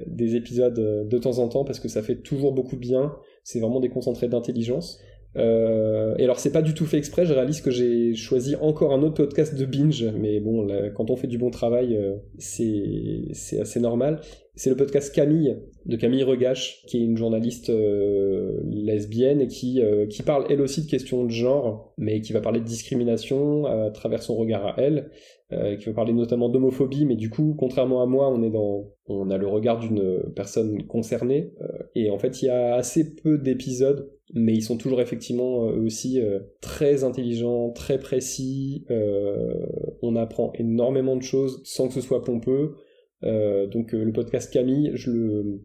des 0.06 0.34
épisodes 0.34 1.08
de 1.08 1.18
temps 1.18 1.40
en 1.40 1.48
temps, 1.48 1.64
parce 1.64 1.80
que 1.80 1.88
ça 1.88 2.02
fait 2.02 2.22
toujours 2.22 2.52
beaucoup 2.52 2.76
de 2.76 2.80
bien, 2.80 3.12
c'est 3.42 3.60
vraiment 3.60 3.80
des 3.80 3.90
concentrés 3.90 4.28
d'intelligence. 4.28 4.98
Euh, 5.36 6.14
et 6.18 6.24
alors 6.24 6.38
c'est 6.38 6.52
pas 6.52 6.62
du 6.62 6.74
tout 6.74 6.86
fait 6.86 6.98
exprès, 6.98 7.26
je 7.26 7.32
réalise 7.32 7.60
que 7.60 7.70
j'ai 7.70 8.14
choisi 8.14 8.54
encore 8.56 8.92
un 8.92 9.02
autre 9.02 9.16
podcast 9.16 9.54
de 9.54 9.64
binge, 9.64 10.04
mais 10.16 10.40
bon, 10.40 10.68
quand 10.94 11.10
on 11.10 11.16
fait 11.16 11.26
du 11.26 11.38
bon 11.38 11.50
travail, 11.50 11.96
euh, 11.96 12.16
c'est 12.38 13.60
assez 13.60 13.80
normal. 13.80 14.20
C'est 14.56 14.70
le 14.70 14.76
podcast 14.76 15.12
Camille 15.12 15.56
de 15.84 15.96
Camille 15.96 16.22
Regache, 16.22 16.84
qui 16.86 16.98
est 16.98 17.04
une 17.04 17.16
journaliste 17.16 17.70
euh, 17.70 18.60
lesbienne 18.64 19.40
et 19.40 19.48
qui 19.48 19.82
euh, 19.82 20.06
qui 20.06 20.22
parle 20.22 20.46
elle 20.48 20.60
aussi 20.60 20.84
de 20.84 20.88
questions 20.88 21.24
de 21.24 21.30
genre, 21.30 21.92
mais 21.98 22.20
qui 22.20 22.32
va 22.32 22.40
parler 22.40 22.60
de 22.60 22.64
discrimination 22.64 23.66
à 23.66 23.90
travers 23.90 24.22
son 24.22 24.36
regard 24.36 24.66
à 24.66 24.74
elle, 24.78 25.10
qui 25.78 25.86
va 25.86 25.92
parler 25.92 26.12
notamment 26.12 26.48
d'homophobie, 26.48 27.04
mais 27.04 27.14
du 27.16 27.30
coup, 27.30 27.54
contrairement 27.56 28.02
à 28.02 28.06
moi, 28.06 28.28
on 28.32 28.42
est 28.42 28.50
dans 28.50 28.90
on 29.06 29.30
a 29.30 29.36
le 29.36 29.46
regard 29.46 29.78
d'une 29.78 30.20
personne 30.34 30.84
concernée 30.86 31.52
et 31.94 32.10
en 32.10 32.18
fait, 32.18 32.42
il 32.42 32.46
y 32.46 32.48
a 32.48 32.74
assez 32.74 33.14
peu 33.16 33.38
d'épisodes 33.38 34.10
mais 34.34 34.52
ils 34.52 34.62
sont 34.62 34.76
toujours 34.76 35.00
effectivement 35.00 35.70
eux 35.70 35.84
aussi 35.84 36.20
euh, 36.20 36.40
très 36.60 37.04
intelligents, 37.04 37.70
très 37.70 37.98
précis. 37.98 38.84
Euh, 38.90 39.64
on 40.02 40.16
apprend 40.16 40.52
énormément 40.54 41.16
de 41.16 41.22
choses 41.22 41.62
sans 41.64 41.86
que 41.86 41.94
ce 41.94 42.00
soit 42.00 42.24
pompeux. 42.24 42.74
Euh, 43.22 43.66
donc 43.68 43.92
le 43.92 44.12
podcast 44.12 44.52
Camille, 44.52 44.90
je 44.94 45.12
le, 45.12 45.62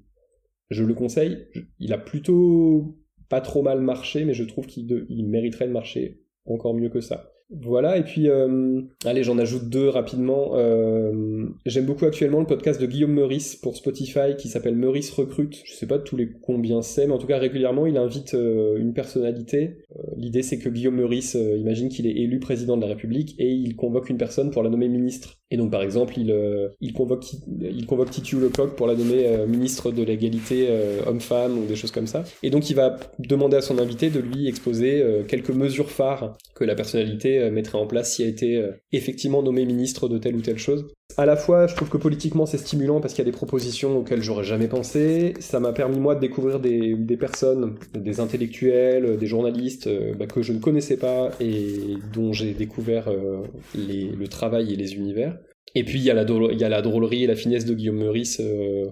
je 0.69 0.83
le 0.83 0.93
conseille. 0.93 1.47
Il 1.79 1.93
a 1.93 1.97
plutôt 1.97 2.99
pas 3.27 3.41
trop 3.41 3.63
mal 3.63 3.81
marché, 3.81 4.23
mais 4.23 4.33
je 4.33 4.43
trouve 4.43 4.67
qu'il 4.67 5.05
il 5.09 5.27
mériterait 5.27 5.67
de 5.67 5.73
marcher 5.73 6.21
encore 6.45 6.75
mieux 6.75 6.89
que 6.89 7.01
ça. 7.01 7.28
Voilà, 7.51 7.97
et 7.97 8.03
puis, 8.03 8.29
euh, 8.29 8.81
allez, 9.05 9.23
j'en 9.23 9.39
ajoute 9.39 9.69
deux 9.69 9.89
rapidement. 9.89 10.51
Euh, 10.53 11.47
J'aime 11.65 11.87
beaucoup 11.87 12.05
actuellement 12.05 12.39
le 12.39 12.45
podcast 12.45 12.79
de 12.79 12.85
Guillaume 12.85 13.13
Meurice 13.13 13.55
pour 13.55 13.75
Spotify 13.75 14.35
qui 14.37 14.49
s'appelle 14.49 14.75
Meurice 14.75 15.09
Recrute. 15.11 15.59
Je 15.65 15.73
sais 15.73 15.87
pas 15.87 15.97
tous 15.97 16.15
les 16.15 16.29
combien 16.31 16.83
c'est, 16.83 17.07
mais 17.07 17.13
en 17.13 17.17
tout 17.17 17.25
cas, 17.25 17.39
régulièrement, 17.39 17.87
il 17.87 17.97
invite 17.97 18.35
euh, 18.35 18.77
une 18.77 18.93
personnalité. 18.93 19.77
Euh, 19.95 20.03
L'idée, 20.15 20.43
c'est 20.43 20.59
que 20.59 20.69
Guillaume 20.69 20.97
Meurice 20.97 21.35
euh, 21.35 21.57
imagine 21.57 21.89
qu'il 21.89 22.05
est 22.05 22.17
élu 22.17 22.39
président 22.39 22.77
de 22.77 22.81
la 22.81 22.87
République 22.89 23.33
et 23.39 23.49
il 23.49 23.75
convoque 23.75 24.11
une 24.11 24.17
personne 24.17 24.51
pour 24.51 24.61
la 24.61 24.69
nommer 24.69 24.87
ministre. 24.87 25.38
Et 25.51 25.57
donc, 25.57 25.71
par 25.71 25.81
exemple, 25.81 26.13
il, 26.17 26.33
il, 26.79 26.93
convoque, 26.93 27.25
il 27.59 27.85
convoque 27.85 28.11
Titu 28.11 28.39
Lecoq 28.39 28.75
pour 28.75 28.87
la 28.87 28.95
nommer 28.95 29.45
ministre 29.47 29.91
de 29.91 30.03
l'égalité 30.03 30.69
homme-femme 31.07 31.57
ou 31.57 31.65
des 31.65 31.75
choses 31.75 31.91
comme 31.91 32.07
ça. 32.07 32.23
Et 32.43 32.49
donc, 32.49 32.69
il 32.69 32.75
va 32.75 32.99
demander 33.17 33.57
à 33.57 33.61
son 33.61 33.79
invité 33.79 34.09
de 34.09 34.19
lui 34.19 34.47
exposer 34.47 35.03
quelques 35.27 35.49
mesures 35.49 35.89
phares 35.89 36.37
que 36.53 36.63
la 36.63 36.75
personnalité 36.75 37.49
mettrait 37.49 37.79
en 37.79 37.87
place 37.87 38.13
si 38.13 38.21
elle 38.21 38.29
était 38.29 38.63
effectivement 38.91 39.41
nommée 39.41 39.65
ministre 39.65 40.07
de 40.07 40.19
telle 40.19 40.35
ou 40.35 40.41
telle 40.41 40.59
chose. 40.59 40.85
À 41.17 41.25
la 41.25 41.35
fois, 41.35 41.67
je 41.67 41.75
trouve 41.75 41.89
que 41.89 41.97
politiquement 41.97 42.45
c'est 42.45 42.57
stimulant 42.57 43.01
parce 43.01 43.13
qu'il 43.13 43.25
y 43.25 43.27
a 43.27 43.31
des 43.31 43.35
propositions 43.35 43.97
auxquelles 43.97 44.21
j'aurais 44.21 44.43
jamais 44.43 44.67
pensé. 44.67 45.33
Ça 45.39 45.59
m'a 45.59 45.73
permis 45.73 45.99
moi 45.99 46.15
de 46.15 46.21
découvrir 46.21 46.59
des, 46.59 47.17
personnes, 47.17 47.75
des 47.93 48.19
intellectuels, 48.19 49.17
des 49.17 49.25
journalistes 49.25 49.87
euh, 49.87 50.13
bah, 50.13 50.27
que 50.27 50.41
je 50.41 50.53
ne 50.53 50.59
connaissais 50.59 50.97
pas 50.97 51.31
et 51.41 51.97
dont 52.13 52.31
j'ai 52.31 52.53
découvert 52.53 53.09
euh, 53.09 53.41
le 53.75 54.27
travail 54.27 54.71
et 54.71 54.75
les 54.77 54.95
univers. 54.95 55.37
Et 55.75 55.83
puis 55.83 55.99
il 55.99 56.05
y, 56.05 56.09
a 56.09 56.13
la 56.13 56.81
drôlerie 56.81 57.23
et 57.23 57.27
la 57.27 57.35
finesse 57.35 57.65
de 57.65 57.73
Guillaume 57.73 57.97
Meurice 57.97 58.39
euh, 58.39 58.85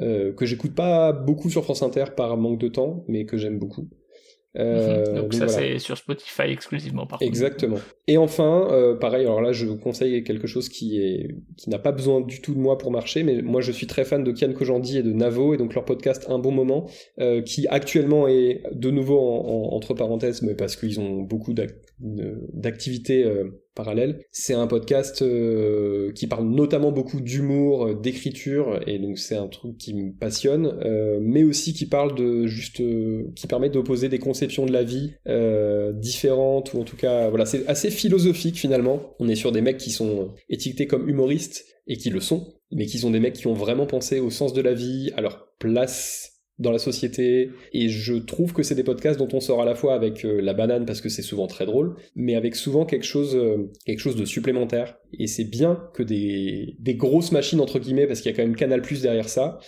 euh 0.00 0.32
que 0.32 0.46
j'écoute 0.46 0.74
pas 0.74 1.12
beaucoup 1.12 1.50
sur 1.50 1.64
France 1.64 1.82
Inter 1.82 2.04
par 2.16 2.36
manque 2.36 2.60
de 2.60 2.68
temps, 2.68 3.04
mais 3.08 3.26
que 3.26 3.36
j'aime 3.36 3.58
beaucoup. 3.58 3.88
Euh, 4.58 5.04
donc, 5.06 5.14
donc, 5.14 5.34
ça 5.34 5.46
voilà. 5.46 5.72
c'est 5.72 5.78
sur 5.78 5.96
Spotify 5.96 6.42
exclusivement 6.42 7.06
par 7.06 7.20
Exactement. 7.22 7.76
Contre. 7.76 7.96
Et 8.06 8.16
enfin, 8.16 8.68
euh, 8.70 8.96
pareil, 8.96 9.22
alors 9.22 9.42
là 9.42 9.52
je 9.52 9.66
vous 9.66 9.76
conseille 9.76 10.22
quelque 10.24 10.46
chose 10.46 10.68
qui 10.68 11.00
est 11.00 11.34
qui 11.56 11.70
n'a 11.70 11.78
pas 11.78 11.92
besoin 11.92 12.20
du 12.20 12.40
tout 12.40 12.54
de 12.54 12.58
moi 12.58 12.78
pour 12.78 12.90
marcher, 12.90 13.22
mais 13.22 13.42
moi 13.42 13.60
je 13.60 13.72
suis 13.72 13.86
très 13.86 14.04
fan 14.04 14.24
de 14.24 14.32
Kian 14.32 14.52
Kojandi 14.52 14.98
et 14.98 15.02
de 15.02 15.12
Navo 15.12 15.54
et 15.54 15.56
donc 15.56 15.74
leur 15.74 15.84
podcast 15.84 16.26
Un 16.28 16.38
bon 16.38 16.52
moment, 16.52 16.88
euh, 17.20 17.42
qui 17.42 17.66
actuellement 17.68 18.28
est 18.28 18.62
de 18.72 18.90
nouveau 18.90 19.18
en, 19.18 19.46
en, 19.46 19.74
entre 19.74 19.94
parenthèses, 19.94 20.42
mais 20.42 20.54
parce 20.54 20.76
qu'ils 20.76 21.00
ont 21.00 21.22
beaucoup 21.22 21.52
d'activités 21.52 23.24
euh, 23.76 23.86
parallèles. 23.86 24.24
C'est 24.30 24.54
un 24.54 24.66
podcast 24.66 25.22
euh, 25.22 26.12
qui 26.12 26.26
parle 26.26 26.46
notamment 26.46 26.92
beaucoup 26.92 27.20
d'humour, 27.20 27.94
d'écriture, 27.94 28.80
et 28.86 28.98
donc 28.98 29.18
c'est 29.18 29.36
un 29.36 29.48
truc 29.48 29.76
qui 29.78 29.94
me 29.94 30.12
passionne, 30.12 30.78
euh, 30.84 31.18
mais 31.20 31.44
aussi 31.44 31.74
qui 31.74 31.86
parle 31.86 32.14
de 32.14 32.46
juste, 32.46 32.80
euh, 32.80 33.24
qui 33.36 33.46
permet 33.46 33.70
d'opposer 33.70 34.08
des 34.08 34.18
conceptions 34.18 34.66
de 34.66 34.72
la 34.72 34.82
vie 34.82 35.12
euh, 35.28 35.92
différentes, 35.92 36.74
ou 36.74 36.80
en 36.80 36.84
tout 36.84 36.96
cas, 36.96 37.28
voilà, 37.28 37.46
c'est 37.46 37.66
assez 37.68 37.90
philosophique 37.90 38.56
finalement. 38.56 39.14
On 39.18 39.28
est 39.28 39.36
sur 39.36 39.52
des 39.52 39.60
mecs 39.60 39.78
qui 39.78 39.90
sont 39.90 40.32
étiquetés 40.48 40.86
comme 40.86 41.08
humoristes, 41.08 41.64
et 41.88 41.96
qui 41.96 42.10
le 42.10 42.20
sont, 42.20 42.54
mais 42.72 42.86
qui 42.86 42.98
sont 42.98 43.10
des 43.10 43.20
mecs 43.20 43.34
qui 43.34 43.46
ont 43.46 43.54
vraiment 43.54 43.86
pensé 43.86 44.18
au 44.18 44.30
sens 44.30 44.52
de 44.52 44.60
la 44.60 44.74
vie, 44.74 45.12
à 45.16 45.20
leur 45.20 45.52
place 45.58 46.35
dans 46.58 46.70
la 46.70 46.78
société. 46.78 47.50
Et 47.72 47.88
je 47.88 48.14
trouve 48.14 48.52
que 48.52 48.62
c'est 48.62 48.74
des 48.74 48.84
podcasts 48.84 49.18
dont 49.18 49.28
on 49.32 49.40
sort 49.40 49.60
à 49.60 49.64
la 49.64 49.74
fois 49.74 49.94
avec 49.94 50.24
euh, 50.24 50.40
la 50.40 50.54
banane 50.54 50.86
parce 50.86 51.00
que 51.00 51.08
c'est 51.08 51.22
souvent 51.22 51.46
très 51.46 51.66
drôle 51.66 51.96
mais 52.14 52.34
avec 52.34 52.54
souvent 52.54 52.86
quelque 52.86 53.04
chose 53.04 53.36
euh, 53.36 53.70
quelque 53.84 54.00
chose 54.00 54.16
de 54.16 54.24
supplémentaire. 54.24 54.98
Et 55.18 55.26
c'est 55.26 55.44
bien 55.44 55.88
que 55.94 56.02
des, 56.02 56.76
des 56.78 56.94
grosses 56.94 57.32
machines 57.32 57.60
entre 57.60 57.78
guillemets 57.78 58.06
parce 58.06 58.20
qu'il 58.20 58.30
y 58.30 58.34
a 58.34 58.36
quand 58.36 58.44
même 58.44 58.56
Canal 58.56 58.82
Plus 58.82 59.02
derrière 59.02 59.28
ça 59.28 59.58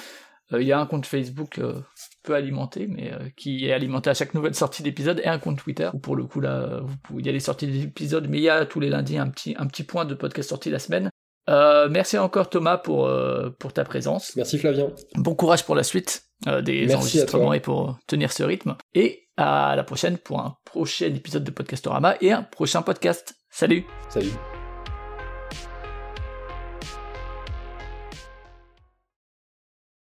Il 0.52 0.58
euh, 0.58 0.64
y 0.64 0.72
a 0.72 0.80
un 0.80 0.86
compte 0.86 1.06
Facebook 1.06 1.60
euh, 1.60 1.82
peu 2.24 2.36
alimenté, 2.36 2.88
mais 2.88 3.12
euh, 3.14 3.30
qui 3.36 3.68
est 3.68 3.74
alimenté 3.74 4.10
à 4.10 4.14
chaque 4.14 4.34
nouvelle 4.34 4.56
sortie 4.56 4.84
d'épisode, 4.84 5.22
et 5.24 5.28
un 5.28 5.40
compte 5.40 5.58
Twitter, 5.58 5.90
où 5.94 6.00
pour 6.00 6.16
le 6.16 6.26
coup 6.26 6.40
là, 6.40 6.80
vous 6.84 6.96
pouvez, 7.04 7.22
il 7.22 7.26
y 7.26 7.30
a 7.30 7.32
les 7.32 7.40
sorties 7.40 7.68
d'épisodes, 7.68 8.28
mais 8.30 8.38
il 8.38 8.44
y 8.44 8.50
a 8.50 8.66
tous 8.66 8.80
les 8.80 8.90
lundis 8.90 9.18
un 9.18 9.30
petit, 9.30 9.56
un 9.58 9.68
petit 9.68 9.84
point 9.84 10.06
de 10.06 10.14
podcast 10.16 10.50
sorti 10.50 10.70
la 10.70 10.80
semaine. 10.80 11.10
merci 11.48 12.18
encore 12.18 12.50
Thomas 12.50 12.78
pour, 12.78 13.12
pour 13.60 13.74
ta 13.74 13.84
présence. 13.84 14.36
Merci 14.36 14.58
Flavien. 14.58 14.90
Bon 15.16 15.36
courage 15.36 15.66
pour 15.66 15.76
la 15.76 15.84
suite 15.84 16.24
des 16.46 16.86
merci 16.86 16.96
enregistrements 16.96 17.54
et 17.54 17.60
pour 17.60 17.98
tenir 18.08 18.32
ce 18.32 18.44
rythme. 18.44 18.76
Et 18.94 19.30
à 19.40 19.76
la 19.76 19.84
prochaine 19.84 20.18
pour 20.18 20.40
un 20.42 20.58
prochain 20.66 21.08
épisode 21.08 21.44
de 21.44 21.52
Podcastorama 21.52 22.16
et 22.22 22.32
un 22.32 22.44
prochain 22.44 22.82
podcast. 22.82 23.36
Salut 23.50 23.86
Salut 24.10 24.34